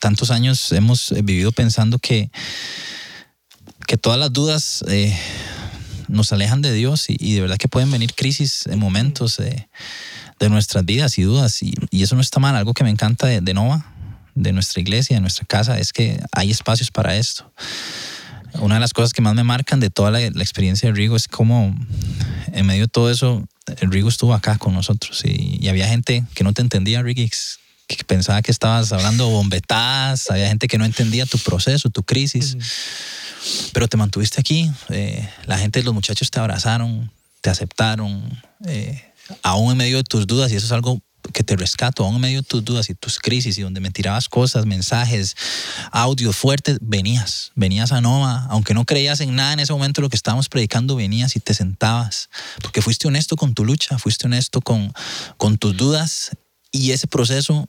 tantos 0.00 0.30
años 0.30 0.72
hemos 0.72 1.12
eh, 1.12 1.20
vivido 1.22 1.52
pensando 1.52 1.98
que, 1.98 2.30
que 3.86 3.98
todas 3.98 4.18
las 4.18 4.32
dudas 4.32 4.82
eh, 4.88 5.14
nos 6.08 6.32
alejan 6.32 6.62
de 6.62 6.72
Dios 6.72 7.06
y, 7.08 7.34
de 7.34 7.42
verdad 7.42 7.58
que 7.58 7.68
pueden 7.68 7.90
venir 7.90 8.14
crisis 8.14 8.66
en 8.66 8.78
momentos 8.78 9.38
eh, 9.38 9.68
de 10.38 10.48
nuestras 10.48 10.84
vidas 10.86 11.18
y 11.18 11.22
dudas 11.22 11.62
y, 11.62 11.74
eso 11.90 12.14
no 12.14 12.22
está 12.22 12.40
mal. 12.40 12.56
Algo 12.56 12.72
que 12.72 12.84
me 12.84 12.90
encanta 12.90 13.26
de 13.26 13.54
Nova, 13.54 13.92
de 14.34 14.52
nuestra 14.52 14.80
iglesia, 14.80 15.16
de 15.16 15.20
nuestra 15.20 15.44
casa, 15.44 15.78
es 15.78 15.92
que 15.92 16.22
hay 16.32 16.50
espacios 16.50 16.90
para 16.90 17.16
esto. 17.16 17.52
Una 18.54 18.74
de 18.76 18.80
las 18.80 18.92
cosas 18.92 19.12
que 19.12 19.22
más 19.22 19.34
me 19.34 19.44
marcan 19.44 19.80
de 19.80 19.90
toda 19.90 20.10
la, 20.10 20.20
la 20.20 20.42
experiencia 20.42 20.88
de 20.88 20.94
Rigo 20.94 21.16
es 21.16 21.28
cómo 21.28 21.76
en 22.52 22.66
medio 22.66 22.82
de 22.82 22.88
todo 22.88 23.10
eso, 23.10 23.46
Rigo 23.82 24.08
estuvo 24.08 24.34
acá 24.34 24.58
con 24.58 24.74
nosotros. 24.74 25.22
Y, 25.24 25.58
y 25.60 25.68
había 25.68 25.88
gente 25.88 26.24
que 26.34 26.44
no 26.44 26.52
te 26.52 26.62
entendía, 26.62 27.02
Riggs, 27.02 27.58
que 27.86 28.02
pensaba 28.04 28.42
que 28.42 28.50
estabas 28.50 28.92
hablando 28.92 29.28
bombetadas, 29.28 30.30
había 30.30 30.48
gente 30.48 30.68
que 30.68 30.78
no 30.78 30.84
entendía 30.84 31.26
tu 31.26 31.38
proceso, 31.38 31.90
tu 31.90 32.02
crisis, 32.02 32.56
pero 33.72 33.88
te 33.88 33.96
mantuviste 33.96 34.40
aquí, 34.40 34.70
eh, 34.88 35.28
la 35.46 35.58
gente, 35.58 35.82
los 35.82 35.94
muchachos 35.94 36.30
te 36.30 36.40
abrazaron, 36.40 37.10
te 37.40 37.50
aceptaron, 37.50 38.42
eh, 38.66 39.02
aún 39.42 39.72
en 39.72 39.78
medio 39.78 39.98
de 39.98 40.04
tus 40.04 40.26
dudas, 40.26 40.50
y 40.52 40.56
eso 40.56 40.66
es 40.66 40.72
algo 40.72 41.00
que 41.36 41.44
te 41.44 41.54
rescato, 41.54 42.02
aún 42.02 42.14
en 42.14 42.20
medio 42.22 42.40
de 42.40 42.48
tus 42.48 42.64
dudas 42.64 42.88
y 42.88 42.94
tus 42.94 43.18
crisis 43.18 43.58
y 43.58 43.62
donde 43.62 43.78
me 43.78 43.90
tirabas 43.90 44.26
cosas, 44.26 44.64
mensajes, 44.64 45.36
audios 45.92 46.34
fuertes, 46.34 46.78
venías, 46.80 47.52
venías 47.54 47.92
a 47.92 48.00
Nova, 48.00 48.46
aunque 48.48 48.72
no 48.72 48.86
creías 48.86 49.20
en 49.20 49.34
nada 49.34 49.52
en 49.52 49.60
ese 49.60 49.74
momento 49.74 50.00
lo 50.00 50.08
que 50.08 50.16
estábamos 50.16 50.48
predicando, 50.48 50.96
venías 50.96 51.36
y 51.36 51.40
te 51.40 51.52
sentabas, 51.52 52.30
porque 52.62 52.80
fuiste 52.80 53.06
honesto 53.06 53.36
con 53.36 53.52
tu 53.52 53.66
lucha, 53.66 53.98
fuiste 53.98 54.26
honesto 54.26 54.62
con, 54.62 54.94
con 55.36 55.58
tus 55.58 55.76
dudas 55.76 56.30
y 56.72 56.92
ese 56.92 57.06
proceso, 57.06 57.68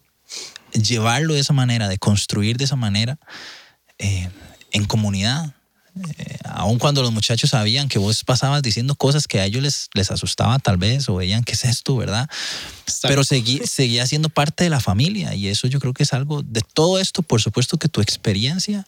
llevarlo 0.72 1.34
de 1.34 1.42
esa 1.42 1.52
manera, 1.52 1.90
de 1.90 1.98
construir 1.98 2.56
de 2.56 2.64
esa 2.64 2.78
manera, 2.78 3.20
eh, 3.98 4.30
en 4.72 4.86
comunidad. 4.86 5.57
Eh, 6.18 6.38
aun 6.44 6.80
cuando 6.80 7.02
los 7.02 7.12
muchachos 7.12 7.52
sabían 7.52 7.88
que 7.88 8.00
vos 8.00 8.24
pasabas 8.24 8.62
diciendo 8.62 8.96
cosas 8.96 9.28
que 9.28 9.40
a 9.40 9.46
ellos 9.46 9.62
les, 9.62 9.90
les 9.94 10.12
asustaba 10.12 10.60
tal 10.60 10.78
vez 10.78 11.08
o 11.10 11.16
veían 11.16 11.44
qué 11.44 11.54
es 11.54 11.66
esto, 11.66 11.96
¿verdad? 11.96 12.30
Pero 13.04 13.24
seguí, 13.24 13.62
seguía 13.66 14.06
siendo 14.08 14.30
parte 14.30 14.64
de 14.64 14.70
la 14.70 14.80
familia 14.80 15.36
y 15.36 15.48
eso 15.48 15.68
yo 15.68 15.80
creo 15.80 15.94
que 15.94 16.04
es 16.04 16.14
algo 16.14 16.42
de 16.42 16.62
todo 16.74 17.00
esto, 17.00 17.22
por 17.22 17.42
supuesto 17.42 17.78
que 17.78 17.90
tu 17.90 18.02
experiencia, 18.02 18.88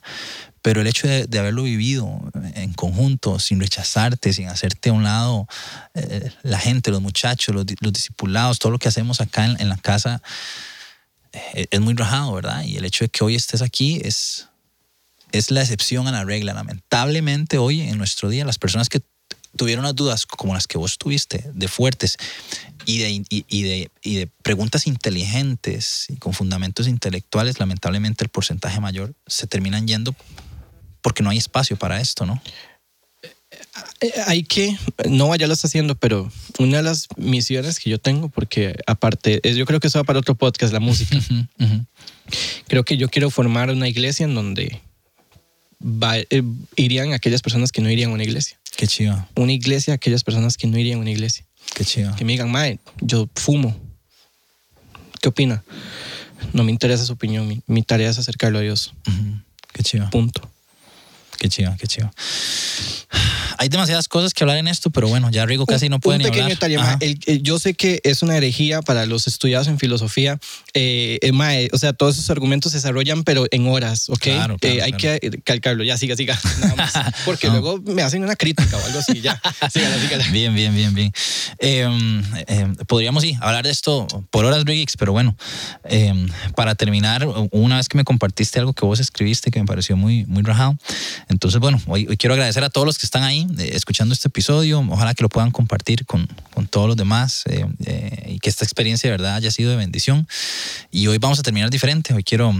pero 0.61 0.81
el 0.81 0.87
hecho 0.87 1.07
de, 1.07 1.25
de 1.27 1.39
haberlo 1.39 1.63
vivido 1.63 2.19
en 2.55 2.73
conjunto, 2.73 3.39
sin 3.39 3.59
rechazarte, 3.59 4.33
sin 4.33 4.47
hacerte 4.47 4.89
a 4.89 4.93
un 4.93 5.03
lado, 5.03 5.47
eh, 5.93 6.31
la 6.43 6.59
gente, 6.59 6.91
los 6.91 7.01
muchachos, 7.01 7.53
los, 7.53 7.65
los 7.79 7.93
discipulados, 7.93 8.59
todo 8.59 8.71
lo 8.71 8.79
que 8.79 8.87
hacemos 8.87 9.21
acá 9.21 9.45
en, 9.45 9.59
en 9.59 9.69
la 9.69 9.77
casa, 9.77 10.21
eh, 11.31 11.67
es 11.69 11.79
muy 11.79 11.93
rajado, 11.93 12.33
¿verdad? 12.33 12.63
Y 12.63 12.77
el 12.77 12.85
hecho 12.85 13.05
de 13.05 13.09
que 13.09 13.23
hoy 13.23 13.35
estés 13.35 13.61
aquí 13.61 14.01
es, 14.03 14.47
es 15.31 15.51
la 15.51 15.61
excepción 15.61 16.07
a 16.07 16.11
la 16.11 16.23
regla. 16.25 16.53
Lamentablemente 16.53 17.57
hoy 17.57 17.81
en 17.81 17.97
nuestro 17.97 18.29
día 18.29 18.45
las 18.45 18.57
personas 18.57 18.89
que 18.89 19.01
tuviera 19.55 19.81
unas 19.81 19.95
dudas 19.95 20.25
como 20.25 20.53
las 20.53 20.67
que 20.67 20.77
vos 20.77 20.97
tuviste, 20.97 21.43
de 21.53 21.67
fuertes 21.67 22.17
y 22.85 22.99
de, 22.99 23.09
y, 23.11 23.25
y 23.29 23.61
de, 23.63 23.91
y 24.03 24.15
de 24.15 24.27
preguntas 24.43 24.85
inteligentes 24.87 26.05
y 26.09 26.15
con 26.17 26.33
fundamentos 26.33 26.87
intelectuales, 26.87 27.59
lamentablemente 27.59 28.23
el 28.23 28.29
porcentaje 28.29 28.79
mayor 28.79 29.13
se 29.27 29.47
terminan 29.47 29.87
yendo 29.87 30.15
porque 31.01 31.23
no 31.23 31.29
hay 31.31 31.37
espacio 31.37 31.77
para 31.77 31.99
esto, 31.99 32.25
¿no? 32.25 32.41
Eh, 34.01 34.11
Hay 34.27 34.43
que, 34.43 34.77
no 35.09 35.35
ya 35.35 35.47
lo 35.47 35.53
está 35.53 35.67
haciendo, 35.67 35.95
pero 35.95 36.31
una 36.59 36.77
de 36.77 36.83
las 36.83 37.07
misiones 37.17 37.79
que 37.79 37.89
yo 37.89 37.99
tengo, 37.99 38.29
porque 38.29 38.75
aparte, 38.85 39.39
es- 39.43 39.55
yo 39.57 39.65
creo 39.65 39.79
que 39.79 39.87
eso 39.87 39.99
va 39.99 40.03
para 40.03 40.19
otro 40.19 40.35
podcast, 40.35 40.71
la 40.73 40.79
música. 40.79 41.17
Creo 42.67 42.83
que 42.85 42.97
yo 42.97 43.09
quiero 43.09 43.31
formar 43.31 43.71
una 43.71 43.87
iglesia 43.87 44.23
en 44.25 44.35
donde 44.35 44.79
va- 45.81 46.17
eh, 46.17 46.43
irían 46.75 47.13
aquellas 47.13 47.41
personas 47.41 47.71
que 47.71 47.81
no 47.81 47.89
irían 47.89 48.11
a 48.11 48.13
una 48.13 48.23
iglesia. 48.23 48.57
Qué 48.77 48.87
chiva, 48.87 49.27
Una 49.35 49.51
iglesia 49.53 49.93
aquellas 49.93 50.23
personas 50.23 50.55
que 50.57 50.67
no 50.67 50.77
irían 50.77 50.99
a 50.99 51.01
una 51.01 51.11
iglesia. 51.11 51.45
qué 51.75 51.83
chiva. 51.85 52.15
Que 52.15 52.23
me 52.25 52.33
digan, 52.33 52.49
Mae, 52.51 52.79
yo 53.01 53.27
fumo. 53.35 53.75
¿Qué 55.21 55.29
opina? 55.29 55.63
No 56.53 56.63
me 56.63 56.71
interesa 56.71 57.03
su 57.05 57.11
opinión. 57.13 57.47
Mi, 57.47 57.61
mi 57.67 57.83
tarea 57.83 58.09
es 58.09 58.17
acercarlo 58.17 58.59
a 58.59 58.61
Dios. 58.61 58.93
Ujú, 59.07 59.41
Qué 59.73 59.83
chiva. 59.83 60.09
Punto. 60.09 60.49
Qué 61.37 61.49
chido, 61.49 61.75
qué 61.77 61.87
chido. 61.87 62.09
Hay 63.61 63.67
demasiadas 63.69 64.07
cosas 64.07 64.33
que 64.33 64.43
hablar 64.43 64.57
en 64.57 64.67
esto, 64.69 64.89
pero 64.89 65.09
bueno, 65.09 65.29
ya 65.29 65.45
Rigo 65.45 65.65
casi 65.65 65.89
no 65.89 65.99
puede 65.99 66.15
un 66.17 66.23
ni 66.23 66.29
pequeño 66.29 66.43
hablar. 66.45 66.57
detalle, 66.57 66.77
mae. 66.77 66.97
El- 67.01 67.19
el- 67.25 67.43
yo 67.43 67.59
sé 67.59 67.73
que 67.73 67.99
es 68.05 68.23
una 68.23 68.37
herejía 68.37 68.81
para 68.81 69.05
los 69.05 69.27
estudiados 69.27 69.67
en 69.67 69.77
filosofía. 69.77 70.39
eh, 70.75 71.17
eh, 71.23 71.31
mae, 71.33 71.67
o 71.73 71.77
sea, 71.77 71.91
todos 71.93 72.15
esos 72.15 72.29
argumentos 72.29 72.71
se 72.71 72.77
desarrollan, 72.77 73.23
pero 73.23 73.47
en 73.51 73.67
horas, 73.67 74.07
¿ok? 74.09 74.19
Claro, 74.19 74.57
claro, 74.59 74.75
Eh, 74.77 74.81
hay 74.81 74.93
claro. 74.93 75.19
que 75.19 75.41
calcarlo. 75.43 75.83
Ya, 75.83 75.97
siga, 75.97 76.15
siga. 76.15 76.39
Nada 76.61 76.75
más. 76.75 76.93
Porque 77.25 77.47
No. 77.47 77.53
luego 77.53 77.81
me 77.85 78.01
hacen 78.03 78.23
una 78.23 78.35
crítica 78.35 78.77
o 78.77 78.85
algo 78.85 78.99
así. 78.99 79.19
Ya, 79.19 79.41
sígala, 79.73 79.99
sígala. 79.99 80.25
Bien, 80.31 80.53
bien, 80.55 80.73
bien, 80.73 80.93
bien. 80.93 81.11
Eh, 81.59 81.87
eh, 82.47 82.67
podríamos, 82.87 83.23
sí, 83.23 83.35
hablar 83.41 83.65
de 83.65 83.71
esto 83.71 84.07
por 84.31 84.45
horas, 84.45 84.63
Riggs, 84.63 84.95
pero 84.95 85.11
bueno, 85.11 85.35
eh, 85.85 86.13
para 86.55 86.75
terminar, 86.75 87.27
una 87.51 87.77
vez 87.77 87.89
que 87.89 87.97
me 87.97 88.03
compartiste 88.05 88.59
algo 88.59 88.71
que 88.73 88.85
vos 88.85 88.99
escribiste 88.99 89.51
que 89.51 89.59
me 89.59 89.65
pareció 89.65 89.97
muy, 89.97 90.23
muy 90.25 90.43
rajado, 90.43 90.77
entonces, 91.27 91.59
bueno, 91.59 91.81
hoy, 91.87 92.05
hoy 92.09 92.15
quiero 92.15 92.35
agradecer 92.35 92.63
a 92.63 92.69
todos 92.69 92.85
los 92.85 92.97
que 92.97 93.05
están 93.05 93.23
ahí 93.23 93.45
eh, 93.57 93.71
escuchando 93.73 94.13
este 94.13 94.27
episodio, 94.27 94.79
ojalá 94.89 95.13
que 95.13 95.23
lo 95.23 95.29
puedan 95.29 95.51
compartir 95.51 96.05
con, 96.05 96.27
con 96.53 96.67
todos 96.67 96.87
los 96.87 96.97
demás 96.97 97.43
eh, 97.47 97.65
eh, 97.85 98.31
y 98.33 98.39
que 98.39 98.49
esta 98.49 98.65
experiencia 98.65 99.09
de 99.09 99.17
verdad 99.17 99.35
haya 99.35 99.51
sido 99.51 99.71
de 99.71 99.77
bendición. 99.77 100.27
Y 100.91 101.07
hoy 101.07 101.17
vamos 101.17 101.39
a 101.39 101.43
terminar 101.43 101.69
diferente, 101.69 102.13
hoy 102.13 102.23
quiero 102.23 102.53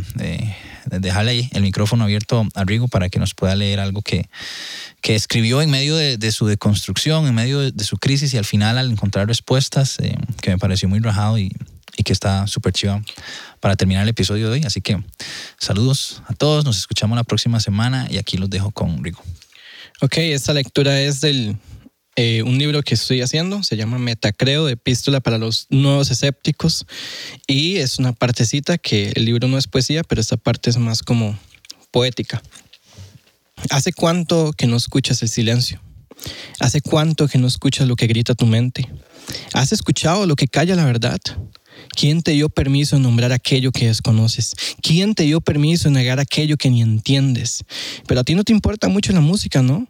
dejarle 0.86 1.32
ahí 1.32 1.50
el 1.54 1.62
micrófono 1.62 2.04
abierto 2.04 2.48
a 2.56 2.64
Rigo 2.64 2.88
para 2.88 3.10
que 3.10 3.20
nos 3.20 3.34
pueda 3.34 3.56
leer 3.56 3.80
algo 3.80 4.02
que, 4.02 4.30
que 5.02 5.16
escribió 5.16 5.62
en 5.62 5.70
medio 5.70 5.96
de, 5.96 6.32
su 6.32 6.48
deconstrucción, 6.48 7.28
en 7.28 7.36
medio 7.36 7.72
de, 7.72 7.84
su 7.84 7.98
crisis 7.98 8.34
y 8.34 8.38
al 8.38 8.46
final 8.46 8.78
al 8.78 8.92
encontrar 8.92 9.28
respuestas, 9.28 9.98
que 10.42 10.50
me 10.50 10.58
pareció 10.58 10.90
muy 10.90 11.00
rajado 11.00 11.38
y, 11.38 11.52
y 12.00 12.04
que 12.04 12.14
está 12.14 12.48
súper 12.48 12.74
chiva 12.74 13.02
para 13.60 13.76
terminar 13.76 14.04
el 14.04 14.10
episodio 14.10 14.48
de 14.48 14.54
hoy. 14.54 14.64
Así 14.66 14.82
que 14.82 15.02
saludos 15.58 16.24
a 16.28 16.34
todos, 16.34 16.64
nos 16.66 16.78
escuchamos 16.78 17.16
la 17.16 17.24
próxima 17.24 17.60
semana 17.60 18.08
y 18.10 18.18
aquí 18.18 18.38
los 18.38 18.50
dejo 18.50 18.72
con 18.72 19.04
Rigo. 19.04 19.22
Ok, 20.02 20.18
esta 20.18 20.54
lectura 20.54 21.02
es 21.02 21.20
del 21.20 21.58
eh, 22.16 22.42
un 22.44 22.58
libro 22.58 22.82
que 22.84 22.94
estoy 22.94 23.22
haciendo, 23.22 23.64
se 23.64 23.76
llama 23.76 23.98
Metacreo, 23.98 24.66
de 24.66 24.74
Epístola 24.74 25.20
para 25.20 25.38
los 25.38 25.68
Nuevos 25.70 26.10
Escépticos, 26.10 26.86
y 27.48 27.78
es 27.78 28.00
una 28.00 28.14
partecita 28.14 28.78
que 28.78 29.12
el 29.16 29.26
libro 29.26 29.50
no 29.50 29.58
es 29.58 29.68
poesía, 29.68 30.04
pero 30.04 30.22
esta 30.22 30.38
parte 30.38 30.70
es 30.70 30.78
más 30.78 31.04
como 31.04 31.38
poética. 31.92 32.42
¿Hace 33.72 33.92
cuánto 33.92 34.54
que 34.54 34.68
no 34.68 34.78
escuchas 34.78 35.22
el 35.22 35.28
silencio? 35.28 35.82
¿Hace 36.62 36.80
cuánto 36.80 37.28
que 37.28 37.38
no 37.38 37.48
escuchas 37.48 37.86
lo 37.86 37.98
que 37.98 38.08
grita 38.08 38.36
tu 38.36 38.46
mente? 38.46 38.88
¿Has 39.52 39.74
escuchado 39.74 40.26
lo 40.26 40.38
que 40.38 40.48
calla 40.48 40.76
la 40.76 40.86
verdad? 40.86 41.20
¿Quién 41.96 42.22
te 42.22 42.32
dio 42.32 42.50
permiso 42.50 42.96
de 42.96 43.02
nombrar 43.02 43.32
aquello 43.32 43.72
que 43.72 43.88
desconoces? 43.88 44.56
¿Quién 44.82 45.16
te 45.16 45.24
dio 45.24 45.42
permiso 45.42 45.90
de 45.90 45.96
negar 45.96 46.20
aquello 46.20 46.58
que 46.58 46.70
ni 46.70 46.82
entiendes? 46.82 47.64
Pero 48.08 48.22
a 48.22 48.24
ti 48.24 48.36
no 48.36 48.44
te 48.44 48.54
importa 48.54 48.88
mucho 48.88 49.12
la 49.14 49.22
música, 49.22 49.62
¿no? 49.62 49.88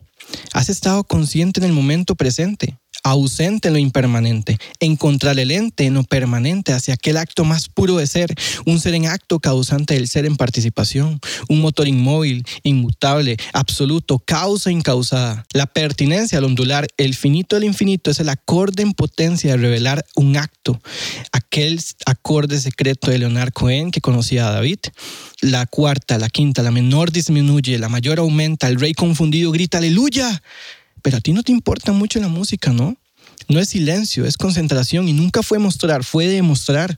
Has 0.54 0.70
estado 0.70 1.04
consciente 1.04 1.60
en 1.60 1.66
el 1.66 1.74
momento 1.74 2.16
presente, 2.16 2.78
ausente 3.04 3.70
en 3.70 3.74
lo 3.74 3.80
impermanente, 3.80 4.58
encontrar 4.80 5.40
el 5.40 5.52
ente 5.52 5.86
en 5.86 5.94
lo 5.96 6.04
permanente 6.04 6.74
hacia 6.74 6.94
aquel 6.94 7.18
acto 7.18 7.46
más 7.46 7.70
puro 7.70 7.98
de 7.98 8.08
ser, 8.08 8.34
un 8.66 8.80
ser 8.80 8.96
en 8.96 9.08
acto 9.08 9.40
causante 9.40 9.94
del 9.94 10.08
ser 10.08 10.26
en 10.26 10.36
participación, 10.36 11.20
un 11.48 11.62
motor 11.62 11.88
inmóvil, 11.88 12.46
inmutable, 12.64 13.38
absoluto, 13.54 14.20
causa 14.20 14.72
incausada. 14.72 15.46
La 15.54 15.66
pertinencia 15.66 16.38
al 16.38 16.46
ondular, 16.46 16.88
el 16.98 17.16
finito 17.16 17.56
del 17.56 17.66
infinito 17.66 18.12
es 18.12 18.20
el 18.20 18.30
acorde 18.30 18.84
en 18.84 18.94
potencia 18.94 19.52
de 19.52 19.58
revelar 19.58 20.06
un 20.16 20.38
acto, 20.38 20.82
aquel 21.32 21.80
acorde 22.06 22.60
secreto 22.60 23.12
de 23.12 23.20
Leonard 23.20 23.54
Cohen 23.54 23.92
que 23.92 24.02
conocía 24.02 24.48
a 24.48 24.52
David. 24.52 24.80
La 25.42 25.66
cuarta, 25.66 26.18
la 26.18 26.30
quinta, 26.30 26.64
la 26.64 26.72
menor 26.72 27.12
disminuye, 27.12 27.78
la 27.78 27.90
mayor 27.90 28.20
aumenta, 28.20 28.68
el 28.68 28.80
rey 28.80 28.94
confundido 28.94 29.52
grita 29.52 29.78
aleluya. 29.78 30.42
Pero 31.02 31.18
a 31.18 31.22
ti 31.22 31.34
no 31.34 31.44
te 31.44 31.52
importa 31.52 31.92
mucho 31.92 32.20
la 32.20 32.28
música, 32.28 32.72
¿no? 32.72 32.96
No 33.48 33.60
es 33.60 33.70
silencio, 33.70 34.26
es 34.26 34.38
concentración 34.38 35.08
y 35.08 35.14
nunca 35.14 35.42
fue 35.42 35.60
mostrar, 35.60 36.04
fue 36.04 36.28
demostrar. 36.28 36.98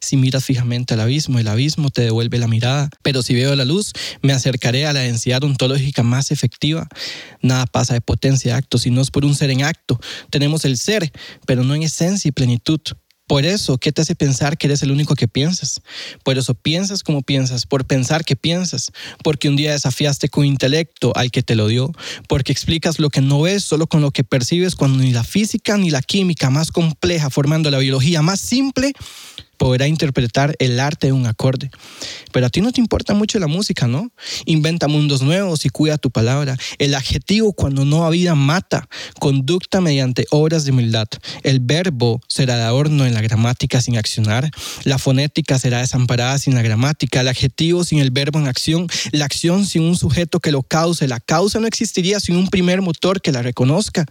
Si 0.00 0.16
miras 0.16 0.44
fijamente 0.44 0.94
al 0.94 1.00
abismo, 1.00 1.38
el 1.38 1.48
abismo 1.48 1.90
te 1.90 2.02
devuelve 2.02 2.38
la 2.38 2.48
mirada. 2.48 2.88
Pero 3.02 3.22
si 3.22 3.34
veo 3.34 3.54
la 3.56 3.64
luz, 3.64 3.92
me 4.22 4.32
acercaré 4.32 4.86
a 4.86 4.92
la 4.92 5.00
densidad 5.00 5.42
ontológica 5.42 6.02
más 6.02 6.30
efectiva. 6.30 6.88
Nada 7.42 7.66
pasa 7.66 7.94
de 7.94 8.00
potencia 8.00 8.52
de 8.52 8.58
acto, 8.58 8.78
sino 8.78 9.00
es 9.00 9.10
por 9.10 9.24
un 9.24 9.34
ser 9.34 9.50
en 9.50 9.64
acto. 9.64 10.00
Tenemos 10.30 10.64
el 10.64 10.78
ser, 10.78 11.12
pero 11.46 11.64
no 11.64 11.74
en 11.74 11.82
esencia 11.82 12.28
y 12.28 12.32
plenitud. 12.32 12.80
Por 13.28 13.44
eso, 13.44 13.76
¿qué 13.76 13.92
te 13.92 14.00
hace 14.00 14.14
pensar 14.14 14.56
que 14.56 14.66
eres 14.66 14.82
el 14.82 14.90
único 14.90 15.14
que 15.14 15.28
piensas? 15.28 15.82
Por 16.24 16.38
eso 16.38 16.54
piensas 16.54 17.02
como 17.02 17.20
piensas, 17.20 17.66
por 17.66 17.84
pensar 17.84 18.24
que 18.24 18.36
piensas, 18.36 18.90
porque 19.22 19.50
un 19.50 19.56
día 19.56 19.72
desafiaste 19.72 20.30
con 20.30 20.46
intelecto 20.46 21.12
al 21.14 21.30
que 21.30 21.42
te 21.42 21.54
lo 21.54 21.68
dio, 21.68 21.92
porque 22.26 22.52
explicas 22.52 22.98
lo 22.98 23.10
que 23.10 23.20
no 23.20 23.42
ves 23.42 23.62
solo 23.62 23.86
con 23.86 24.00
lo 24.00 24.12
que 24.12 24.24
percibes 24.24 24.74
cuando 24.74 25.04
ni 25.04 25.12
la 25.12 25.24
física 25.24 25.76
ni 25.76 25.90
la 25.90 26.00
química 26.00 26.48
más 26.48 26.72
compleja, 26.72 27.28
formando 27.28 27.70
la 27.70 27.78
biología 27.78 28.22
más 28.22 28.40
simple, 28.40 28.94
podrá 29.58 29.86
interpretar 29.86 30.54
el 30.58 30.80
arte 30.80 31.08
de 31.08 31.12
un 31.12 31.26
acorde. 31.26 31.70
Pero 32.32 32.46
a 32.46 32.50
ti 32.50 32.60
no 32.60 32.72
te 32.72 32.80
importa 32.80 33.14
mucho 33.14 33.38
la 33.38 33.46
música, 33.46 33.86
¿no? 33.86 34.10
Inventa 34.46 34.88
mundos 34.88 35.22
nuevos 35.22 35.64
y 35.66 35.68
cuida 35.68 35.98
tu 35.98 36.10
palabra. 36.10 36.56
El 36.78 36.94
adjetivo 36.94 37.52
cuando 37.52 37.84
no 37.84 38.06
ha 38.06 38.10
vida 38.10 38.34
mata. 38.34 38.88
Conducta 39.18 39.80
mediante 39.80 40.26
obras 40.30 40.64
de 40.64 40.70
humildad. 40.70 41.08
El 41.42 41.60
verbo 41.60 42.20
será 42.28 42.56
de 42.56 42.62
adorno 42.62 43.04
en 43.04 43.14
la 43.14 43.20
gramática 43.20 43.80
sin 43.80 43.98
accionar. 43.98 44.50
La 44.84 44.98
fonética 44.98 45.58
será 45.58 45.80
desamparada 45.80 46.38
sin 46.38 46.54
la 46.54 46.62
gramática. 46.62 47.20
El 47.20 47.28
adjetivo 47.28 47.84
sin 47.84 47.98
el 47.98 48.10
verbo 48.10 48.38
en 48.38 48.46
acción. 48.46 48.86
La 49.12 49.24
acción 49.24 49.66
sin 49.66 49.82
un 49.82 49.96
sujeto 49.96 50.40
que 50.40 50.52
lo 50.52 50.62
cause. 50.62 51.08
La 51.08 51.20
causa 51.20 51.58
no 51.60 51.66
existiría 51.66 52.20
sin 52.20 52.36
un 52.36 52.48
primer 52.48 52.80
motor 52.80 53.20
que 53.20 53.32
la 53.32 53.42
reconozca. 53.42 54.06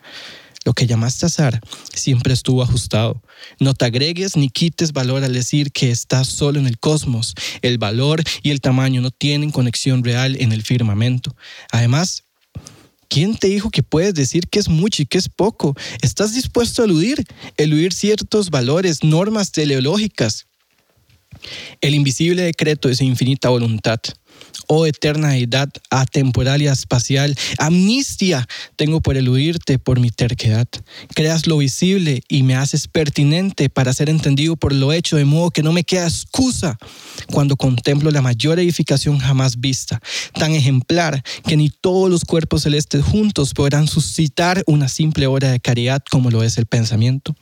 Lo 0.68 0.74
que 0.74 0.86
llamaste 0.86 1.26
azar 1.26 1.62
siempre 1.94 2.34
estuvo 2.34 2.62
ajustado. 2.62 3.24
No 3.58 3.74
te 3.74 3.86
agregues 3.86 4.36
ni 4.36 4.50
quites 4.50 4.92
valor 4.92 5.24
al 5.24 5.32
decir 5.32 5.72
que 5.72 5.92
estás 5.92 6.28
solo 6.28 6.60
en 6.60 6.68
el 6.68 6.78
cosmos. 6.78 7.36
El 7.62 7.78
valor 7.78 8.22
y 8.44 8.50
el 8.50 8.60
tamaño 8.60 9.00
no 9.00 9.10
tienen 9.10 9.52
conexión 9.52 10.04
real 10.04 10.36
en 10.42 10.52
el 10.52 10.64
firmamento. 10.64 11.34
Además, 11.72 12.26
¿quién 13.08 13.38
te 13.38 13.48
dijo 13.48 13.70
que 13.70 13.82
puedes 13.82 14.14
decir 14.14 14.50
que 14.50 14.60
es 14.60 14.68
mucho 14.68 15.04
y 15.04 15.06
que 15.06 15.18
es 15.18 15.30
poco? 15.30 15.74
¿Estás 16.02 16.36
dispuesto 16.36 16.82
a 16.82 16.86
eludir? 16.86 17.24
Eludir 17.56 17.94
ciertos 17.94 18.50
valores, 18.50 19.06
normas 19.06 19.54
teleológicas. 19.54 20.48
El 21.80 21.96
invisible 21.96 22.42
decreto 22.42 22.90
de 22.90 22.96
su 22.96 23.06
infinita 23.06 23.48
voluntad. 23.48 24.02
Oh 24.68 24.86
eterna 24.86 25.30
deidad 25.30 25.70
atemporal 25.90 26.62
y 26.62 26.68
espacial, 26.68 27.38
amnistia 27.60 28.48
tengo 28.76 29.02
por 29.02 29.18
eludirte 29.18 29.80
por 29.80 30.00
mi 30.00 30.10
terquedad. 30.10 30.68
Creas 31.14 31.48
lo 31.48 31.58
visible 31.58 32.22
y 32.28 32.44
me 32.44 32.56
haces 32.56 32.88
pertinente 32.88 33.70
para 33.70 33.94
ser 33.94 34.10
entendido 34.10 34.56
por 34.56 34.74
lo 34.74 34.94
hecho, 34.94 35.18
de 35.18 35.26
modo 35.26 35.52
que 35.52 35.64
no 35.64 35.72
me 35.72 35.84
queda 35.84 36.08
excusa 36.08 36.78
cuando 37.32 37.56
contemplo 37.56 38.12
la 38.12 38.22
mayor 38.22 38.60
edificación 38.60 39.20
jamás 39.20 39.60
vista, 39.60 40.00
tan 40.34 40.54
ejemplar 40.54 41.24
que 41.46 41.58
ni 41.58 41.70
todos 41.70 42.10
los 42.10 42.26
cuerpos 42.26 42.64
celestes 42.64 43.04
juntos 43.04 43.54
podrán 43.54 43.88
suscitar 43.88 44.64
una 44.68 44.88
simple 44.88 45.28
obra 45.28 45.52
de 45.52 45.60
caridad 45.60 46.02
como 46.10 46.32
lo 46.32 46.44
es 46.44 46.58
el 46.58 46.66
pensamiento. 46.66 47.36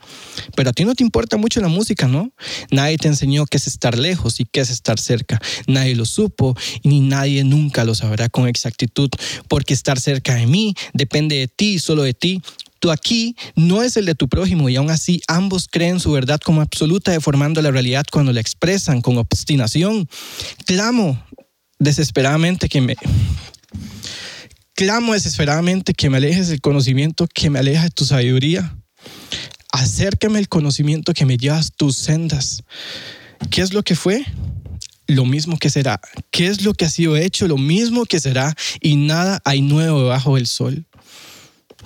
Pero 0.55 0.69
a 0.69 0.73
ti 0.73 0.85
no 0.85 0.95
te 0.95 1.03
importa 1.03 1.37
mucho 1.37 1.61
la 1.61 1.67
música, 1.67 2.07
¿no? 2.07 2.31
Nadie 2.71 2.97
te 2.97 3.07
enseñó 3.07 3.45
qué 3.45 3.57
es 3.57 3.67
estar 3.67 3.97
lejos 3.97 4.39
y 4.39 4.45
qué 4.45 4.61
es 4.61 4.69
estar 4.69 4.99
cerca. 4.99 5.41
Nadie 5.67 5.95
lo 5.95 6.05
supo 6.05 6.55
y 6.81 6.89
ni 6.89 7.01
nadie 7.05 7.43
nunca 7.43 7.83
lo 7.83 7.95
sabrá 7.95 8.29
con 8.29 8.47
exactitud, 8.47 9.09
porque 9.47 9.73
estar 9.73 9.99
cerca 9.99 10.35
de 10.35 10.47
mí 10.47 10.75
depende 10.93 11.35
de 11.37 11.47
ti, 11.47 11.79
solo 11.79 12.03
de 12.03 12.13
ti. 12.13 12.41
Tú 12.79 12.91
aquí 12.91 13.35
no 13.55 13.81
es 13.81 13.97
el 13.97 14.05
de 14.05 14.15
tu 14.15 14.27
prójimo 14.27 14.69
y 14.69 14.75
aún 14.75 14.91
así 14.91 15.21
ambos 15.27 15.67
creen 15.71 15.99
su 15.99 16.11
verdad 16.11 16.39
como 16.43 16.61
absoluta, 16.61 17.11
deformando 17.11 17.61
la 17.61 17.71
realidad 17.71 18.05
cuando 18.11 18.31
la 18.33 18.41
expresan 18.41 19.01
con 19.01 19.17
obstinación. 19.17 20.07
Clamo 20.65 21.19
desesperadamente 21.79 22.69
que 22.69 22.81
me 22.81 22.95
clamo 24.75 25.13
desesperadamente 25.13 25.93
que 25.93 26.09
me 26.09 26.17
alejes 26.17 26.49
del 26.49 26.61
conocimiento 26.61 27.27
que 27.33 27.49
me 27.49 27.59
aleja 27.59 27.83
de 27.83 27.89
tu 27.89 28.05
sabiduría. 28.05 28.77
Acércame 29.71 30.39
el 30.39 30.49
conocimiento 30.49 31.13
que 31.13 31.25
me 31.25 31.37
llevas 31.37 31.71
tus 31.75 31.95
sendas. 31.95 32.63
¿Qué 33.49 33.61
es 33.61 33.73
lo 33.73 33.83
que 33.83 33.95
fue? 33.95 34.25
Lo 35.07 35.25
mismo 35.25 35.57
que 35.57 35.69
será. 35.69 35.99
¿Qué 36.31 36.47
es 36.47 36.63
lo 36.63 36.73
que 36.73 36.85
ha 36.85 36.89
sido 36.89 37.15
hecho? 37.15 37.47
Lo 37.47 37.57
mismo 37.57 38.05
que 38.05 38.19
será. 38.19 38.55
Y 38.81 38.95
nada 38.95 39.41
hay 39.45 39.61
nuevo 39.61 40.01
debajo 40.01 40.35
del 40.35 40.47
sol. 40.47 40.85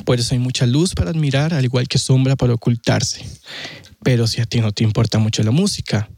Por 0.06 0.20
eso 0.20 0.34
hay 0.34 0.40
mucha 0.40 0.66
luz 0.66 0.94
para 0.94 1.12
admirar, 1.12 1.54
al 1.54 1.66
igual 1.66 1.88
que 1.88 1.98
sombra 1.98 2.36
para 2.36 2.54
ocultarse. 2.54 3.26
Pero 4.04 4.28
si 4.28 4.42
a 4.42 4.46
ti 4.46 4.62
no 4.62 4.72
te 4.72 4.84
importa 4.84 5.20
mucho 5.20 5.44
la 5.44 5.52
música, 5.52 6.10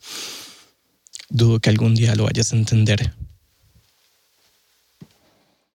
dudo 1.30 1.60
que 1.60 1.70
algún 1.70 1.96
día 1.96 2.16
lo 2.16 2.26
vayas 2.26 2.54
a 2.54 2.58
entender. 2.58 3.14